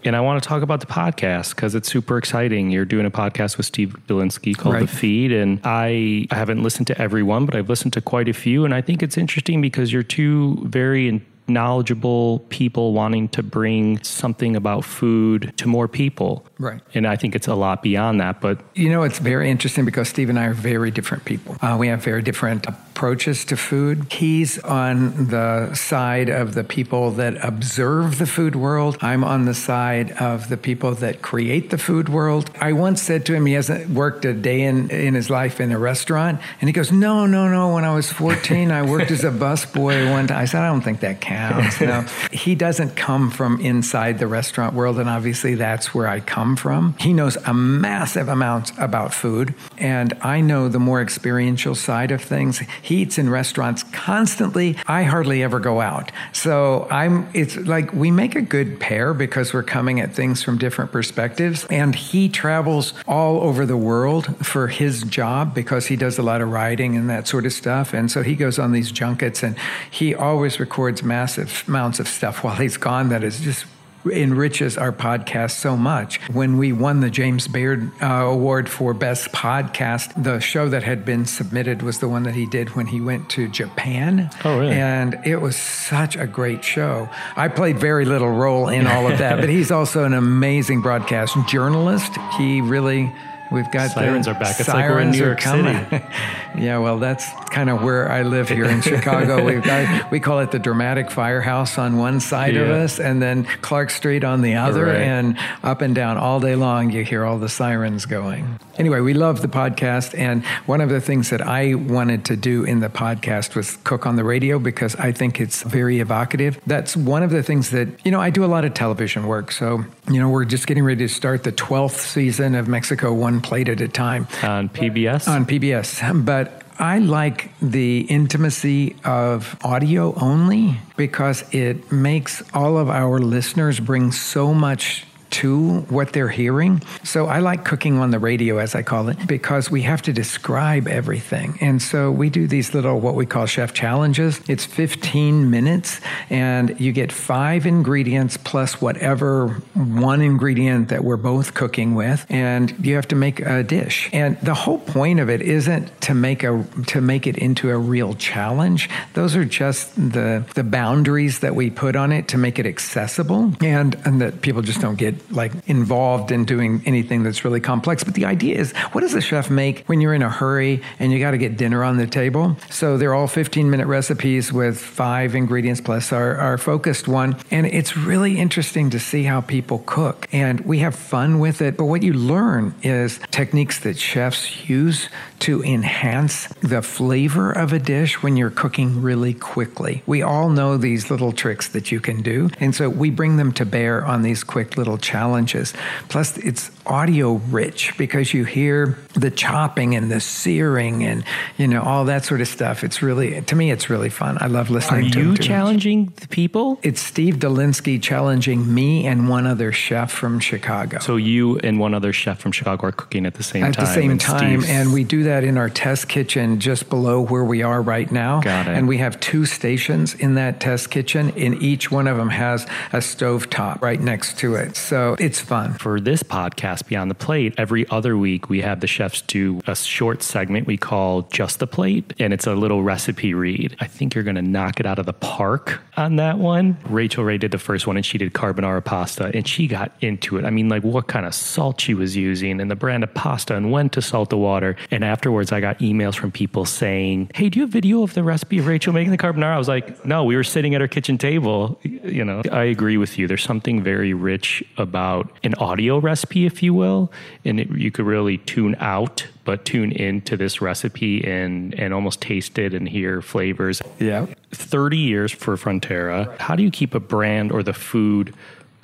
And 0.05 0.14
I 0.14 0.21
want 0.21 0.43
to 0.43 0.47
talk 0.47 0.62
about 0.62 0.81
the 0.81 0.87
podcast 0.87 1.55
because 1.55 1.75
it's 1.75 1.88
super 1.88 2.19
exciting. 2.19 2.71
You're 2.71 2.85
doing 2.85 3.07
a 3.07 3.11
podcast 3.11 3.57
with 3.57 3.64
Steve 3.64 3.97
Dolinsky 4.07 4.57
called 4.57 4.75
right. 4.75 4.83
The 4.83 4.87
Feed. 4.87 5.33
And 5.33 5.61
I, 5.64 6.27
I 6.31 6.35
haven't 6.35 6.62
listened 6.62 6.87
to 6.88 7.01
every 7.01 7.23
one, 7.23 7.47
but 7.47 7.57
I've 7.57 7.71
listened 7.71 7.95
to 7.95 8.03
quite 8.03 8.29
a 8.29 8.35
few. 8.35 8.67
And 8.67 8.75
I 8.75 8.83
think 8.83 9.03
it's 9.03 9.17
interesting 9.17 9.62
because 9.62 9.93
you're 9.93 10.03
two 10.03 10.59
very 10.62 11.23
knowledgeable 11.46 12.40
people 12.48 12.92
wanting 12.92 13.28
to 13.28 13.42
bring 13.42 14.02
something 14.02 14.57
about 14.57 14.85
food 14.85 15.52
to 15.57 15.68
more 15.68 15.88
people. 15.88 16.46
Right. 16.59 16.80
And 16.94 17.07
I 17.07 17.16
think 17.16 17.35
it's 17.35 17.46
a 17.46 17.54
lot 17.54 17.83
beyond 17.83 18.20
that. 18.20 18.40
But 18.40 18.61
you 18.74 18.88
know, 18.88 19.02
it's 19.02 19.18
very 19.18 19.50
interesting 19.50 19.85
because 19.85 20.09
Steve 20.09 20.30
and 20.30 20.38
I 20.38 20.46
are 20.46 20.54
very 20.54 20.90
different 20.90 21.24
people. 21.24 21.57
Uh, 21.61 21.76
we 21.78 21.88
have 21.88 22.02
very 22.02 22.22
different 22.22 22.66
approaches 22.66 23.44
to 23.46 23.57
food. 23.57 24.12
He's 24.12 24.59
on 24.61 25.28
the 25.28 25.74
side 25.74 26.28
of 26.28 26.54
the 26.54 26.64
people 26.64 27.11
that 27.12 27.44
observe 27.44 28.18
the 28.18 28.26
food 28.26 28.57
world. 28.57 28.96
I'm 29.00 29.24
on 29.24 29.44
the 29.44 29.54
side 29.54 30.12
of 30.12 30.48
the 30.48 30.57
people 30.57 30.94
that 30.96 31.20
create 31.20 31.70
the 31.70 31.78
food 31.78 32.09
world. 32.09 32.50
I 32.61 32.72
once 32.72 33.02
said 33.02 33.26
to 33.26 33.35
him, 33.35 33.46
he 33.46 33.54
hasn't 33.54 33.90
worked 33.90 34.24
a 34.24 34.33
day 34.33 34.62
in, 34.62 34.90
in 34.90 35.14
his 35.14 35.28
life 35.28 35.61
in 35.61 35.72
a 35.72 35.78
restaurant. 35.78 36.40
And 36.61 36.68
he 36.68 36.72
goes, 36.72 36.92
No, 36.92 37.26
no, 37.26 37.48
no. 37.48 37.74
When 37.74 37.85
I 37.85 37.94
was 37.94 38.11
14, 38.12 38.70
I 38.70 38.83
worked 38.83 39.11
as 39.11 39.24
a 39.24 39.30
busboy 39.30 40.11
one 40.11 40.28
time. 40.28 40.38
I 40.38 40.44
said, 40.44 40.62
I 40.62 40.68
don't 40.68 40.83
think 40.83 41.00
that 41.00 41.20
counts. 41.20 41.34
Know, 41.35 42.07
he 42.33 42.55
doesn't 42.55 42.97
come 42.97 43.31
from 43.31 43.61
inside 43.61 44.18
the 44.18 44.27
restaurant 44.27 44.75
world. 44.75 44.99
And 44.99 45.09
obviously, 45.09 45.55
that's 45.55 45.94
where 45.94 46.07
I 46.07 46.20
come 46.20 46.57
from. 46.57 46.94
He 46.99 47.12
knows 47.12 47.37
a 47.44 47.55
massive 47.55 48.29
amount 48.29 48.73
about 48.79 49.12
food. 49.12 49.55
And 49.85 50.14
I 50.23 50.40
know 50.40 50.70
the 50.70 50.79
more 50.79 51.03
experiential 51.03 51.75
side 51.75 52.11
of 52.11 52.23
things. 52.23 52.62
He 52.81 53.03
eats 53.03 53.18
in 53.18 53.29
restaurants 53.29 53.83
constantly. 53.83 54.79
I 54.87 55.03
hardly 55.03 55.42
ever 55.42 55.61
go 55.61 55.83
out. 55.83 56.11
So 56.33 56.88
I'm 56.90 57.29
it's 57.35 57.57
like 57.59 57.92
we 57.92 58.11
make 58.11 58.35
a 58.35 58.40
good 58.40 58.81
pair 58.81 59.12
because 59.12 59.53
we're 59.53 59.62
coming 59.62 60.01
at 60.01 60.14
things 60.14 60.42
from 60.42 60.57
different 60.57 60.90
perspectives 60.90 61.66
and 61.68 61.94
he 61.94 62.31
travels 62.31 62.94
all 63.07 63.42
over 63.42 63.66
the 63.66 63.77
world 63.77 64.35
for 64.47 64.68
his 64.68 65.03
job 65.03 65.55
because 65.55 65.85
he 65.88 65.97
does 65.97 66.16
a 66.16 66.23
lot 66.23 66.40
of 66.40 66.49
writing 66.49 66.97
and 66.97 67.11
that 67.11 67.29
sort 67.29 67.44
of 67.44 67.53
stuff. 67.53 67.92
And 67.92 68.11
so 68.11 68.23
he 68.23 68.37
goes 68.37 68.59
on 68.59 68.73
these 68.73 68.90
junkets 68.90 69.42
and 69.42 69.55
he 69.90 70.14
always 70.14 70.59
records 70.59 71.03
massive 71.03 71.62
amounts 71.68 72.01
of 72.01 72.09
stuff 72.09 72.42
while 72.42 72.57
he's 72.57 72.79
gone 72.79 73.11
that 73.11 73.23
is 73.23 73.38
just 73.38 73.66
enriches 74.07 74.77
our 74.77 74.93
podcast 74.93 75.53
so 75.53 75.77
much. 75.77 76.21
When 76.31 76.59
we 76.59 76.73
won 76.73 77.01
the 77.01 77.11
James 77.11 77.49
Beard 77.49 77.90
uh, 78.03 78.07
Award 78.07 78.69
for 78.69 78.95
Best 78.95 79.33
Podcast, 79.33 80.23
the 80.23 80.40
show 80.40 80.69
that 80.69 80.83
had 80.83 81.05
been 81.05 81.25
submitted 81.27 81.83
was 81.83 81.99
the 81.99 82.09
one 82.09 82.25
that 82.25 82.35
he 82.35 82.47
did 82.47 82.71
when 82.71 82.87
he 82.87 83.01
went 83.01 83.29
to 83.31 83.49
Japan. 83.49 84.31
Oh, 84.45 84.59
really? 84.61 84.73
And 84.73 85.19
it 85.25 85.40
was 85.40 85.57
such 85.57 86.17
a 86.17 86.27
great 86.27 86.64
show. 86.64 87.09
I 87.37 87.49
played 87.49 87.79
very 87.79 88.05
little 88.05 88.31
role 88.31 88.69
in 88.69 88.87
all 88.87 89.11
of 89.11 89.19
that, 89.19 89.37
but 89.40 89.49
he's 89.49 89.71
also 89.71 90.05
an 90.05 90.14
amazing 90.14 90.83
broadcast 90.83 91.37
journalist. 91.47 92.12
He 92.37 92.61
really 92.61 93.12
We've 93.50 93.70
got 93.70 93.90
sirens 93.90 94.26
are 94.26 94.35
back. 94.35 94.59
It's 94.59 94.68
like 94.68 94.88
we're 94.88 95.00
in 95.00 95.11
New 95.11 95.18
York 95.18 95.40
City. 95.40 95.62
yeah, 96.59 96.78
well, 96.78 96.98
that's 96.98 97.30
kind 97.50 97.68
of 97.68 97.83
where 97.83 98.11
I 98.11 98.22
live 98.22 98.48
here 98.48 98.64
in 98.64 98.80
Chicago. 98.80 99.44
We've 99.46 99.62
got, 99.62 100.11
we 100.11 100.18
call 100.18 100.40
it 100.40 100.50
the 100.50 100.59
dramatic 100.59 101.11
firehouse 101.11 101.76
on 101.78 101.98
one 101.98 102.20
side 102.20 102.54
yeah. 102.54 102.62
of 102.62 102.70
us, 102.70 102.98
and 102.98 103.20
then 103.20 103.44
Clark 103.61 103.90
Street 103.90 104.24
on 104.24 104.40
the 104.40 104.54
other, 104.54 104.87
right. 104.87 104.96
and 104.96 105.38
up 105.62 105.83
and 105.83 105.94
down 105.94 106.16
all 106.16 106.40
day 106.40 106.57
long. 106.57 106.90
You 106.90 107.04
hear 107.04 107.24
all 107.24 107.38
the 107.38 107.48
sirens 107.48 108.07
going. 108.07 108.59
Anyway, 108.76 109.00
we 109.00 109.14
love 109.14 109.42
the 109.42 109.48
podcast, 109.48 110.18
and 110.18 110.44
one 110.66 110.80
of 110.80 110.88
the 110.88 111.00
things 111.00 111.30
that 111.30 111.42
I 111.42 111.74
wanted 111.74 112.24
to 112.26 112.37
do 112.37 112.64
in 112.64 112.80
the 112.80 112.88
podcast 112.88 113.54
was 113.54 113.76
cook 113.85 114.07
on 114.07 114.16
the 114.16 114.24
radio 114.24 114.59
because 114.59 114.96
I 114.96 115.12
think 115.12 115.40
it's 115.40 115.62
very 115.62 116.00
evocative. 116.00 116.61
That's 116.66 116.96
one 116.96 117.22
of 117.22 117.30
the 117.30 117.42
things 117.42 117.70
that 117.70 117.88
you 118.04 118.11
know 118.11 118.20
I 118.20 118.30
do 118.30 118.44
a 118.44 118.46
lot 118.46 118.64
of 118.64 118.74
television 118.74 119.26
work, 119.26 119.52
so 119.52 119.85
you 120.11 120.18
know 120.18 120.28
we're 120.28 120.44
just 120.44 120.66
getting 120.66 120.83
ready 120.83 121.07
to 121.07 121.12
start 121.12 121.44
the 121.44 121.52
twelfth 121.52 122.00
season 122.00 122.54
of 122.54 122.68
Mexico 122.68 123.12
One 123.12 123.34
Plate 123.40 123.68
at 123.68 123.81
a 123.81 123.88
Time 123.88 124.27
on 124.42 124.68
PBS. 124.68 125.29
On 125.29 125.44
PBS, 125.47 126.25
but 126.25 126.62
I 126.79 126.99
like 126.99 127.51
the 127.61 128.01
intimacy 128.01 128.97
of 129.05 129.57
audio 129.62 130.14
only 130.14 130.79
because 130.97 131.44
it 131.55 131.92
makes 131.92 132.42
all 132.53 132.79
of 132.79 132.88
our 132.90 133.20
listeners 133.20 133.79
bring 133.79 134.11
so 134.11 134.53
much 134.53 135.05
to 135.35 135.81
what 135.88 136.12
they're 136.12 136.29
hearing. 136.29 136.81
So 137.03 137.27
I 137.27 137.40
like 137.40 137.64
cooking 137.64 137.99
on 137.99 138.11
the 138.11 138.18
radio, 138.18 138.59
as 138.59 138.75
I 138.75 138.83
call 138.83 139.09
it, 139.09 139.27
because 139.27 139.70
we 139.70 139.83
have 139.83 140.03
to 140.03 140.12
describe 140.12 140.87
everything. 140.87 141.59
And 141.61 141.83
so 141.83 142.11
we 142.11 142.31
do 142.31 142.47
these 142.47 142.73
little, 142.73 143.01
what 143.01 143.14
we 143.14 143.27
call 143.27 143.47
chef 143.47 143.75
challenges. 143.75 144.40
It's 144.49 144.64
15 144.64 145.51
minutes, 145.51 146.01
and 146.31 146.79
you 146.81 146.92
get 146.92 147.11
five 147.11 147.66
ingredients 147.66 148.37
plus 148.37 148.81
whatever 148.81 149.49
one 149.75 150.23
ingredient 150.23 150.90
that 150.90 151.03
we're 151.03 151.16
both 151.16 151.55
cooking 151.55 151.94
with, 151.94 152.25
and 152.29 152.73
you 152.85 152.94
have 152.94 153.09
to 153.09 153.16
make 153.16 153.40
a 153.40 153.62
dish. 153.62 154.11
And 154.12 154.38
the 154.40 154.55
whole 154.55 154.79
point 154.79 155.18
of 155.18 155.29
it 155.29 155.42
isn't 155.42 156.01
to 156.03 156.14
make 156.14 156.44
a 156.44 156.64
to 156.87 157.01
make 157.01 157.27
it 157.27 157.37
into 157.38 157.70
a 157.70 157.79
real 157.79 158.14
challenge. 158.14 158.88
Those 159.14 159.35
are 159.35 159.44
just 159.44 159.94
the 159.97 160.44
the 160.55 160.62
boundaries 160.64 161.40
that 161.40 161.55
we 161.55 161.70
put 161.70 161.97
on 161.97 162.12
it 162.12 162.29
to 162.29 162.38
make 162.38 162.59
it 162.59 162.66
accessible 162.66 163.53
and, 163.61 163.97
and 164.05 164.20
that 164.20 164.42
people 164.42 164.62
just 164.62 164.81
don't 164.81 164.99
get 164.99 165.24
like 165.31 165.53
involved 165.69 166.31
in 166.31 166.45
doing 166.45 166.83
anything 166.87 167.23
that's 167.23 167.45
really 167.45 167.61
complex. 167.61 168.05
But 168.05 168.15
the 168.15 168.25
idea 168.25 168.59
is, 168.59 168.73
what 168.93 169.01
does 169.01 169.15
a 169.15 169.21
chef 169.21 169.51
make 169.51 169.85
when 169.87 170.01
you're 170.01 170.15
in 170.15 170.23
a 170.23 170.31
hurry 170.31 170.83
and 170.99 171.13
you 171.13 171.19
got 171.19 171.33
to 171.33 171.39
get 171.39 171.57
dinner 171.57 171.85
on 171.85 171.97
the 171.97 172.07
table? 172.07 172.57
So 172.71 172.97
they're 172.97 173.15
all 173.15 173.27
15 173.27 173.71
minute 173.71 173.87
recipes 173.87 174.53
with 174.53 174.79
five 174.79 175.35
ingredients 175.35 175.81
plus 175.81 176.13
our, 176.13 176.37
our 176.37 176.59
focused 176.59 177.09
one. 177.09 177.37
And 177.51 177.67
it's 177.67 177.97
really 177.97 178.39
interesting 178.39 178.91
to 178.91 179.01
see 179.01 179.25
how 179.25 179.41
people 179.41 179.83
cook. 179.87 180.27
And 180.33 180.61
we 180.61 180.79
have 180.81 180.95
fun 180.95 181.39
with 181.39 181.61
it. 181.61 181.77
But 181.77 181.87
what 181.87 182.03
you 182.03 182.13
learn 182.13 182.75
is 182.83 183.21
techniques 183.31 183.81
that 183.81 183.99
chefs 183.99 184.69
use 184.69 185.09
to 185.41 185.63
enhance 185.63 186.47
the 186.63 186.83
flavor 186.83 187.53
of 187.53 187.73
a 187.73 187.79
dish 187.79 188.23
when 188.23 188.37
you're 188.37 188.51
cooking 188.51 189.03
really 189.03 189.35
quickly. 189.35 190.03
We 190.07 190.23
all 190.23 190.49
know 190.49 190.77
these 190.77 191.11
little 191.11 191.33
tricks 191.33 191.69
that 191.69 191.93
you 191.93 192.01
can 192.01 192.23
do. 192.23 192.51
And 192.61 192.75
so 192.75 192.89
we 192.89 193.11
bring 193.11 193.37
them 193.37 193.53
to 193.53 193.67
bear 193.67 194.05
on 194.05 194.23
these 194.23 194.43
quick 194.43 194.77
little 194.77 194.99
challenges. 195.05 195.75
Plus, 196.09 196.38
it's 196.38 196.71
audio 196.87 197.35
rich 197.35 197.97
because 197.99 198.33
you 198.33 198.45
hear 198.45 198.99
the 199.14 199.31
chopping 199.31 199.95
and 199.95 200.11
the 200.11 200.21
searing 200.21 201.05
and, 201.05 201.25
you 201.59 201.69
know, 201.69 201.83
all 201.83 202.07
that 202.07 202.25
sort 202.25 202.40
of 202.40 202.49
stuff. 202.49 202.83
It's 202.83 203.03
really, 203.03 203.43
to 203.43 203.55
me, 203.55 203.71
it's 203.71 203.90
really 203.90 204.11
fun. 204.11 204.38
I 204.40 204.47
love 204.47 204.71
listening 204.71 205.07
Are 205.07 205.11
to 205.11 205.19
Are 205.19 205.23
you 205.23 205.37
challenging 205.37 206.12
the 206.17 206.29
people? 206.29 206.81
It's 206.83 207.01
Steve 207.01 207.37
Dolinsky 207.37 208.03
challenging 208.03 208.75
me 208.75 209.07
and 209.07 209.29
one 209.29 209.47
other 209.47 209.73
chef 209.73 210.11
from 210.11 210.40
Chicago. 210.40 211.01
So 211.01 211.17
you 211.17 211.59
and 211.59 211.79
one 211.79 211.93
other 211.93 212.12
chef 212.12 212.40
from 212.40 212.53
Chicago 212.53 212.87
are 212.87 212.93
cooking 212.93 213.27
at 213.27 213.35
the 213.35 213.43
same 213.43 213.64
at 213.64 213.75
time. 213.75 213.85
At 213.85 213.88
the 213.88 213.95
same 213.95 214.19
time. 214.19 214.62
Steve's... 214.62 214.71
And 214.71 214.93
we 214.95 215.05
do 215.05 215.25
that 215.25 215.35
that 215.35 215.43
in 215.45 215.59
our 215.59 215.69
test 215.69 216.09
kitchen 216.09 216.61
just 216.61 216.88
below 216.88 217.21
where 217.21 217.45
we 217.45 217.62
are 217.62 217.83
right 217.83 218.11
now. 218.11 218.40
Got 218.40 218.69
it. 218.69 218.77
And 218.77 218.87
we 218.87 218.99
have 218.99 219.19
two 219.19 219.45
stations 219.45 220.14
in 220.14 220.37
that 220.37 220.61
test 220.61 220.90
kitchen, 220.90 221.33
and 221.37 221.61
each 221.61 221.90
one 221.90 222.07
of 222.07 222.17
them 222.17 222.31
has 222.31 222.67
a 222.93 223.03
stove 223.03 223.51
top 223.51 223.83
right 223.83 224.01
next 224.01 224.38
to 224.38 224.55
it. 224.55 224.77
So 224.77 224.93
it's 225.18 225.40
fun. 225.40 225.74
For 225.74 226.00
this 226.00 226.22
podcast, 226.22 226.87
Beyond 226.87 227.11
the 227.11 227.16
Plate, 227.16 227.54
every 227.59 227.88
other 227.88 228.16
week 228.16 228.48
we 228.48 228.61
have 228.61 228.78
the 228.78 228.87
chefs 228.87 229.22
do 229.22 229.61
a 229.66 229.74
short 229.74 230.22
segment 230.22 230.68
we 230.68 230.76
call 230.76 231.22
Just 231.22 231.59
the 231.59 231.66
Plate, 231.66 232.12
and 232.20 232.33
it's 232.33 232.46
a 232.46 232.54
little 232.54 232.83
recipe 232.85 233.35
read. 233.35 233.76
I 233.80 233.87
think 233.88 234.14
you're 234.14 234.22
going 234.22 234.37
to 234.37 234.42
knock 234.42 234.78
it 234.78 234.87
out 234.87 235.00
of 235.00 235.07
the 235.07 235.12
park 235.12 235.80
on 235.96 236.16
that 236.16 236.38
one. 236.38 236.76
Rachael 236.88 237.24
Ray 237.24 237.38
did 237.38 237.50
the 237.50 237.59
first 237.59 237.87
one, 237.87 237.96
and 237.96 238.04
she 238.04 238.18
did 238.18 238.33
carbonara 238.33 238.85
pasta, 238.85 239.30
and 239.35 239.46
she 239.46 239.66
got 239.66 239.92
into 240.00 240.38
it. 240.38 240.44
I 240.44 240.50
mean, 240.50 240.68
like 240.68 240.83
what 240.83 241.07
kind 241.07 241.26
of 241.26 241.35
salt 241.35 241.80
she 241.80 241.94
was 241.94 242.16
using, 242.16 242.61
and 242.61 242.70
the 242.70 242.76
brand 242.76 243.04
of 243.04 243.12
pasta, 243.14 243.57
and 243.57 243.70
when 243.70 243.90
to 243.90 244.02
salt 244.02 244.30
the 244.30 244.38
water. 244.38 244.76
And 244.90 245.04
afterwards, 245.04 245.52
I 245.52 245.61
got 245.61 245.78
emails 245.78 246.16
from 246.16 246.33
people 246.33 246.64
saying, 246.64 247.30
Hey, 247.35 247.48
do 247.48 247.59
you 247.59 247.64
have 247.64 247.70
video 247.70 248.02
of 248.02 248.14
the 248.14 248.22
recipe 248.22 248.59
of 248.59 248.66
Rachael 248.66 248.92
making 248.92 249.11
the 249.11 249.18
carbonara? 249.18 249.54
I 249.54 249.59
was 249.59 249.68
like, 249.68 250.04
No, 250.04 250.24
we 250.24 250.37
were 250.37 250.44
sitting 250.44 250.74
at 250.74 250.80
our 250.80 250.88
kitchen 250.88 251.18
table. 251.18 251.78
You 251.83 252.24
know, 252.24 252.42
I 252.50 252.64
agree 252.64 252.96
with 252.96 253.18
you. 253.18 253.26
There's 253.26 253.44
something 253.44 253.83
very 253.83 254.14
rich 254.14 254.62
about 254.76 255.30
an 255.42 255.54
audio 255.54 255.98
recipe, 255.98 256.46
if 256.46 256.62
you 256.62 256.74
will, 256.74 257.12
and 257.44 257.61
it, 257.61 257.70
you 257.70 257.90
could 257.90 258.07
really 258.07 258.38
tune 258.38 258.76
out 258.78 259.26
but 259.44 259.64
tune 259.64 259.92
into 259.92 260.37
this 260.37 260.61
recipe 260.61 261.24
and 261.24 261.74
and 261.74 261.94
almost 261.94 262.20
taste 262.20 262.59
it 262.59 262.74
and 262.74 262.88
hear 262.88 263.22
flavors. 263.22 263.80
Yeah. 263.98 264.26
30 264.52 264.96
years 264.96 265.33
for 265.33 265.57
Frontera. 265.57 266.38
How 266.38 266.57
do 266.57 266.62
you 266.62 266.70
keep 266.70 266.94
a 266.94 267.00
brand 267.00 267.52
or 267.52 267.62
the 267.62 267.72
food 267.72 268.35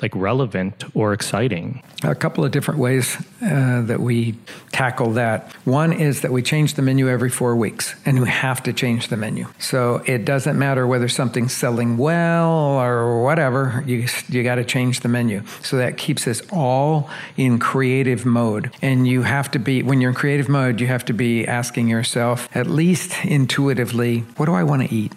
like 0.02 0.14
relevant 0.14 0.84
or 0.94 1.12
exciting? 1.12 1.82
A 2.02 2.14
couple 2.14 2.44
of 2.44 2.50
different 2.50 2.80
ways 2.80 3.16
uh, 3.42 3.82
that 3.82 4.00
we 4.00 4.34
tackle 4.72 5.12
that. 5.12 5.52
One 5.64 5.92
is 5.92 6.22
that 6.22 6.32
we 6.32 6.42
change 6.42 6.74
the 6.74 6.82
menu 6.82 7.08
every 7.08 7.30
four 7.30 7.54
weeks, 7.56 7.94
and 8.06 8.20
we 8.20 8.28
have 8.28 8.62
to 8.62 8.72
change 8.72 9.08
the 9.08 9.16
menu. 9.16 9.46
So 9.58 10.02
it 10.06 10.24
doesn't 10.24 10.58
matter 10.58 10.86
whether 10.86 11.08
something's 11.08 11.52
selling 11.52 11.98
well 11.98 12.50
or 12.50 13.22
whatever, 13.22 13.84
you, 13.86 14.06
you 14.28 14.42
got 14.42 14.56
to 14.56 14.64
change 14.64 15.00
the 15.00 15.08
menu. 15.08 15.42
So 15.62 15.76
that 15.76 15.96
keeps 15.96 16.26
us 16.26 16.42
all 16.50 17.10
in 17.36 17.58
creative 17.58 18.24
mode. 18.24 18.70
And 18.80 19.06
you 19.06 19.22
have 19.22 19.50
to 19.52 19.58
be, 19.58 19.82
when 19.82 20.00
you're 20.00 20.10
in 20.10 20.16
creative 20.16 20.48
mode, 20.48 20.80
you 20.80 20.86
have 20.86 21.04
to 21.06 21.12
be 21.12 21.46
asking 21.46 21.88
yourself, 21.88 22.48
at 22.54 22.66
least 22.66 23.24
intuitively, 23.24 24.20
what 24.36 24.46
do 24.46 24.54
I 24.54 24.62
want 24.62 24.88
to 24.88 24.94
eat? 24.94 25.12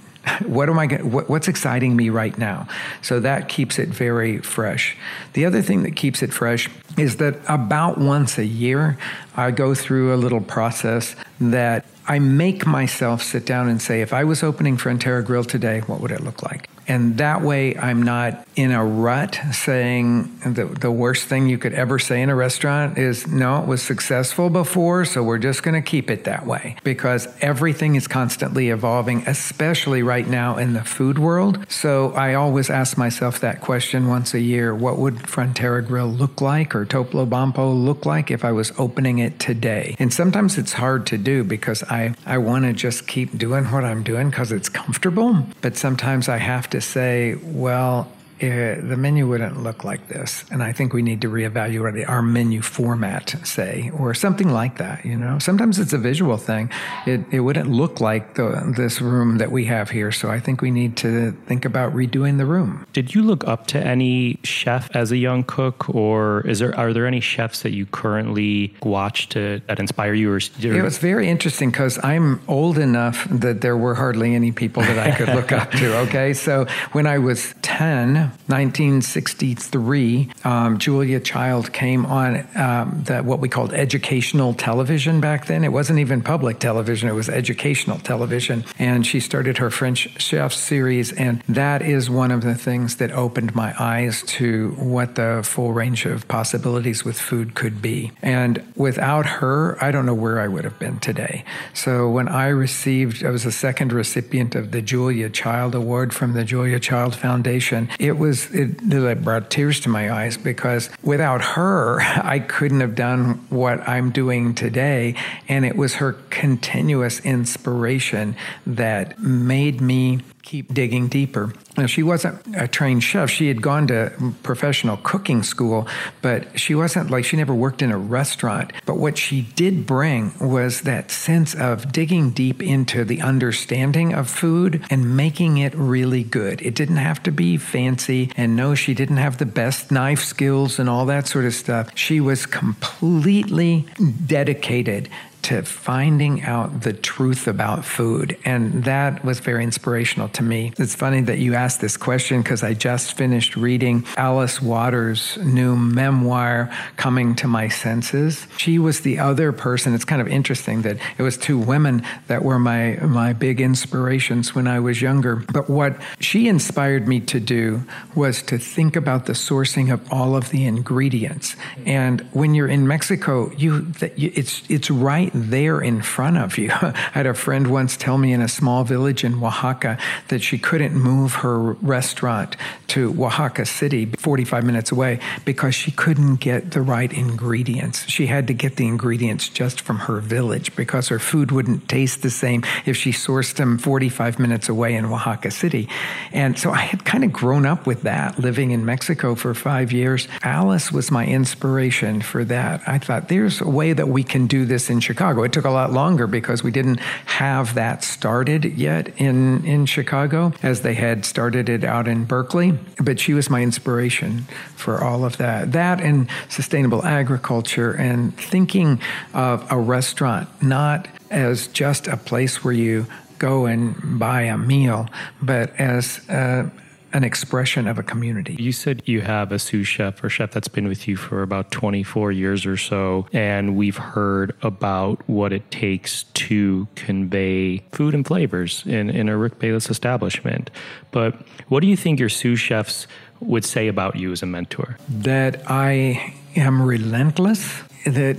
What 0.45 0.69
am 0.69 0.79
I 0.79 0.87
what, 0.87 1.29
what's 1.29 1.47
exciting 1.47 1.95
me 1.95 2.09
right 2.09 2.37
now? 2.37 2.67
So 3.01 3.19
that 3.19 3.49
keeps 3.49 3.77
it 3.77 3.89
very 3.89 4.39
fresh. 4.39 4.95
The 5.33 5.45
other 5.45 5.61
thing 5.61 5.83
that 5.83 5.95
keeps 5.95 6.21
it 6.21 6.33
fresh 6.33 6.69
is 6.97 7.17
that 7.17 7.39
about 7.47 7.97
once 7.97 8.37
a 8.37 8.45
year 8.45 8.97
I 9.35 9.51
go 9.51 9.75
through 9.75 10.13
a 10.13 10.17
little 10.17 10.41
process 10.41 11.15
that 11.39 11.85
I 12.07 12.19
make 12.19 12.65
myself 12.65 13.23
sit 13.23 13.45
down 13.45 13.69
and 13.69 13.81
say, 13.81 14.01
if 14.01 14.13
I 14.13 14.23
was 14.23 14.43
opening 14.43 14.77
Frontera 14.77 15.25
Grill 15.25 15.43
today, 15.43 15.79
what 15.81 16.01
would 16.01 16.11
it 16.11 16.21
look 16.21 16.43
like? 16.43 16.69
And 16.87 17.17
that 17.17 17.41
way, 17.41 17.75
I'm 17.77 18.03
not 18.03 18.45
in 18.55 18.71
a 18.71 18.83
rut 18.83 19.39
saying 19.51 20.39
the, 20.45 20.65
the 20.65 20.91
worst 20.91 21.27
thing 21.27 21.47
you 21.47 21.57
could 21.57 21.73
ever 21.73 21.97
say 21.97 22.21
in 22.21 22.29
a 22.29 22.35
restaurant 22.35 22.97
is, 22.97 23.27
no, 23.27 23.61
it 23.61 23.67
was 23.67 23.81
successful 23.81 24.49
before, 24.49 25.05
so 25.05 25.23
we're 25.23 25.37
just 25.37 25.63
going 25.63 25.81
to 25.81 25.87
keep 25.87 26.09
it 26.09 26.25
that 26.25 26.45
way. 26.45 26.75
Because 26.83 27.27
everything 27.41 27.95
is 27.95 28.07
constantly 28.07 28.69
evolving, 28.69 29.23
especially 29.27 30.03
right 30.03 30.27
now 30.27 30.57
in 30.57 30.73
the 30.73 30.83
food 30.83 31.17
world. 31.17 31.65
So 31.69 32.11
I 32.13 32.35
always 32.35 32.69
ask 32.69 32.97
myself 32.97 33.39
that 33.39 33.61
question 33.61 34.07
once 34.07 34.33
a 34.33 34.39
year 34.39 34.75
what 34.75 34.97
would 34.97 35.15
Frontera 35.15 35.85
Grill 35.85 36.07
look 36.07 36.41
like 36.41 36.75
or 36.75 36.85
Topolobampo 36.85 37.83
look 37.83 38.05
like 38.05 38.29
if 38.29 38.45
I 38.45 38.51
was 38.51 38.71
opening 38.77 39.19
it 39.19 39.39
today? 39.39 39.95
And 39.99 40.13
sometimes 40.13 40.57
it's 40.57 40.73
hard 40.73 41.07
to 41.07 41.17
do 41.17 41.43
because 41.43 41.83
I, 41.83 42.13
I 42.25 42.37
want 42.37 42.65
to 42.65 42.73
just 42.73 43.07
keep 43.07 43.37
doing 43.37 43.65
what 43.65 43.83
I'm 43.83 44.03
doing 44.03 44.29
because 44.29 44.51
it's 44.51 44.69
comfortable. 44.69 45.45
But 45.61 45.77
sometimes 45.77 46.29
I 46.29 46.37
have 46.37 46.69
to 46.71 46.72
say, 46.81 47.35
well, 47.35 48.11
uh, 48.43 48.81
the 48.81 48.97
menu 48.97 49.27
wouldn't 49.27 49.63
look 49.63 49.83
like 49.83 50.07
this. 50.09 50.45
And 50.51 50.61
I 50.61 50.73
think 50.73 50.93
we 50.93 51.01
need 51.01 51.21
to 51.21 51.29
reevaluate 51.29 52.07
our 52.07 52.21
menu 52.21 52.61
format, 52.61 53.35
say, 53.43 53.91
or 53.97 54.13
something 54.13 54.49
like 54.49 54.77
that. 54.77 55.05
You 55.05 55.17
know, 55.17 55.39
sometimes 55.39 55.79
it's 55.79 55.93
a 55.93 55.97
visual 55.97 56.37
thing. 56.37 56.69
It, 57.05 57.21
it 57.31 57.39
wouldn't 57.39 57.69
look 57.69 58.01
like 58.01 58.35
the, 58.35 58.73
this 58.75 59.01
room 59.01 59.37
that 59.37 59.51
we 59.51 59.65
have 59.65 59.89
here. 59.89 60.11
So 60.11 60.29
I 60.29 60.39
think 60.39 60.61
we 60.61 60.71
need 60.71 60.97
to 60.97 61.31
think 61.45 61.65
about 61.65 61.93
redoing 61.93 62.37
the 62.37 62.45
room. 62.45 62.85
Did 62.93 63.15
you 63.15 63.23
look 63.23 63.47
up 63.47 63.67
to 63.67 63.79
any 63.79 64.39
chef 64.43 64.93
as 64.95 65.11
a 65.11 65.17
young 65.17 65.43
cook, 65.43 65.89
or 65.89 66.45
is 66.47 66.59
there 66.59 66.75
are 66.77 66.93
there 66.93 67.07
any 67.07 67.21
chefs 67.21 67.61
that 67.61 67.71
you 67.71 67.85
currently 67.85 68.73
watch 68.83 69.29
to 69.29 69.61
that 69.67 69.79
inspire 69.79 70.13
you? 70.13 70.31
Or, 70.31 70.37
it 70.37 70.83
was 70.83 70.97
very 70.97 71.29
interesting 71.29 71.71
because 71.71 72.03
I'm 72.03 72.41
old 72.47 72.77
enough 72.77 73.27
that 73.29 73.61
there 73.61 73.77
were 73.77 73.95
hardly 73.95 74.35
any 74.35 74.51
people 74.51 74.83
that 74.83 74.99
I 74.99 75.15
could 75.15 75.29
look 75.29 75.51
up 75.51 75.71
to. 75.71 75.97
Okay, 75.99 76.33
so 76.33 76.65
when 76.91 77.07
I 77.07 77.17
was 77.19 77.55
ten 77.61 78.32
1963, 78.47 80.29
um, 80.43 80.77
Julia 80.77 81.19
Child 81.19 81.71
came 81.73 82.05
on 82.05 82.47
um, 82.55 83.03
the, 83.05 83.21
what 83.21 83.39
we 83.39 83.49
called 83.49 83.73
educational 83.73 84.53
television 84.53 85.21
back 85.21 85.47
then. 85.47 85.63
It 85.63 85.71
wasn't 85.71 85.99
even 85.99 86.21
public 86.21 86.59
television, 86.59 87.09
it 87.09 87.13
was 87.13 87.29
educational 87.29 87.99
television. 87.99 88.65
And 88.77 89.05
she 89.05 89.19
started 89.19 89.57
her 89.57 89.69
French 89.69 90.09
Chef 90.21 90.53
series. 90.53 91.11
And 91.13 91.41
that 91.47 91.81
is 91.81 92.09
one 92.09 92.31
of 92.31 92.41
the 92.41 92.55
things 92.55 92.97
that 92.97 93.11
opened 93.11 93.55
my 93.55 93.73
eyes 93.79 94.23
to 94.23 94.71
what 94.71 95.15
the 95.15 95.41
full 95.43 95.73
range 95.73 96.05
of 96.05 96.27
possibilities 96.27 97.05
with 97.05 97.19
food 97.19 97.55
could 97.55 97.81
be. 97.81 98.11
And 98.21 98.63
without 98.75 99.25
her, 99.25 99.81
I 99.83 99.91
don't 99.91 100.05
know 100.05 100.13
where 100.13 100.39
I 100.39 100.47
would 100.47 100.63
have 100.63 100.79
been 100.79 100.99
today. 100.99 101.45
So 101.73 102.09
when 102.09 102.27
I 102.27 102.47
received, 102.47 103.23
I 103.23 103.29
was 103.29 103.43
the 103.43 103.51
second 103.51 103.93
recipient 103.93 104.55
of 104.55 104.71
the 104.71 104.81
Julia 104.81 105.29
Child 105.29 105.75
Award 105.75 106.13
from 106.13 106.33
the 106.33 106.43
Julia 106.43 106.79
Child 106.79 107.15
Foundation. 107.15 107.89
It 107.99 108.17
was 108.23 108.49
it, 108.51 108.79
it 108.81 109.21
brought 109.21 109.51
tears 109.51 109.81
to 109.81 109.89
my 109.89 110.09
eyes 110.11 110.37
because 110.37 110.89
without 111.03 111.41
her, 111.41 111.99
I 112.01 112.39
couldn't 112.39 112.79
have 112.79 112.95
done 112.95 113.45
what 113.49 113.87
I'm 113.87 114.11
doing 114.11 114.55
today. 114.55 115.15
And 115.49 115.65
it 115.65 115.75
was 115.75 115.95
her 115.95 116.13
continuous 116.29 117.19
inspiration 117.19 118.35
that 118.65 119.19
made 119.19 119.81
me 119.81 120.21
keep 120.43 120.73
digging 120.73 121.07
deeper. 121.07 121.53
Now, 121.77 121.87
she 121.87 122.03
wasn't 122.03 122.41
a 122.55 122.67
trained 122.67 123.03
chef. 123.03 123.29
She 123.29 123.47
had 123.47 123.61
gone 123.61 123.87
to 123.87 124.11
professional 124.43 124.97
cooking 124.97 125.41
school, 125.41 125.87
but 126.21 126.59
she 126.59 126.75
wasn't 126.75 127.09
like 127.09 127.25
she 127.25 127.37
never 127.37 127.55
worked 127.55 127.81
in 127.81 127.91
a 127.91 127.97
restaurant. 127.97 128.73
But 128.85 128.97
what 128.97 129.17
she 129.17 129.41
did 129.55 129.87
bring 129.87 130.33
was 130.39 130.81
that 130.81 131.09
sense 131.09 131.55
of 131.55 131.91
digging 131.91 132.31
deep 132.31 132.61
into 132.61 133.05
the 133.05 133.21
understanding 133.21 134.13
of 134.13 134.29
food 134.29 134.85
and 134.89 135.15
making 135.15 135.57
it 135.57 135.73
really 135.75 136.23
good. 136.23 136.61
It 136.61 136.75
didn't 136.75 136.97
have 136.97 137.23
to 137.23 137.31
be 137.31 137.57
fancy. 137.57 138.29
And 138.35 138.55
no, 138.55 138.75
she 138.75 138.93
didn't 138.93 139.17
have 139.17 139.37
the 139.37 139.45
best 139.45 139.91
knife 139.91 140.23
skills 140.23 140.77
and 140.77 140.89
all 140.89 141.05
that 141.05 141.25
sort 141.27 141.45
of 141.45 141.55
stuff. 141.55 141.89
She 141.95 142.19
was 142.19 142.45
completely 142.45 143.87
dedicated 144.27 145.09
to 145.43 145.61
finding 145.61 146.41
out 146.43 146.81
the 146.81 146.93
truth 146.93 147.47
about 147.47 147.83
food. 147.85 148.37
And 148.45 148.85
that 148.85 149.23
was 149.23 149.39
very 149.39 149.63
inspirational 149.63 150.29
to 150.29 150.43
me. 150.43 150.73
It's 150.77 150.95
funny 150.95 151.21
that 151.21 151.39
you 151.39 151.53
asked 151.53 151.81
this 151.81 151.97
question 151.97 152.41
because 152.41 152.63
I 152.63 152.73
just 152.73 153.17
finished 153.17 153.55
reading 153.55 154.05
Alice 154.15 154.61
Waters' 154.61 155.37
new 155.43 155.75
memoir, 155.75 156.71
Coming 156.95 157.35
to 157.35 157.47
My 157.47 157.67
Senses. 157.67 158.47
She 158.57 158.79
was 158.79 159.01
the 159.01 159.19
other 159.19 159.51
person. 159.51 159.93
It's 159.93 160.05
kind 160.05 160.21
of 160.21 160.27
interesting 160.27 160.83
that 160.83 160.97
it 161.17 161.23
was 161.23 161.37
two 161.37 161.57
women 161.57 162.05
that 162.27 162.43
were 162.43 162.59
my, 162.59 162.95
my 163.01 163.33
big 163.33 163.59
inspirations 163.59 164.55
when 164.55 164.65
I 164.65 164.79
was 164.79 165.01
younger. 165.01 165.35
But 165.35 165.69
what 165.69 165.97
she 166.19 166.47
inspired 166.47 167.07
me 167.07 167.19
to 167.21 167.39
do 167.41 167.83
was 168.15 168.41
to 168.43 168.57
think 168.57 168.95
about 168.95 169.25
the 169.25 169.33
sourcing 169.33 169.93
of 169.93 170.01
all 170.11 170.37
of 170.37 170.51
the 170.51 170.65
ingredients. 170.65 171.57
And 171.85 172.21
when 172.31 172.55
you're 172.55 172.69
in 172.69 172.87
Mexico, 172.87 173.51
you, 173.57 173.91
it's, 173.99 174.63
it's 174.69 174.89
right 174.89 175.32
there 175.33 175.81
in 175.81 176.01
front 176.01 176.37
of 176.37 176.57
you. 176.57 176.69
I 176.81 176.93
had 177.11 177.25
a 177.25 177.33
friend 177.33 177.67
once 177.67 177.97
tell 177.97 178.17
me 178.17 178.33
in 178.33 178.41
a 178.41 178.47
small 178.47 178.83
village 178.83 179.23
in 179.23 179.43
Oaxaca 179.43 179.97
that 180.27 180.41
she 180.41 180.57
couldn't 180.57 180.93
move 180.93 181.35
her 181.35 181.73
restaurant 181.73 182.55
to 182.87 183.09
Oaxaca 183.23 183.65
City, 183.65 184.05
45 184.05 184.63
minutes 184.63 184.91
away, 184.91 185.19
because 185.45 185.73
she 185.73 185.91
couldn't 185.91 186.35
get 186.35 186.71
the 186.71 186.81
right 186.81 187.11
ingredients. 187.11 188.07
She 188.07 188.27
had 188.27 188.47
to 188.47 188.53
get 188.53 188.75
the 188.75 188.87
ingredients 188.87 189.49
just 189.49 189.81
from 189.81 189.97
her 189.99 190.19
village 190.19 190.75
because 190.75 191.07
her 191.07 191.19
food 191.19 191.51
wouldn't 191.51 191.89
taste 191.89 192.21
the 192.21 192.29
same 192.29 192.63
if 192.85 192.95
she 192.95 193.11
sourced 193.11 193.55
them 193.55 193.77
45 193.77 194.37
minutes 194.39 194.69
away 194.69 194.93
in 194.95 195.05
Oaxaca 195.05 195.51
City. 195.51 195.89
And 196.31 196.57
so 196.57 196.71
I 196.71 196.81
had 196.81 197.05
kind 197.05 197.23
of 197.23 197.33
grown 197.33 197.65
up 197.65 197.87
with 197.87 198.03
that, 198.03 198.37
living 198.39 198.71
in 198.71 198.85
Mexico 198.85 199.35
for 199.35 199.53
five 199.53 199.91
years. 199.91 200.27
Alice 200.43 200.91
was 200.91 201.09
my 201.09 201.25
inspiration 201.25 202.21
for 202.21 202.43
that. 202.45 202.81
I 202.87 202.99
thought 202.99 203.29
there's 203.29 203.61
a 203.61 203.67
way 203.67 203.93
that 203.93 204.07
we 204.07 204.23
can 204.23 204.47
do 204.47 204.65
this 204.65 204.89
in 204.89 204.99
Chicago. 204.99 205.22
Chicago. 205.23 205.43
It 205.43 205.53
took 205.53 205.63
a 205.63 205.69
lot 205.69 205.93
longer 205.93 206.27
because 206.27 206.65
we 206.65 206.71
didn't 206.71 206.99
have 206.99 207.75
that 207.75 208.03
started 208.03 208.65
yet 208.65 209.07
in, 209.17 209.63
in 209.65 209.85
Chicago 209.85 210.51
as 210.61 210.81
they 210.81 210.95
had 210.95 211.23
started 211.23 211.69
it 211.69 211.85
out 211.85 212.09
in 212.09 212.25
Berkeley. 212.25 212.77
But 213.01 213.21
she 213.21 213.33
was 213.33 213.49
my 213.49 213.61
inspiration 213.61 214.39
for 214.75 215.01
all 215.01 215.23
of 215.23 215.37
that. 215.37 215.71
That 215.71 216.01
and 216.01 216.27
sustainable 216.49 217.05
agriculture 217.05 217.93
and 217.93 218.37
thinking 218.37 218.99
of 219.33 219.65
a 219.71 219.79
restaurant 219.79 220.49
not 220.61 221.07
as 221.31 221.67
just 221.67 222.07
a 222.07 222.17
place 222.17 222.61
where 222.61 222.73
you 222.73 223.05
go 223.39 223.65
and 223.65 224.19
buy 224.19 224.41
a 224.41 224.57
meal, 224.57 225.07
but 225.41 225.73
as 225.79 226.19
a, 226.27 226.69
an 227.13 227.23
expression 227.23 227.87
of 227.87 227.99
a 227.99 228.03
community. 228.03 228.55
You 228.59 228.71
said 228.71 229.03
you 229.05 229.21
have 229.21 229.51
a 229.51 229.59
sous 229.59 229.87
chef 229.87 230.23
or 230.23 230.29
chef 230.29 230.51
that's 230.51 230.67
been 230.67 230.87
with 230.87 231.07
you 231.07 231.15
for 231.15 231.43
about 231.43 231.71
24 231.71 232.31
years 232.31 232.65
or 232.65 232.75
so, 232.75 233.27
and 233.31 233.75
we've 233.75 233.97
heard 233.97 234.55
about 234.63 235.21
what 235.29 235.53
it 235.53 235.69
takes 235.69 236.23
to 236.23 236.87
convey 236.95 237.79
food 237.91 238.15
and 238.15 238.25
flavors 238.25 238.83
in, 238.87 239.11
in 239.11 239.29
a 239.29 239.37
Rick 239.37 239.59
Bayless 239.59 239.89
establishment. 239.89 240.71
But 241.11 241.35
what 241.67 241.81
do 241.81 241.87
you 241.87 241.95
think 241.95 242.19
your 242.19 242.29
sous 242.29 242.59
chefs 242.59 243.05
would 243.39 243.63
say 243.63 243.87
about 243.87 244.15
you 244.15 244.31
as 244.31 244.41
a 244.41 244.47
mentor? 244.47 244.97
That 245.07 245.61
I 245.69 246.33
am 246.55 246.81
relentless, 246.81 247.83
that 248.05 248.37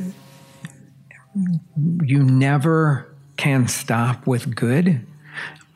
you 2.02 2.22
never 2.22 3.14
can 3.36 3.68
stop 3.68 4.26
with 4.26 4.54
good 4.54 5.06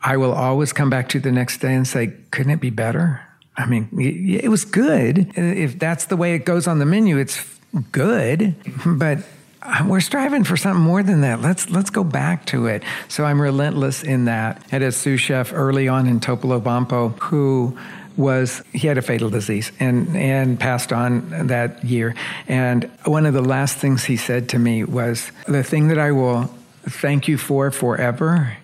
I 0.01 0.17
will 0.17 0.33
always 0.33 0.73
come 0.73 0.89
back 0.89 1.09
to 1.09 1.19
the 1.19 1.31
next 1.31 1.57
day 1.57 1.73
and 1.73 1.87
say, 1.87 2.13
couldn't 2.31 2.51
it 2.51 2.61
be 2.61 2.69
better? 2.69 3.21
I 3.57 3.65
mean, 3.65 3.89
it 3.99 4.49
was 4.49 4.63
good. 4.63 5.33
Uh, 5.37 5.41
if 5.41 5.77
that's 5.77 6.05
the 6.05 6.15
way 6.15 6.33
it 6.33 6.45
goes 6.45 6.67
on 6.67 6.79
the 6.79 6.85
menu, 6.85 7.17
it's 7.17 7.43
good, 7.91 8.55
but 8.85 9.19
uh, 9.61 9.83
we're 9.85 9.99
striving 9.99 10.45
for 10.45 10.55
something 10.55 10.81
more 10.81 11.03
than 11.03 11.21
that. 11.21 11.41
Let's 11.41 11.69
let's 11.69 11.89
go 11.89 12.05
back 12.05 12.45
to 12.47 12.67
it. 12.67 12.83
So 13.09 13.25
I'm 13.25 13.41
relentless 13.41 14.03
in 14.03 14.25
that. 14.25 14.63
I 14.67 14.69
had 14.71 14.81
a 14.81 14.93
sous 14.93 15.19
chef 15.19 15.51
early 15.51 15.89
on 15.89 16.07
in 16.07 16.21
Topolobampo 16.21 17.19
who 17.19 17.77
was 18.15 18.63
he 18.71 18.87
had 18.87 18.97
a 18.97 19.01
fatal 19.01 19.29
disease 19.29 19.73
and, 19.79 20.15
and 20.15 20.59
passed 20.59 20.93
on 20.93 21.47
that 21.47 21.83
year. 21.83 22.15
And 22.47 22.89
one 23.05 23.25
of 23.25 23.33
the 23.33 23.41
last 23.41 23.77
things 23.77 24.05
he 24.05 24.15
said 24.15 24.49
to 24.49 24.59
me 24.59 24.85
was, 24.85 25.31
The 25.47 25.63
thing 25.63 25.89
that 25.89 25.97
I 25.97 26.11
will 26.11 26.53
thank 26.83 27.27
you 27.27 27.37
for 27.37 27.71
forever 27.71 28.57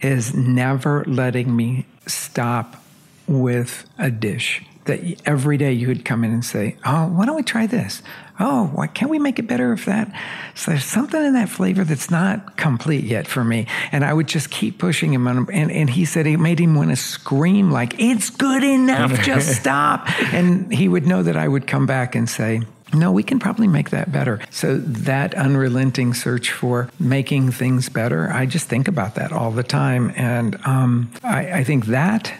is 0.00 0.34
never 0.34 1.04
letting 1.06 1.54
me 1.54 1.86
stop 2.06 2.82
with 3.26 3.88
a 3.98 4.10
dish. 4.10 4.62
That 4.84 5.00
every 5.26 5.56
day 5.56 5.72
you 5.72 5.88
would 5.88 6.04
come 6.04 6.22
in 6.22 6.32
and 6.32 6.44
say, 6.44 6.76
Oh, 6.84 7.08
why 7.08 7.26
don't 7.26 7.34
we 7.34 7.42
try 7.42 7.66
this? 7.66 8.02
Oh, 8.38 8.66
why 8.74 8.86
can't 8.86 9.10
we 9.10 9.18
make 9.18 9.38
it 9.38 9.48
better 9.48 9.72
if 9.72 9.86
that? 9.86 10.12
So 10.54 10.70
there's 10.70 10.84
something 10.84 11.20
in 11.20 11.32
that 11.32 11.48
flavor 11.48 11.82
that's 11.82 12.10
not 12.10 12.56
complete 12.56 13.02
yet 13.04 13.26
for 13.26 13.42
me. 13.42 13.66
And 13.90 14.04
I 14.04 14.12
would 14.12 14.28
just 14.28 14.50
keep 14.50 14.78
pushing 14.78 15.12
him. 15.12 15.26
On, 15.26 15.50
and, 15.50 15.72
and 15.72 15.90
he 15.90 16.04
said 16.04 16.26
it 16.26 16.36
made 16.36 16.60
him 16.60 16.76
want 16.76 16.90
to 16.90 16.96
scream, 16.96 17.72
like, 17.72 17.98
It's 17.98 18.30
good 18.30 18.62
enough, 18.62 19.20
just 19.22 19.60
stop. 19.60 20.08
And 20.32 20.72
he 20.72 20.86
would 20.86 21.06
know 21.06 21.22
that 21.22 21.36
I 21.36 21.48
would 21.48 21.66
come 21.66 21.86
back 21.86 22.14
and 22.14 22.28
say, 22.28 22.62
no, 22.98 23.12
we 23.12 23.22
can 23.22 23.38
probably 23.38 23.68
make 23.68 23.90
that 23.90 24.10
better. 24.10 24.40
So, 24.50 24.78
that 24.78 25.34
unrelenting 25.34 26.14
search 26.14 26.50
for 26.50 26.90
making 26.98 27.52
things 27.52 27.88
better, 27.88 28.30
I 28.30 28.46
just 28.46 28.68
think 28.68 28.88
about 28.88 29.14
that 29.16 29.32
all 29.32 29.50
the 29.50 29.62
time. 29.62 30.12
And 30.16 30.56
um, 30.66 31.12
I, 31.22 31.60
I 31.60 31.64
think 31.64 31.86
that 31.86 32.32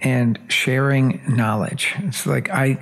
and 0.00 0.38
sharing 0.48 1.22
knowledge. 1.26 1.94
It's 1.98 2.26
like 2.26 2.50
I, 2.50 2.78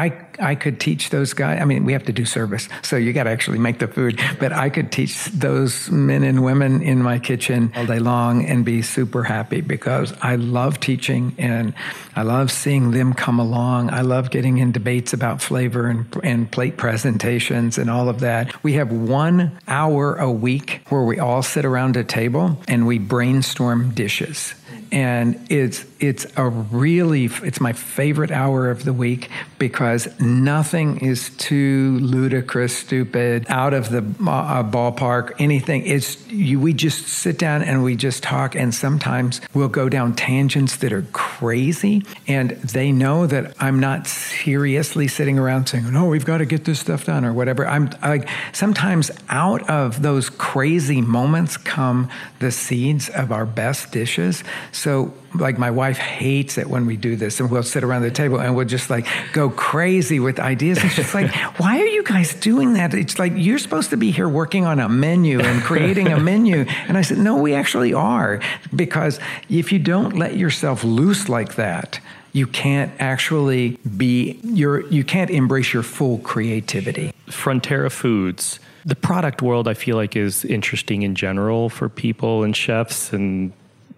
I, 0.00 0.26
I 0.38 0.54
could 0.54 0.80
teach 0.80 1.10
those 1.10 1.34
guys. 1.34 1.60
I 1.60 1.66
mean, 1.66 1.84
we 1.84 1.92
have 1.92 2.04
to 2.04 2.12
do 2.12 2.24
service, 2.24 2.70
so 2.80 2.96
you 2.96 3.12
got 3.12 3.24
to 3.24 3.30
actually 3.30 3.58
make 3.58 3.80
the 3.80 3.86
food. 3.86 4.18
But 4.38 4.50
I 4.50 4.70
could 4.70 4.90
teach 4.90 5.26
those 5.26 5.90
men 5.90 6.24
and 6.24 6.42
women 6.42 6.80
in 6.80 7.02
my 7.02 7.18
kitchen 7.18 7.70
all 7.76 7.84
day 7.84 7.98
long 7.98 8.46
and 8.46 8.64
be 8.64 8.80
super 8.80 9.22
happy 9.22 9.60
because 9.60 10.14
I 10.22 10.36
love 10.36 10.80
teaching 10.80 11.34
and 11.36 11.74
I 12.16 12.22
love 12.22 12.50
seeing 12.50 12.92
them 12.92 13.12
come 13.12 13.38
along. 13.38 13.90
I 13.90 14.00
love 14.00 14.30
getting 14.30 14.56
in 14.56 14.72
debates 14.72 15.12
about 15.12 15.42
flavor 15.42 15.86
and, 15.88 16.06
and 16.24 16.50
plate 16.50 16.78
presentations 16.78 17.76
and 17.76 17.90
all 17.90 18.08
of 18.08 18.20
that. 18.20 18.64
We 18.64 18.74
have 18.74 18.90
one 18.90 19.58
hour 19.68 20.16
a 20.16 20.32
week 20.32 20.80
where 20.88 21.02
we 21.02 21.18
all 21.18 21.42
sit 21.42 21.66
around 21.66 21.98
a 21.98 22.04
table 22.04 22.58
and 22.68 22.86
we 22.86 22.98
brainstorm 22.98 23.92
dishes 23.92 24.54
and 24.92 25.46
it's 25.50 25.84
it's 26.00 26.26
a 26.36 26.48
really 26.48 27.26
it's 27.42 27.60
my 27.60 27.72
favorite 27.72 28.30
hour 28.30 28.70
of 28.70 28.84
the 28.84 28.92
week 28.92 29.28
because 29.58 30.08
nothing 30.18 30.98
is 30.98 31.30
too 31.36 31.98
ludicrous, 32.00 32.76
stupid, 32.76 33.46
out 33.48 33.74
of 33.74 33.90
the 33.90 33.98
uh, 33.98 34.62
ballpark. 34.64 35.32
Anything 35.38 35.84
it's 35.86 36.26
you, 36.28 36.58
we 36.58 36.72
just 36.72 37.06
sit 37.06 37.38
down 37.38 37.62
and 37.62 37.84
we 37.84 37.96
just 37.96 38.22
talk, 38.22 38.54
and 38.54 38.74
sometimes 38.74 39.40
we'll 39.52 39.68
go 39.68 39.88
down 39.88 40.14
tangents 40.14 40.76
that 40.76 40.92
are 40.92 41.06
crazy, 41.12 42.04
and 42.26 42.52
they 42.52 42.90
know 42.90 43.26
that 43.26 43.54
I'm 43.60 43.78
not 43.78 44.06
seriously 44.06 45.06
sitting 45.06 45.38
around 45.38 45.66
saying, 45.66 45.92
"No, 45.92 46.06
we've 46.06 46.24
got 46.24 46.38
to 46.38 46.46
get 46.46 46.64
this 46.64 46.80
stuff 46.80 47.04
done" 47.04 47.24
or 47.24 47.32
whatever. 47.32 47.66
I'm 47.66 47.90
like 48.02 48.28
sometimes 48.52 49.10
out 49.28 49.68
of 49.68 50.02
those 50.02 50.30
crazy 50.30 51.02
moments 51.02 51.56
come 51.58 52.08
the 52.38 52.50
seeds 52.50 53.08
of 53.10 53.30
our 53.30 53.44
best 53.44 53.92
dishes. 53.92 54.42
So, 54.72 55.12
like, 55.34 55.58
my 55.58 55.70
wife 55.70 55.98
hates 55.98 56.58
it 56.58 56.68
when 56.68 56.86
we 56.86 56.96
do 56.96 57.16
this, 57.16 57.40
and 57.40 57.50
we'll 57.50 57.62
sit 57.62 57.84
around 57.84 58.02
the 58.02 58.10
table 58.10 58.40
and 58.40 58.56
we'll 58.56 58.66
just 58.66 58.90
like 58.90 59.06
go 59.32 59.50
crazy 59.50 60.20
with 60.20 60.38
ideas. 60.38 60.78
And 60.82 60.90
she's 60.90 61.14
like, 61.14 61.34
"Why 61.58 61.80
are 61.80 61.86
you 61.86 62.02
guys 62.02 62.34
doing 62.34 62.74
that?" 62.74 62.94
It's 62.94 63.18
like 63.18 63.32
you're 63.36 63.58
supposed 63.58 63.90
to 63.90 63.96
be 63.96 64.10
here 64.10 64.28
working 64.28 64.66
on 64.66 64.80
a 64.80 64.88
menu 64.88 65.40
and 65.40 65.62
creating 65.62 66.08
a 66.08 66.18
menu. 66.18 66.64
And 66.88 66.98
I 66.98 67.02
said, 67.02 67.18
"No, 67.18 67.36
we 67.36 67.54
actually 67.54 67.94
are, 67.94 68.40
because 68.74 69.20
if 69.48 69.72
you 69.72 69.78
don't 69.78 70.16
let 70.16 70.36
yourself 70.36 70.84
loose 70.84 71.28
like 71.28 71.54
that." 71.56 72.00
You 72.32 72.46
can't 72.46 72.92
actually 73.00 73.70
be 73.96 74.38
your 74.44 74.86
you 74.86 75.02
can't 75.02 75.30
embrace 75.30 75.72
your 75.72 75.82
full 75.82 76.18
creativity. 76.18 77.12
Frontera 77.26 77.90
Foods 77.90 78.60
the 78.84 78.96
product 78.96 79.42
world 79.42 79.68
I 79.68 79.74
feel 79.74 79.96
like 79.96 80.16
is 80.16 80.44
interesting 80.44 81.02
in 81.02 81.14
general 81.14 81.68
for 81.68 81.88
people 81.88 82.42
and 82.42 82.56
chefs 82.56 83.12
and 83.12 83.52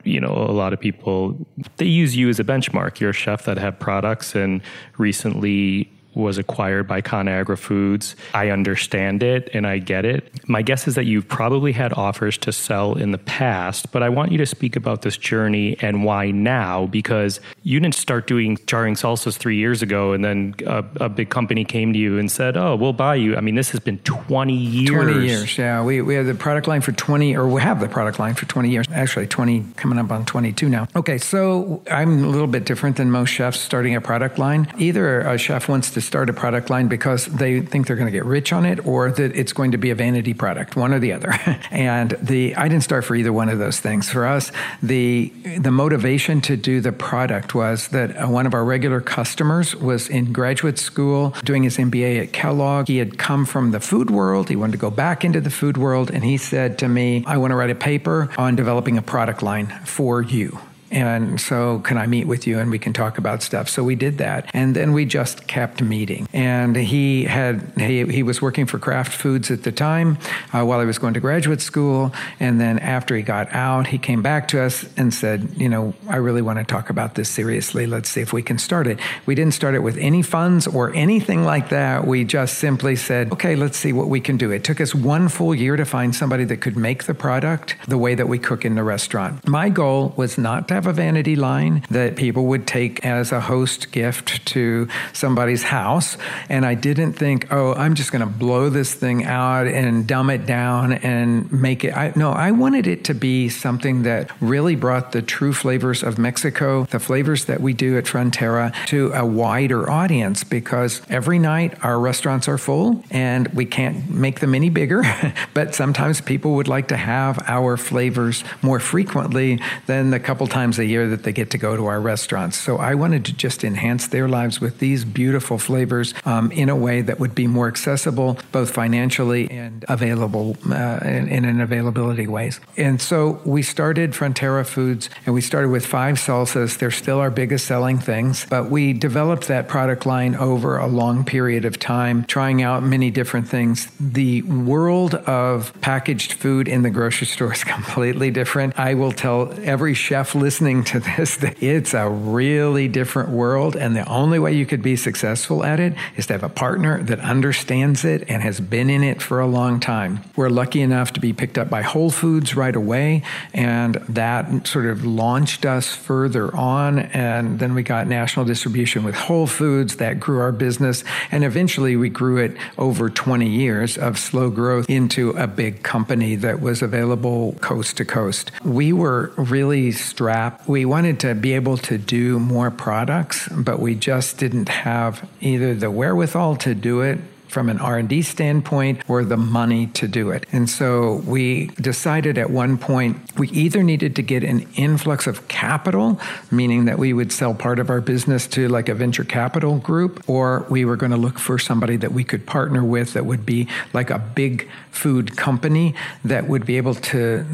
you 0.04 0.20
know, 0.20 0.32
a 0.32 0.52
lot 0.52 0.72
of 0.72 0.80
people 0.80 1.36
they 1.76 1.86
use 1.86 2.16
you 2.16 2.28
as 2.28 2.40
a 2.40 2.44
benchmark. 2.44 3.00
You're 3.00 3.10
a 3.10 3.14
chef 3.14 3.44
that 3.44 3.58
have 3.58 3.78
products, 3.78 4.34
and 4.34 4.62
recently 4.98 5.90
was 6.14 6.38
acquired 6.38 6.86
by 6.86 7.00
ConAgra 7.00 7.58
Foods. 7.58 8.16
I 8.34 8.50
understand 8.50 9.22
it 9.22 9.50
and 9.54 9.66
I 9.66 9.78
get 9.78 10.04
it. 10.04 10.48
My 10.48 10.62
guess 10.62 10.86
is 10.86 10.94
that 10.94 11.04
you've 11.04 11.28
probably 11.28 11.72
had 11.72 11.92
offers 11.92 12.38
to 12.38 12.52
sell 12.52 12.94
in 12.94 13.12
the 13.12 13.18
past, 13.18 13.92
but 13.92 14.02
I 14.02 14.08
want 14.08 14.32
you 14.32 14.38
to 14.38 14.46
speak 14.46 14.76
about 14.76 15.02
this 15.02 15.16
journey 15.16 15.76
and 15.80 16.04
why 16.04 16.30
now, 16.30 16.86
because 16.86 17.40
you 17.62 17.80
didn't 17.80 17.94
start 17.94 18.26
doing 18.26 18.58
jarring 18.66 18.94
salsas 18.94 19.36
three 19.36 19.56
years 19.56 19.82
ago 19.82 20.12
and 20.12 20.24
then 20.24 20.54
a, 20.66 20.84
a 21.00 21.08
big 21.08 21.30
company 21.30 21.64
came 21.64 21.92
to 21.92 21.98
you 21.98 22.18
and 22.18 22.30
said, 22.30 22.56
Oh, 22.56 22.76
we'll 22.76 22.92
buy 22.92 23.14
you. 23.14 23.36
I 23.36 23.40
mean, 23.40 23.54
this 23.54 23.70
has 23.70 23.80
been 23.80 23.98
20 23.98 24.54
years. 24.54 24.90
20 24.90 25.26
years, 25.26 25.58
yeah. 25.58 25.82
We, 25.82 26.02
we 26.02 26.14
have 26.14 26.26
the 26.26 26.34
product 26.34 26.68
line 26.68 26.80
for 26.80 26.92
20, 26.92 27.36
or 27.36 27.48
we 27.48 27.60
have 27.62 27.80
the 27.80 27.88
product 27.88 28.18
line 28.18 28.34
for 28.34 28.46
20 28.46 28.70
years. 28.70 28.86
Actually, 28.92 29.26
20, 29.26 29.64
coming 29.76 29.98
up 29.98 30.10
on 30.10 30.24
22 30.26 30.68
now. 30.68 30.88
Okay, 30.94 31.18
so 31.18 31.82
I'm 31.90 32.24
a 32.24 32.28
little 32.28 32.46
bit 32.46 32.64
different 32.64 32.96
than 32.96 33.10
most 33.10 33.30
chefs 33.30 33.60
starting 33.60 33.94
a 33.96 34.00
product 34.00 34.38
line. 34.38 34.72
Either 34.78 35.20
a 35.20 35.38
chef 35.38 35.68
wants 35.68 35.90
to 35.92 36.01
start 36.02 36.28
a 36.28 36.32
product 36.32 36.70
line 36.70 36.88
because 36.88 37.26
they 37.26 37.60
think 37.60 37.86
they're 37.86 37.96
going 37.96 38.06
to 38.06 38.12
get 38.12 38.24
rich 38.24 38.52
on 38.52 38.66
it 38.66 38.84
or 38.86 39.10
that 39.10 39.34
it's 39.34 39.52
going 39.52 39.72
to 39.72 39.78
be 39.78 39.90
a 39.90 39.94
vanity 39.94 40.34
product, 40.34 40.76
one 40.76 40.92
or 40.92 40.98
the 40.98 41.12
other. 41.12 41.32
and 41.70 42.10
the 42.20 42.54
I 42.56 42.68
didn't 42.68 42.84
start 42.84 43.04
for 43.04 43.14
either 43.14 43.32
one 43.32 43.48
of 43.48 43.58
those 43.58 43.80
things. 43.80 44.10
For 44.10 44.26
us, 44.26 44.52
the 44.82 45.32
the 45.58 45.70
motivation 45.70 46.40
to 46.42 46.56
do 46.56 46.80
the 46.80 46.92
product 46.92 47.54
was 47.54 47.88
that 47.88 48.16
uh, 48.16 48.28
one 48.28 48.46
of 48.46 48.54
our 48.54 48.64
regular 48.64 49.00
customers 49.00 49.74
was 49.76 50.08
in 50.08 50.32
graduate 50.32 50.78
school 50.78 51.34
doing 51.44 51.62
his 51.62 51.78
MBA 51.78 52.22
at 52.22 52.32
Kellogg. 52.32 52.88
He 52.88 52.98
had 52.98 53.18
come 53.18 53.44
from 53.44 53.70
the 53.70 53.80
food 53.80 54.10
world. 54.10 54.48
He 54.48 54.56
wanted 54.56 54.72
to 54.72 54.78
go 54.78 54.90
back 54.90 55.24
into 55.24 55.40
the 55.40 55.50
food 55.50 55.76
world 55.76 56.10
and 56.10 56.24
he 56.24 56.36
said 56.36 56.78
to 56.78 56.88
me, 56.88 57.24
"I 57.26 57.36
want 57.36 57.52
to 57.52 57.56
write 57.56 57.70
a 57.70 57.74
paper 57.74 58.30
on 58.36 58.56
developing 58.56 58.98
a 58.98 59.02
product 59.02 59.42
line 59.42 59.68
for 59.84 60.22
you." 60.22 60.58
And 60.92 61.40
so, 61.40 61.78
can 61.80 61.96
I 61.96 62.06
meet 62.06 62.26
with 62.26 62.46
you 62.46 62.58
and 62.58 62.70
we 62.70 62.78
can 62.78 62.92
talk 62.92 63.16
about 63.16 63.42
stuff? 63.42 63.68
So 63.68 63.82
we 63.82 63.94
did 63.94 64.18
that. 64.18 64.50
And 64.52 64.76
then 64.76 64.92
we 64.92 65.06
just 65.06 65.46
kept 65.46 65.80
meeting. 65.80 66.28
And 66.34 66.76
he 66.76 67.24
had, 67.24 67.72
he, 67.78 68.04
he 68.04 68.22
was 68.22 68.42
working 68.42 68.66
for 68.66 68.78
Kraft 68.78 69.12
Foods 69.12 69.50
at 69.50 69.62
the 69.62 69.72
time 69.72 70.18
uh, 70.52 70.64
while 70.64 70.80
I 70.80 70.84
was 70.84 70.98
going 70.98 71.14
to 71.14 71.20
graduate 71.20 71.62
school. 71.62 72.12
And 72.38 72.60
then 72.60 72.78
after 72.78 73.16
he 73.16 73.22
got 73.22 73.50
out, 73.52 73.86
he 73.86 73.96
came 73.96 74.20
back 74.20 74.48
to 74.48 74.62
us 74.62 74.84
and 74.98 75.14
said, 75.14 75.48
You 75.56 75.70
know, 75.70 75.94
I 76.08 76.16
really 76.16 76.42
want 76.42 76.58
to 76.58 76.64
talk 76.64 76.90
about 76.90 77.14
this 77.14 77.30
seriously. 77.30 77.86
Let's 77.86 78.10
see 78.10 78.20
if 78.20 78.34
we 78.34 78.42
can 78.42 78.58
start 78.58 78.86
it. 78.86 78.98
We 79.24 79.34
didn't 79.34 79.54
start 79.54 79.74
it 79.74 79.82
with 79.82 79.96
any 79.96 80.20
funds 80.20 80.66
or 80.66 80.94
anything 80.94 81.44
like 81.44 81.70
that. 81.70 82.06
We 82.06 82.24
just 82.24 82.58
simply 82.58 82.96
said, 82.96 83.32
Okay, 83.32 83.56
let's 83.56 83.78
see 83.78 83.94
what 83.94 84.08
we 84.08 84.20
can 84.20 84.36
do. 84.36 84.50
It 84.50 84.62
took 84.62 84.80
us 84.80 84.94
one 84.94 85.28
full 85.28 85.54
year 85.54 85.76
to 85.76 85.86
find 85.86 86.14
somebody 86.14 86.44
that 86.44 86.58
could 86.58 86.76
make 86.76 87.04
the 87.04 87.14
product 87.14 87.76
the 87.88 87.98
way 87.98 88.14
that 88.14 88.28
we 88.28 88.38
cook 88.38 88.66
in 88.66 88.74
the 88.74 88.84
restaurant. 88.84 89.48
My 89.48 89.70
goal 89.70 90.12
was 90.18 90.36
not 90.36 90.68
to 90.68 90.81
have 90.82 90.90
a 90.90 90.92
vanity 90.92 91.36
line 91.36 91.84
that 91.90 92.16
people 92.16 92.46
would 92.46 92.66
take 92.66 93.04
as 93.04 93.30
a 93.30 93.40
host 93.40 93.92
gift 93.92 94.44
to 94.44 94.88
somebody's 95.12 95.62
house. 95.62 96.16
And 96.48 96.66
I 96.66 96.74
didn't 96.74 97.12
think, 97.12 97.52
oh, 97.52 97.72
I'm 97.74 97.94
just 97.94 98.10
going 98.10 98.26
to 98.26 98.26
blow 98.26 98.68
this 98.68 98.92
thing 98.92 99.24
out 99.24 99.68
and 99.68 100.08
dumb 100.08 100.28
it 100.28 100.44
down 100.44 100.92
and 100.92 101.52
make 101.52 101.84
it. 101.84 101.96
I, 101.96 102.12
no, 102.16 102.32
I 102.32 102.50
wanted 102.50 102.88
it 102.88 103.04
to 103.04 103.14
be 103.14 103.48
something 103.48 104.02
that 104.02 104.32
really 104.40 104.74
brought 104.74 105.12
the 105.12 105.22
true 105.22 105.52
flavors 105.52 106.02
of 106.02 106.18
Mexico, 106.18 106.84
the 106.86 106.98
flavors 106.98 107.44
that 107.44 107.60
we 107.60 107.74
do 107.74 107.96
at 107.96 108.04
Frontera, 108.04 108.74
to 108.86 109.12
a 109.12 109.24
wider 109.24 109.88
audience 109.88 110.42
because 110.42 111.00
every 111.08 111.38
night 111.38 111.78
our 111.84 112.00
restaurants 112.00 112.48
are 112.48 112.58
full 112.58 113.04
and 113.08 113.46
we 113.48 113.66
can't 113.66 114.10
make 114.10 114.40
them 114.40 114.52
any 114.52 114.68
bigger. 114.68 115.04
but 115.54 115.76
sometimes 115.76 116.20
people 116.20 116.56
would 116.56 116.66
like 116.66 116.88
to 116.88 116.96
have 116.96 117.38
our 117.46 117.76
flavors 117.76 118.42
more 118.62 118.80
frequently 118.80 119.60
than 119.86 120.10
the 120.10 120.18
couple 120.18 120.48
times 120.48 120.71
times 120.72 120.78
a 120.78 120.86
year 120.86 121.08
that 121.08 121.22
they 121.24 121.32
get 121.32 121.50
to 121.50 121.58
go 121.58 121.76
to 121.76 121.86
our 121.86 122.00
restaurants. 122.00 122.56
So 122.56 122.78
I 122.78 122.94
wanted 122.94 123.26
to 123.26 123.32
just 123.34 123.62
enhance 123.62 124.08
their 124.08 124.26
lives 124.26 124.60
with 124.60 124.78
these 124.78 125.04
beautiful 125.04 125.58
flavors 125.58 126.14
um, 126.24 126.50
in 126.50 126.70
a 126.70 126.76
way 126.76 127.02
that 127.02 127.20
would 127.20 127.34
be 127.34 127.46
more 127.46 127.68
accessible, 127.68 128.38
both 128.52 128.70
financially 128.70 129.50
and 129.50 129.84
available 129.88 130.56
uh, 130.70 131.00
in, 131.04 131.28
in 131.28 131.44
an 131.44 131.60
availability 131.60 132.26
ways. 132.26 132.58
And 132.78 133.02
so 133.02 133.40
we 133.44 133.62
started 133.62 134.12
Frontera 134.12 134.64
Foods, 134.64 135.10
and 135.26 135.34
we 135.34 135.42
started 135.42 135.68
with 135.68 135.84
five 135.84 136.16
salsas. 136.16 136.78
They're 136.78 136.90
still 136.90 137.18
our 137.18 137.30
biggest 137.30 137.66
selling 137.66 137.98
things, 137.98 138.46
but 138.48 138.70
we 138.70 138.94
developed 138.94 139.48
that 139.48 139.68
product 139.68 140.06
line 140.06 140.34
over 140.36 140.78
a 140.78 140.86
long 140.86 141.24
period 141.24 141.66
of 141.66 141.78
time, 141.78 142.24
trying 142.24 142.62
out 142.62 142.82
many 142.82 143.10
different 143.10 143.46
things. 143.48 143.90
The 144.00 144.42
world 144.42 145.14
of 145.14 145.72
packaged 145.82 146.32
food 146.32 146.66
in 146.66 146.82
the 146.82 146.90
grocery 146.90 147.26
store 147.26 147.52
is 147.52 147.64
completely 147.76 148.30
different. 148.30 148.78
I 148.78 148.94
will 148.94 149.12
tell 149.12 149.52
every 149.62 149.92
chef 149.92 150.34
listening 150.34 150.61
listening 150.62 150.84
to 150.84 151.00
this 151.00 151.36
that 151.38 151.60
it's 151.60 151.92
a 151.92 152.08
really 152.08 152.86
different 152.86 153.30
world. 153.30 153.74
And 153.74 153.96
the 153.96 154.08
only 154.08 154.38
way 154.38 154.52
you 154.52 154.64
could 154.64 154.82
be 154.82 154.94
successful 154.94 155.64
at 155.64 155.80
it 155.80 155.94
is 156.16 156.26
to 156.26 156.34
have 156.34 156.44
a 156.44 156.48
partner 156.48 157.02
that 157.02 157.18
understands 157.18 158.04
it 158.04 158.24
and 158.28 158.42
has 158.42 158.60
been 158.60 158.88
in 158.88 159.02
it 159.02 159.20
for 159.20 159.40
a 159.40 159.46
long 159.46 159.80
time. 159.80 160.20
We're 160.36 160.50
lucky 160.50 160.80
enough 160.80 161.14
to 161.14 161.20
be 161.20 161.32
picked 161.32 161.58
up 161.58 161.68
by 161.68 161.82
Whole 161.82 162.10
Foods 162.10 162.54
right 162.54 162.76
away. 162.76 163.24
And 163.52 163.96
that 164.08 164.68
sort 164.68 164.86
of 164.86 165.04
launched 165.04 165.66
us 165.66 165.88
further 165.88 166.54
on. 166.54 167.00
And 167.00 167.58
then 167.58 167.74
we 167.74 167.82
got 167.82 168.06
national 168.06 168.46
distribution 168.46 169.02
with 169.02 169.16
Whole 169.16 169.48
Foods 169.48 169.96
that 169.96 170.20
grew 170.20 170.38
our 170.38 170.52
business. 170.52 171.02
And 171.32 171.42
eventually 171.42 171.96
we 171.96 172.08
grew 172.08 172.38
it 172.38 172.56
over 172.78 173.10
20 173.10 173.48
years 173.48 173.98
of 173.98 174.16
slow 174.16 174.48
growth 174.48 174.88
into 174.88 175.30
a 175.30 175.48
big 175.48 175.82
company 175.82 176.36
that 176.36 176.60
was 176.60 176.82
available 176.82 177.54
coast 177.60 177.96
to 177.96 178.04
coast. 178.04 178.52
We 178.64 178.92
were 178.92 179.32
really 179.36 179.90
strapped. 179.90 180.41
We 180.66 180.84
wanted 180.84 181.20
to 181.20 181.34
be 181.34 181.52
able 181.54 181.76
to 181.78 181.98
do 181.98 182.38
more 182.38 182.70
products, 182.70 183.48
but 183.48 183.78
we 183.80 183.94
just 183.94 184.38
didn't 184.38 184.68
have 184.68 185.28
either 185.40 185.74
the 185.74 185.90
wherewithal 185.90 186.56
to 186.56 186.74
do 186.74 187.00
it 187.00 187.18
from 187.52 187.68
an 187.68 187.78
R&D 187.78 188.22
standpoint 188.22 189.02
or 189.08 189.24
the 189.24 189.36
money 189.36 189.86
to 189.88 190.08
do 190.08 190.30
it. 190.30 190.46
And 190.52 190.70
so 190.70 191.16
we 191.26 191.66
decided 191.78 192.38
at 192.38 192.48
one 192.48 192.78
point 192.78 193.18
we 193.38 193.48
either 193.50 193.82
needed 193.82 194.16
to 194.16 194.22
get 194.22 194.42
an 194.42 194.66
influx 194.74 195.26
of 195.26 195.46
capital, 195.48 196.18
meaning 196.50 196.86
that 196.86 196.98
we 196.98 197.12
would 197.12 197.30
sell 197.30 197.54
part 197.54 197.78
of 197.78 197.90
our 197.90 198.00
business 198.00 198.46
to 198.48 198.68
like 198.68 198.88
a 198.88 198.94
venture 198.94 199.24
capital 199.24 199.76
group, 199.78 200.26
or 200.28 200.64
we 200.70 200.86
were 200.86 200.96
going 200.96 201.12
to 201.12 201.18
look 201.18 201.38
for 201.38 201.58
somebody 201.58 201.96
that 201.96 202.12
we 202.12 202.24
could 202.24 202.46
partner 202.46 202.82
with 202.82 203.12
that 203.12 203.26
would 203.26 203.44
be 203.44 203.68
like 203.92 204.08
a 204.08 204.18
big 204.18 204.68
food 204.90 205.36
company 205.36 205.94
that 206.24 206.48
would 206.48 206.64
be 206.64 206.78
able 206.78 206.94
to 206.94 207.44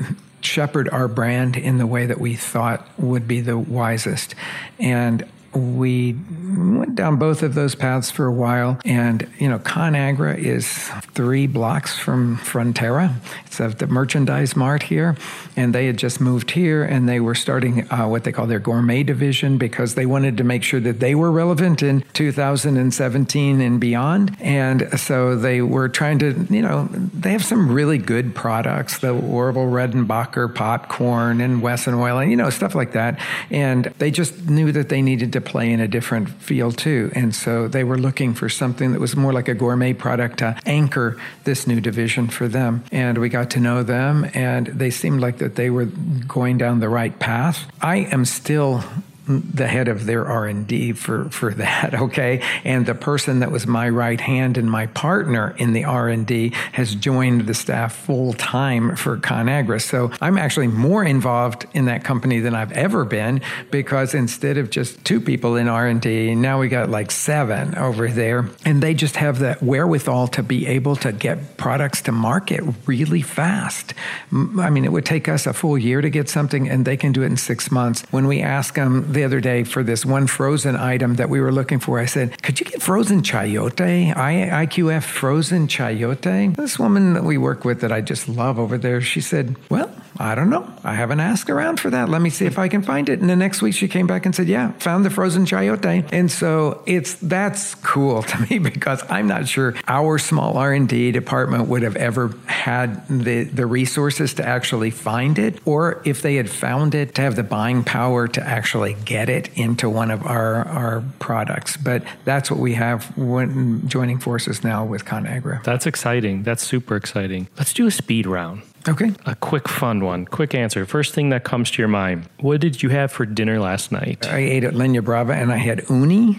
shepherd 0.48 0.88
our 0.88 1.08
brand 1.08 1.56
in 1.56 1.78
the 1.78 1.86
way 1.86 2.06
that 2.06 2.20
we 2.20 2.34
thought 2.34 2.86
would 2.98 3.28
be 3.28 3.40
the 3.40 3.58
wisest. 3.58 4.34
And 4.78 5.28
we 5.54 6.14
went 6.56 6.94
down 6.94 7.16
both 7.16 7.42
of 7.42 7.54
those 7.54 7.74
paths 7.74 8.10
for 8.10 8.26
a 8.26 8.32
while. 8.32 8.78
And, 8.84 9.28
you 9.38 9.48
know, 9.48 9.58
ConAgra 9.58 10.38
is 10.38 10.66
three 11.14 11.46
blocks 11.46 11.98
from 11.98 12.38
Frontera. 12.38 13.14
It's 13.46 13.58
the 13.58 13.86
merchandise 13.86 14.54
mart 14.54 14.84
here. 14.84 15.16
And 15.56 15.74
they 15.74 15.86
had 15.86 15.96
just 15.96 16.20
moved 16.20 16.52
here 16.52 16.84
and 16.84 17.08
they 17.08 17.18
were 17.20 17.34
starting 17.34 17.90
uh, 17.90 18.06
what 18.06 18.24
they 18.24 18.32
call 18.32 18.46
their 18.46 18.60
gourmet 18.60 19.02
division 19.02 19.58
because 19.58 19.94
they 19.94 20.06
wanted 20.06 20.36
to 20.36 20.44
make 20.44 20.62
sure 20.62 20.80
that 20.80 21.00
they 21.00 21.14
were 21.14 21.32
relevant 21.32 21.82
in 21.82 22.04
2017 22.12 23.60
and 23.60 23.80
beyond. 23.80 24.36
And 24.40 25.00
so 25.00 25.36
they 25.36 25.62
were 25.62 25.88
trying 25.88 26.18
to, 26.20 26.46
you 26.50 26.62
know, 26.62 26.88
they 26.92 27.32
have 27.32 27.44
some 27.44 27.72
really 27.72 27.98
good 27.98 28.34
products, 28.34 28.98
the 28.98 29.10
Orville 29.10 29.66
Redenbacher 29.66 30.54
popcorn 30.54 31.40
and 31.40 31.62
Wesson 31.62 31.94
oil 31.94 32.18
and, 32.18 32.30
you 32.30 32.36
know, 32.36 32.50
stuff 32.50 32.74
like 32.74 32.92
that. 32.92 33.18
And 33.50 33.86
they 33.98 34.10
just 34.10 34.48
knew 34.48 34.70
that 34.72 34.88
they 34.88 35.02
needed 35.02 35.32
to 35.32 35.37
play 35.40 35.72
in 35.72 35.80
a 35.80 35.88
different 35.88 36.28
field 36.28 36.78
too. 36.78 37.10
And 37.14 37.34
so 37.34 37.68
they 37.68 37.84
were 37.84 37.98
looking 37.98 38.34
for 38.34 38.48
something 38.48 38.92
that 38.92 39.00
was 39.00 39.16
more 39.16 39.32
like 39.32 39.48
a 39.48 39.54
gourmet 39.54 39.92
product 39.92 40.38
to 40.38 40.58
anchor 40.66 41.20
this 41.44 41.66
new 41.66 41.80
division 41.80 42.28
for 42.28 42.48
them. 42.48 42.84
And 42.92 43.18
we 43.18 43.28
got 43.28 43.50
to 43.50 43.60
know 43.60 43.82
them 43.82 44.28
and 44.34 44.66
they 44.66 44.90
seemed 44.90 45.20
like 45.20 45.38
that 45.38 45.56
they 45.56 45.70
were 45.70 45.86
going 45.86 46.58
down 46.58 46.80
the 46.80 46.88
right 46.88 47.18
path. 47.18 47.70
I 47.80 47.96
am 47.96 48.24
still 48.24 48.82
the 49.28 49.66
head 49.66 49.88
of 49.88 50.06
their 50.06 50.26
R&D 50.26 50.92
for, 50.92 51.28
for 51.30 51.52
that, 51.54 51.94
okay? 52.02 52.42
And 52.64 52.86
the 52.86 52.94
person 52.94 53.40
that 53.40 53.50
was 53.50 53.66
my 53.66 53.88
right 53.88 54.20
hand 54.20 54.56
and 54.56 54.70
my 54.70 54.86
partner 54.86 55.54
in 55.58 55.72
the 55.72 55.84
R&D 55.84 56.52
has 56.72 56.94
joined 56.94 57.46
the 57.46 57.54
staff 57.54 57.94
full 57.94 58.32
time 58.32 58.96
for 58.96 59.18
ConAgra. 59.18 59.80
So 59.82 60.10
I'm 60.20 60.38
actually 60.38 60.68
more 60.68 61.04
involved 61.04 61.66
in 61.74 61.84
that 61.86 62.04
company 62.04 62.40
than 62.40 62.54
I've 62.54 62.72
ever 62.72 63.04
been 63.04 63.42
because 63.70 64.14
instead 64.14 64.56
of 64.56 64.70
just 64.70 65.04
two 65.04 65.20
people 65.20 65.56
in 65.56 65.68
R&D, 65.68 66.34
now 66.34 66.58
we 66.58 66.68
got 66.68 66.88
like 66.88 67.10
seven 67.10 67.74
over 67.76 68.08
there 68.08 68.48
and 68.64 68.82
they 68.82 68.94
just 68.94 69.16
have 69.16 69.40
that 69.40 69.62
wherewithal 69.62 70.28
to 70.28 70.42
be 70.42 70.66
able 70.66 70.96
to 70.96 71.12
get 71.12 71.56
products 71.56 72.02
to 72.02 72.12
market 72.12 72.62
really 72.86 73.22
fast. 73.22 73.94
I 74.32 74.70
mean, 74.70 74.84
it 74.84 74.92
would 74.92 75.04
take 75.04 75.28
us 75.28 75.46
a 75.46 75.52
full 75.52 75.76
year 75.76 76.00
to 76.00 76.10
get 76.10 76.28
something 76.28 76.68
and 76.68 76.84
they 76.84 76.96
can 76.96 77.12
do 77.12 77.22
it 77.22 77.26
in 77.26 77.36
6 77.36 77.70
months. 77.70 78.04
When 78.10 78.26
we 78.26 78.40
ask 78.40 78.74
them 78.74 79.12
the 79.18 79.24
other 79.24 79.40
day 79.40 79.64
for 79.64 79.82
this 79.82 80.06
one 80.06 80.28
frozen 80.28 80.76
item 80.76 81.16
that 81.16 81.28
we 81.28 81.40
were 81.40 81.50
looking 81.50 81.80
for. 81.80 81.98
I 81.98 82.04
said, 82.04 82.40
Could 82.42 82.60
you 82.60 82.66
get 82.66 82.80
frozen 82.80 83.22
chayote? 83.22 84.16
I, 84.16 84.64
IQF 84.64 85.02
frozen 85.02 85.66
chayote? 85.66 86.54
This 86.54 86.78
woman 86.78 87.14
that 87.14 87.24
we 87.24 87.36
work 87.36 87.64
with 87.64 87.80
that 87.80 87.90
I 87.90 88.00
just 88.00 88.28
love 88.28 88.60
over 88.60 88.78
there, 88.78 89.00
she 89.00 89.20
said, 89.20 89.56
Well, 89.70 89.90
I 90.18 90.34
don't 90.34 90.50
know. 90.50 90.68
I 90.82 90.94
haven't 90.94 91.20
asked 91.20 91.48
around 91.48 91.78
for 91.78 91.90
that. 91.90 92.08
Let 92.08 92.20
me 92.20 92.30
see 92.30 92.44
if 92.44 92.58
I 92.58 92.68
can 92.68 92.82
find 92.82 93.08
it. 93.08 93.20
And 93.20 93.30
the 93.30 93.36
next 93.36 93.62
week 93.62 93.74
she 93.74 93.86
came 93.86 94.06
back 94.06 94.26
and 94.26 94.34
said, 94.34 94.48
Yeah, 94.48 94.72
found 94.72 95.04
the 95.04 95.10
frozen 95.10 95.44
chayote. 95.44 96.08
And 96.12 96.30
so 96.30 96.82
it's 96.86 97.14
that's 97.14 97.74
cool 97.76 98.22
to 98.24 98.46
me 98.50 98.58
because 98.58 99.02
I'm 99.08 99.28
not 99.28 99.46
sure 99.48 99.74
our 99.86 100.18
small 100.18 100.56
R&D 100.56 101.12
department 101.12 101.68
would 101.68 101.82
have 101.82 101.96
ever 101.96 102.34
had 102.46 103.06
the, 103.08 103.44
the 103.44 103.66
resources 103.66 104.34
to 104.34 104.46
actually 104.46 104.90
find 104.90 105.38
it 105.38 105.60
or 105.64 106.02
if 106.04 106.22
they 106.22 106.36
had 106.36 106.50
found 106.50 106.94
it 106.94 107.14
to 107.14 107.22
have 107.22 107.36
the 107.36 107.42
buying 107.42 107.84
power 107.84 108.26
to 108.28 108.42
actually 108.42 108.96
get 109.04 109.28
it 109.28 109.50
into 109.56 109.88
one 109.88 110.10
of 110.10 110.26
our, 110.26 110.66
our 110.66 111.04
products. 111.20 111.76
But 111.76 112.02
that's 112.24 112.50
what 112.50 112.58
we 112.58 112.74
have 112.74 113.16
when 113.16 113.88
joining 113.88 114.18
forces 114.18 114.64
now 114.64 114.84
with 114.84 115.04
ConAgra. 115.04 115.62
That's 115.62 115.86
exciting. 115.86 116.42
That's 116.42 116.62
super 116.62 116.96
exciting. 116.96 117.48
Let's 117.56 117.72
do 117.72 117.86
a 117.86 117.90
speed 117.90 118.26
round. 118.26 118.62
Okay. 118.86 119.12
A 119.26 119.34
quick, 119.34 119.68
fun 119.68 120.04
one. 120.04 120.24
Quick 120.26 120.54
answer. 120.54 120.86
First 120.86 121.14
thing 121.14 121.30
that 121.30 121.44
comes 121.44 121.70
to 121.72 121.82
your 121.82 121.88
mind. 121.88 122.28
What 122.40 122.60
did 122.60 122.82
you 122.82 122.90
have 122.90 123.10
for 123.10 123.26
dinner 123.26 123.58
last 123.58 123.92
night? 123.92 124.26
I 124.28 124.38
ate 124.38 124.64
at 124.64 124.74
Leña 124.74 125.02
Brava 125.04 125.34
and 125.34 125.52
I 125.52 125.56
had 125.56 125.88
uni. 125.90 126.36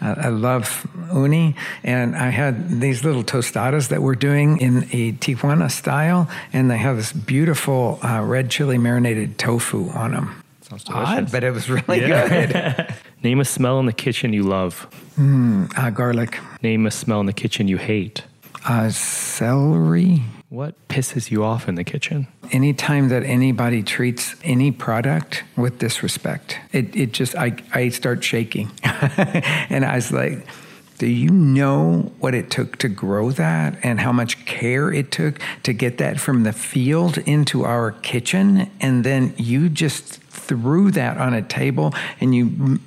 I 0.00 0.28
love 0.28 0.86
uni. 1.12 1.56
And 1.82 2.14
I 2.16 2.28
had 2.30 2.80
these 2.80 3.04
little 3.04 3.24
tostadas 3.24 3.88
that 3.88 4.02
we're 4.02 4.14
doing 4.14 4.60
in 4.60 4.84
a 4.92 5.12
Tijuana 5.12 5.70
style, 5.70 6.28
and 6.52 6.70
they 6.70 6.78
have 6.78 6.96
this 6.96 7.12
beautiful 7.12 7.98
uh, 8.02 8.22
red 8.22 8.50
chili 8.50 8.78
marinated 8.78 9.38
tofu 9.38 9.90
on 9.90 10.12
them. 10.12 10.42
Sounds 10.62 10.84
delicious. 10.84 11.08
Odd, 11.08 11.32
but 11.32 11.42
it 11.44 11.50
was 11.50 11.68
really 11.68 12.00
good. 12.00 12.94
Name 13.24 13.40
a 13.40 13.44
smell 13.44 13.80
in 13.80 13.86
the 13.86 13.92
kitchen 13.92 14.32
you 14.32 14.44
love. 14.44 14.86
Mm, 15.18 15.76
uh, 15.76 15.90
garlic. 15.90 16.38
Name 16.62 16.86
a 16.86 16.90
smell 16.90 17.20
in 17.20 17.26
the 17.26 17.32
kitchen 17.32 17.66
you 17.66 17.78
hate. 17.78 18.22
Uh, 18.68 18.90
celery. 18.90 20.22
What 20.50 20.88
pisses 20.88 21.30
you 21.30 21.44
off 21.44 21.68
in 21.68 21.74
the 21.74 21.84
kitchen? 21.84 22.26
Anytime 22.52 23.10
that 23.10 23.22
anybody 23.22 23.82
treats 23.82 24.34
any 24.42 24.72
product 24.72 25.44
with 25.58 25.78
disrespect, 25.78 26.58
it, 26.72 26.96
it 26.96 27.12
just, 27.12 27.36
I, 27.36 27.56
I 27.74 27.90
start 27.90 28.24
shaking. 28.24 28.70
and 28.82 29.84
I 29.84 29.96
was 29.96 30.10
like, 30.10 30.46
do 30.96 31.06
you 31.06 31.28
know 31.28 32.12
what 32.18 32.34
it 32.34 32.50
took 32.50 32.78
to 32.78 32.88
grow 32.88 33.30
that 33.32 33.78
and 33.82 34.00
how 34.00 34.10
much 34.10 34.46
care 34.46 34.90
it 34.90 35.12
took 35.12 35.38
to 35.64 35.74
get 35.74 35.98
that 35.98 36.18
from 36.18 36.44
the 36.44 36.54
field 36.54 37.18
into 37.18 37.64
our 37.64 37.92
kitchen? 37.92 38.70
And 38.80 39.04
then 39.04 39.34
you 39.36 39.68
just 39.68 40.14
threw 40.22 40.90
that 40.92 41.18
on 41.18 41.34
a 41.34 41.42
table 41.42 41.92
and 42.20 42.34
you 42.34 42.80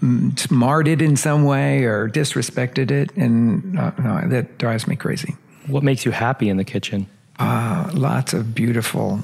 marred 0.50 0.88
it 0.88 1.00
in 1.00 1.16
some 1.16 1.46
way 1.46 1.84
or 1.84 2.10
disrespected 2.10 2.90
it. 2.90 3.16
And 3.16 3.78
uh, 3.78 3.92
no, 4.00 4.28
that 4.30 4.58
drives 4.58 4.88
me 4.88 4.96
crazy. 4.96 5.36
What 5.68 5.84
makes 5.84 6.06
you 6.06 6.12
happy 6.12 6.50
in 6.50 6.58
the 6.58 6.66
kitchen? 6.66 7.08
Uh, 7.42 7.90
lots 7.96 8.34
of 8.34 8.54
beautiful 8.54 9.24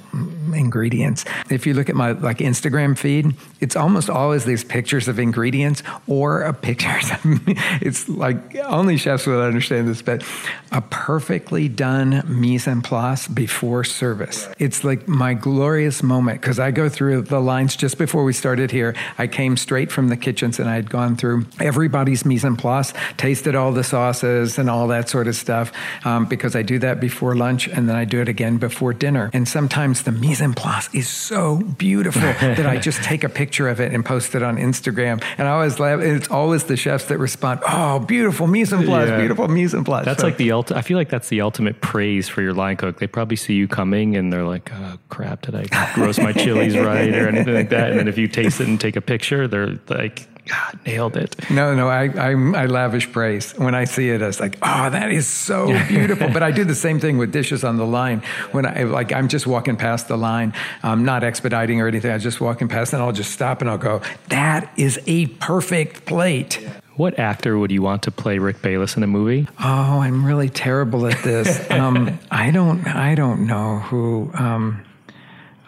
ingredients. 0.55 1.24
If 1.51 1.68
you 1.68 1.76
look 1.76 1.88
at 1.88 1.95
my 1.95 2.11
like 2.11 2.39
Instagram 2.39 2.97
feed, 2.97 3.36
it's 3.59 3.76
almost 3.76 4.09
always 4.09 4.43
these 4.43 4.63
pictures 4.63 5.07
of 5.07 5.20
ingredients 5.20 5.84
or 6.07 6.41
a 6.41 6.53
pictures. 6.53 7.11
Of, 7.18 7.43
it's 7.82 8.09
like 8.09 8.55
only 8.55 8.97
chefs 8.97 9.28
will 9.28 9.41
understand 9.41 9.88
this, 9.88 10.01
but 10.01 10.24
a 10.72 10.82
perfectly 10.82 11.68
done 11.68 12.24
mise 12.28 12.68
en 12.68 12.82
place 12.82 13.28
before 13.28 13.84
service. 13.84 14.49
It's 14.57 14.84
like 14.84 15.07
my 15.07 15.34
glorious 15.34 16.03
moment 16.03 16.41
because 16.41 16.59
I 16.59 16.72
go 16.72 16.89
through 16.89 17.24
the 17.24 17.39
lines 17.39 17.76
just 17.76 17.97
before 17.97 18.24
we 18.24 18.34
started 18.34 18.72
here. 18.72 18.95
I 19.18 19.28
came 19.28 19.57
straight 19.57 19.91
from 19.91 20.09
the 20.09 20.18
kitchens 20.18 20.59
and 20.59 20.70
I 20.70 20.76
had 20.76 20.89
gone 20.89 21.15
through 21.15 21.45
everybody's 21.59 22.26
mise 22.26 22.45
en 22.45 22.55
place, 22.55 22.93
tasted 23.18 23.55
all 23.55 23.72
the 23.72 23.84
sauces 23.84 24.57
and 24.57 24.70
all 24.70 24.88
that 24.88 25.09
sort 25.09 25.28
of 25.28 25.36
stuff 25.36 25.72
um, 26.05 26.26
because 26.26 26.55
I 26.55 26.61
do 26.61 26.80
that 26.80 26.99
before 26.99 27.36
lunch 27.36 27.68
and 27.68 27.88
then 27.88 27.95
I 27.95 28.05
do 28.07 28.21
it 28.21 28.29
again 28.29 28.57
before 28.57 28.93
dinner. 28.93 29.29
And 29.33 29.47
sometimes 29.47 30.03
the 30.03 30.11
mise 30.11 30.41
en 30.41 30.53
place 30.53 30.89
is 30.93 31.07
so 31.07 31.57
beautiful 31.57 32.21
that 32.41 32.65
I 32.65 32.77
just 32.77 33.03
take 33.03 33.23
a 33.23 33.29
picture 33.29 33.67
of 33.67 33.79
it 33.79 33.93
and 33.93 34.03
post 34.05 34.35
it 34.35 34.43
on 34.43 34.57
Instagram. 34.57 35.23
And 35.37 35.47
I 35.47 35.51
always 35.51 35.79
laugh. 35.79 35.99
It's 35.99 36.29
always 36.29 36.65
the 36.65 36.77
chefs 36.77 37.05
that 37.05 37.17
respond, 37.17 37.61
"Oh, 37.67 37.99
beautiful 37.99 38.47
mise 38.47 38.73
en 38.73 38.85
place, 38.85 39.09
yeah. 39.09 39.17
beautiful 39.17 39.47
mise 39.47 39.73
en 39.73 39.83
place." 39.83 40.05
That's 40.05 40.21
so, 40.21 40.27
like 40.27 40.37
the 40.37 40.51
ultimate. 40.51 40.79
I 40.79 40.81
feel 40.81 40.97
like 40.97 41.09
that's 41.09 41.29
the 41.29 41.41
ultimate 41.41 41.81
praise 41.81 42.27
for 42.27 42.41
your 42.41 42.53
line 42.53 42.77
cook. 42.77 42.99
They 42.99 43.07
probably 43.07 43.37
see 43.37 43.53
you 43.53 43.67
coming 43.67 44.15
and 44.15 44.31
they're 44.31 44.45
like, 44.45 44.71
"Oh 44.73 44.97
crap, 45.09 45.41
did 45.41 45.55
I 45.55 45.93
roast 45.97 46.21
my 46.21 46.33
chilies 46.33 46.77
right 46.77 47.13
or 47.13 47.27
anything 47.27 47.53
like 47.53 47.69
that?" 47.69 47.91
And 47.91 47.99
then 47.99 48.07
if 48.07 48.17
you 48.17 48.27
taste 48.27 48.61
it 48.61 48.67
and 48.67 48.79
take 48.79 48.95
a 48.95 49.01
picture, 49.01 49.47
they're 49.47 49.77
like 49.87 50.27
God, 50.47 50.79
nailed 50.85 51.17
it. 51.17 51.35
No, 51.49 51.75
no, 51.75 51.89
I, 51.89 52.05
I, 52.05 52.31
I 52.31 52.65
lavish 52.65 53.11
praise. 53.11 53.53
When 53.53 53.75
I 53.75 53.83
see 53.83 54.09
it, 54.09 54.21
I 54.21 54.27
was 54.27 54.39
like, 54.39 54.57
oh, 54.61 54.89
that 54.89 55.11
is 55.11 55.27
so 55.27 55.67
beautiful. 55.87 56.29
but 56.29 56.43
I 56.43 56.51
do 56.51 56.63
the 56.63 56.75
same 56.75 56.99
thing 56.99 57.17
with 57.17 57.31
dishes 57.31 57.63
on 57.63 57.77
the 57.77 57.85
line. 57.85 58.21
When 58.51 58.65
I, 58.65 58.83
like, 58.83 59.11
I'm 59.11 59.27
just 59.27 59.45
walking 59.47 59.75
past 59.75 60.07
the 60.07 60.17
line, 60.17 60.53
I'm 60.83 61.03
not 61.03 61.23
expediting 61.23 61.81
or 61.81 61.87
anything. 61.87 62.11
I'm 62.11 62.19
just 62.19 62.39
walking 62.39 62.67
past 62.67 62.93
and 62.93 63.01
I'll 63.01 63.11
just 63.11 63.31
stop 63.31 63.61
and 63.61 63.69
I'll 63.69 63.77
go, 63.77 64.01
that 64.29 64.71
is 64.77 64.99
a 65.05 65.27
perfect 65.27 66.05
plate. 66.05 66.65
What 66.95 67.19
actor 67.19 67.59
would 67.59 67.71
you 67.71 67.81
want 67.81 68.03
to 68.03 68.11
play 68.11 68.39
Rick 68.39 68.61
Bayless 68.61 68.97
in 68.97 69.03
a 69.03 69.07
movie? 69.07 69.47
Oh, 69.59 69.99
I'm 69.99 70.25
really 70.25 70.49
terrible 70.49 71.05
at 71.05 71.21
this. 71.23 71.69
um, 71.71 72.19
I 72.31 72.51
don't, 72.51 72.87
I 72.87 73.13
don't 73.15 73.45
know 73.45 73.79
who, 73.79 74.31
um, 74.33 74.83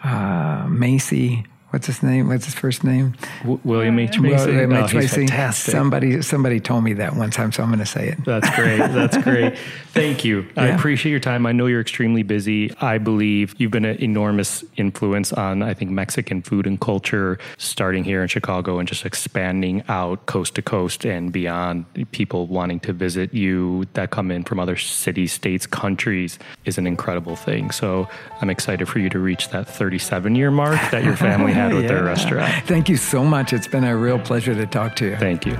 uh, 0.02 0.66
Macy 0.68 1.44
what's 1.70 1.86
his 1.86 2.02
name? 2.02 2.28
What's 2.28 2.44
his 2.44 2.54
first 2.54 2.84
name? 2.84 3.14
W- 3.40 3.60
William 3.64 3.96
uh, 3.96 4.02
H 4.02 4.18
Macy. 4.18 4.46
William 4.46 4.72
oh, 4.72 4.84
H. 4.84 4.94
Macy. 4.94 5.26
fantastic. 5.26 5.72
Somebody, 5.72 6.22
somebody 6.22 6.60
told 6.60 6.84
me 6.84 6.94
that 6.94 7.16
one 7.16 7.30
time, 7.30 7.52
so 7.52 7.62
I'm 7.62 7.70
going 7.70 7.78
to 7.80 7.86
say 7.86 8.08
it. 8.08 8.24
That's 8.24 8.48
great. 8.56 8.78
That's 8.78 9.16
great. 9.22 9.56
Thank 9.92 10.24
you. 10.24 10.46
I 10.56 10.66
appreciate 10.66 11.10
your 11.10 11.20
time. 11.20 11.46
I 11.46 11.52
know 11.52 11.66
you're 11.66 11.80
extremely 11.80 12.22
busy. 12.22 12.74
I 12.80 12.98
believe 12.98 13.54
you've 13.58 13.70
been 13.70 13.84
an 13.84 14.02
enormous 14.02 14.64
influence 14.76 15.32
on, 15.32 15.62
I 15.62 15.74
think, 15.74 15.90
Mexican 15.90 16.42
food 16.42 16.66
and 16.66 16.80
culture, 16.80 17.38
starting 17.58 18.04
here 18.04 18.22
in 18.22 18.28
Chicago 18.28 18.78
and 18.78 18.88
just 18.88 19.04
expanding 19.04 19.82
out 19.88 20.26
coast 20.26 20.56
to 20.56 20.62
coast 20.62 21.04
and 21.04 21.32
beyond. 21.32 21.86
People 22.12 22.46
wanting 22.46 22.80
to 22.80 22.92
visit 22.92 23.32
you 23.32 23.86
that 23.94 24.10
come 24.10 24.30
in 24.30 24.44
from 24.44 24.60
other 24.60 24.76
cities, 24.76 25.32
states, 25.32 25.66
countries 25.66 26.38
is 26.64 26.78
an 26.78 26.86
incredible 26.86 27.36
thing. 27.36 27.70
So 27.70 28.08
I'm 28.40 28.50
excited 28.50 28.88
for 28.88 28.98
you 28.98 29.08
to 29.10 29.18
reach 29.18 29.50
that 29.50 29.68
37 29.68 30.34
year 30.34 30.50
mark 30.50 30.78
that 30.90 31.04
your 31.04 31.16
family 31.16 31.52
had 31.60 31.74
with 31.74 31.88
their 31.88 31.98
Yeah. 32.04 32.10
restaurant. 32.10 32.52
Thank 32.66 32.88
you 32.88 32.96
so 32.96 33.24
much. 33.24 33.52
It's 33.52 33.66
been 33.68 33.84
a 33.84 33.96
real 33.96 34.18
pleasure 34.18 34.54
to 34.54 34.66
talk 34.66 34.96
to 34.96 35.06
you. 35.06 35.16
Thank 35.16 35.46
you. 35.46 35.56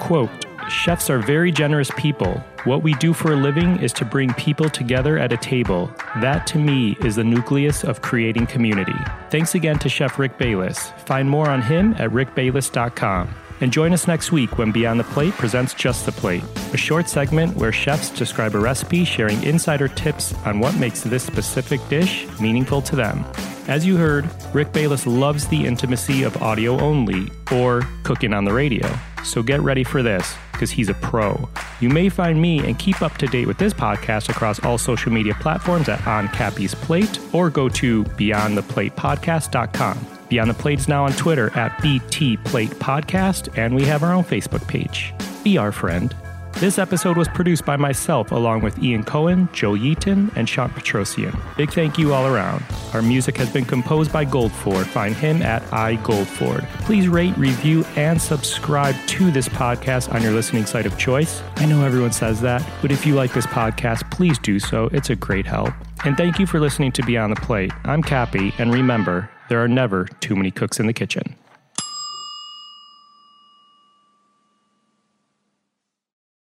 Quote 0.00 0.30
Chefs 0.68 1.10
are 1.10 1.18
very 1.18 1.52
generous 1.52 1.90
people. 1.96 2.42
What 2.64 2.82
we 2.82 2.94
do 2.94 3.12
for 3.12 3.32
a 3.32 3.36
living 3.36 3.78
is 3.80 3.92
to 3.94 4.04
bring 4.04 4.32
people 4.34 4.70
together 4.70 5.18
at 5.18 5.32
a 5.32 5.36
table. 5.36 5.90
That, 6.20 6.46
to 6.48 6.58
me, 6.58 6.96
is 7.04 7.16
the 7.16 7.24
nucleus 7.24 7.82
of 7.84 8.00
creating 8.00 8.46
community. 8.46 8.94
Thanks 9.30 9.54
again 9.54 9.78
to 9.80 9.88
Chef 9.88 10.18
Rick 10.18 10.38
Bayless. 10.38 10.90
Find 11.04 11.28
more 11.28 11.48
on 11.50 11.60
him 11.62 11.94
at 11.98 12.10
rickbayless.com. 12.10 13.34
And 13.62 13.72
join 13.72 13.92
us 13.92 14.08
next 14.08 14.32
week 14.32 14.58
when 14.58 14.72
Beyond 14.72 14.98
the 14.98 15.04
Plate 15.04 15.34
presents 15.34 15.72
Just 15.72 16.04
the 16.04 16.10
Plate, 16.10 16.42
a 16.72 16.76
short 16.76 17.08
segment 17.08 17.56
where 17.56 17.70
chefs 17.70 18.10
describe 18.10 18.56
a 18.56 18.58
recipe, 18.58 19.04
sharing 19.04 19.40
insider 19.44 19.86
tips 19.86 20.34
on 20.44 20.58
what 20.58 20.76
makes 20.78 21.02
this 21.02 21.22
specific 21.22 21.80
dish 21.88 22.26
meaningful 22.40 22.82
to 22.82 22.96
them. 22.96 23.24
As 23.68 23.86
you 23.86 23.96
heard, 23.96 24.28
Rick 24.52 24.72
Bayless 24.72 25.06
loves 25.06 25.46
the 25.46 25.64
intimacy 25.64 26.24
of 26.24 26.42
audio 26.42 26.76
only 26.80 27.30
or 27.52 27.82
cooking 28.02 28.34
on 28.34 28.44
the 28.44 28.52
radio. 28.52 28.92
So 29.22 29.44
get 29.44 29.60
ready 29.60 29.84
for 29.84 30.02
this 30.02 30.34
because 30.50 30.72
he's 30.72 30.88
a 30.88 30.94
pro. 30.94 31.48
You 31.78 31.88
may 31.88 32.08
find 32.08 32.42
me 32.42 32.66
and 32.66 32.76
keep 32.76 33.00
up 33.00 33.16
to 33.18 33.28
date 33.28 33.46
with 33.46 33.58
this 33.58 33.72
podcast 33.72 34.28
across 34.28 34.58
all 34.64 34.76
social 34.76 35.12
media 35.12 35.34
platforms 35.34 35.88
at 35.88 36.04
On 36.04 36.26
Cappy's 36.30 36.74
Plate 36.74 37.20
or 37.32 37.48
go 37.48 37.68
to 37.68 38.02
beyondtheplatepodcast.com. 38.02 40.21
Beyond 40.32 40.48
the 40.48 40.54
Plate 40.54 40.78
is 40.78 40.88
now 40.88 41.04
on 41.04 41.12
Twitter 41.12 41.50
at 41.58 41.78
BT 41.82 42.38
Plate 42.38 42.70
Podcast, 42.70 43.54
and 43.58 43.74
we 43.74 43.84
have 43.84 44.02
our 44.02 44.14
own 44.14 44.24
Facebook 44.24 44.66
page. 44.66 45.12
Be 45.44 45.58
our 45.58 45.72
friend. 45.72 46.16
This 46.54 46.78
episode 46.78 47.18
was 47.18 47.28
produced 47.28 47.66
by 47.66 47.76
myself 47.76 48.32
along 48.32 48.62
with 48.62 48.82
Ian 48.82 49.04
Cohen, 49.04 49.50
Joe 49.52 49.72
Yeaton, 49.72 50.34
and 50.34 50.48
Sean 50.48 50.70
Petrosian. 50.70 51.38
Big 51.58 51.70
thank 51.70 51.98
you 51.98 52.14
all 52.14 52.26
around. 52.26 52.64
Our 52.94 53.02
music 53.02 53.36
has 53.36 53.52
been 53.52 53.66
composed 53.66 54.10
by 54.10 54.24
Goldford. 54.24 54.86
Find 54.86 55.14
him 55.14 55.42
at 55.42 55.62
iGoldford. 55.64 56.66
Please 56.80 57.08
rate, 57.08 57.36
review, 57.36 57.84
and 57.96 58.18
subscribe 58.18 58.96
to 59.08 59.30
this 59.30 59.50
podcast 59.50 60.14
on 60.14 60.22
your 60.22 60.32
listening 60.32 60.64
site 60.64 60.86
of 60.86 60.96
choice. 60.96 61.42
I 61.56 61.66
know 61.66 61.84
everyone 61.84 62.12
says 62.12 62.40
that, 62.40 62.66
but 62.80 62.90
if 62.90 63.04
you 63.04 63.14
like 63.14 63.34
this 63.34 63.44
podcast, 63.44 64.10
please 64.10 64.38
do 64.38 64.58
so. 64.58 64.88
It's 64.94 65.10
a 65.10 65.14
great 65.14 65.44
help. 65.44 65.74
And 66.06 66.16
thank 66.16 66.38
you 66.38 66.46
for 66.46 66.58
listening 66.58 66.92
to 66.92 67.02
Beyond 67.02 67.36
the 67.36 67.40
Plate. 67.42 67.70
I'm 67.84 68.02
Cappy, 68.02 68.54
and 68.56 68.72
remember, 68.72 69.28
there 69.48 69.62
are 69.62 69.68
never 69.68 70.06
too 70.20 70.36
many 70.36 70.50
cooks 70.50 70.78
in 70.80 70.86
the 70.86 70.92
kitchen. 70.92 71.36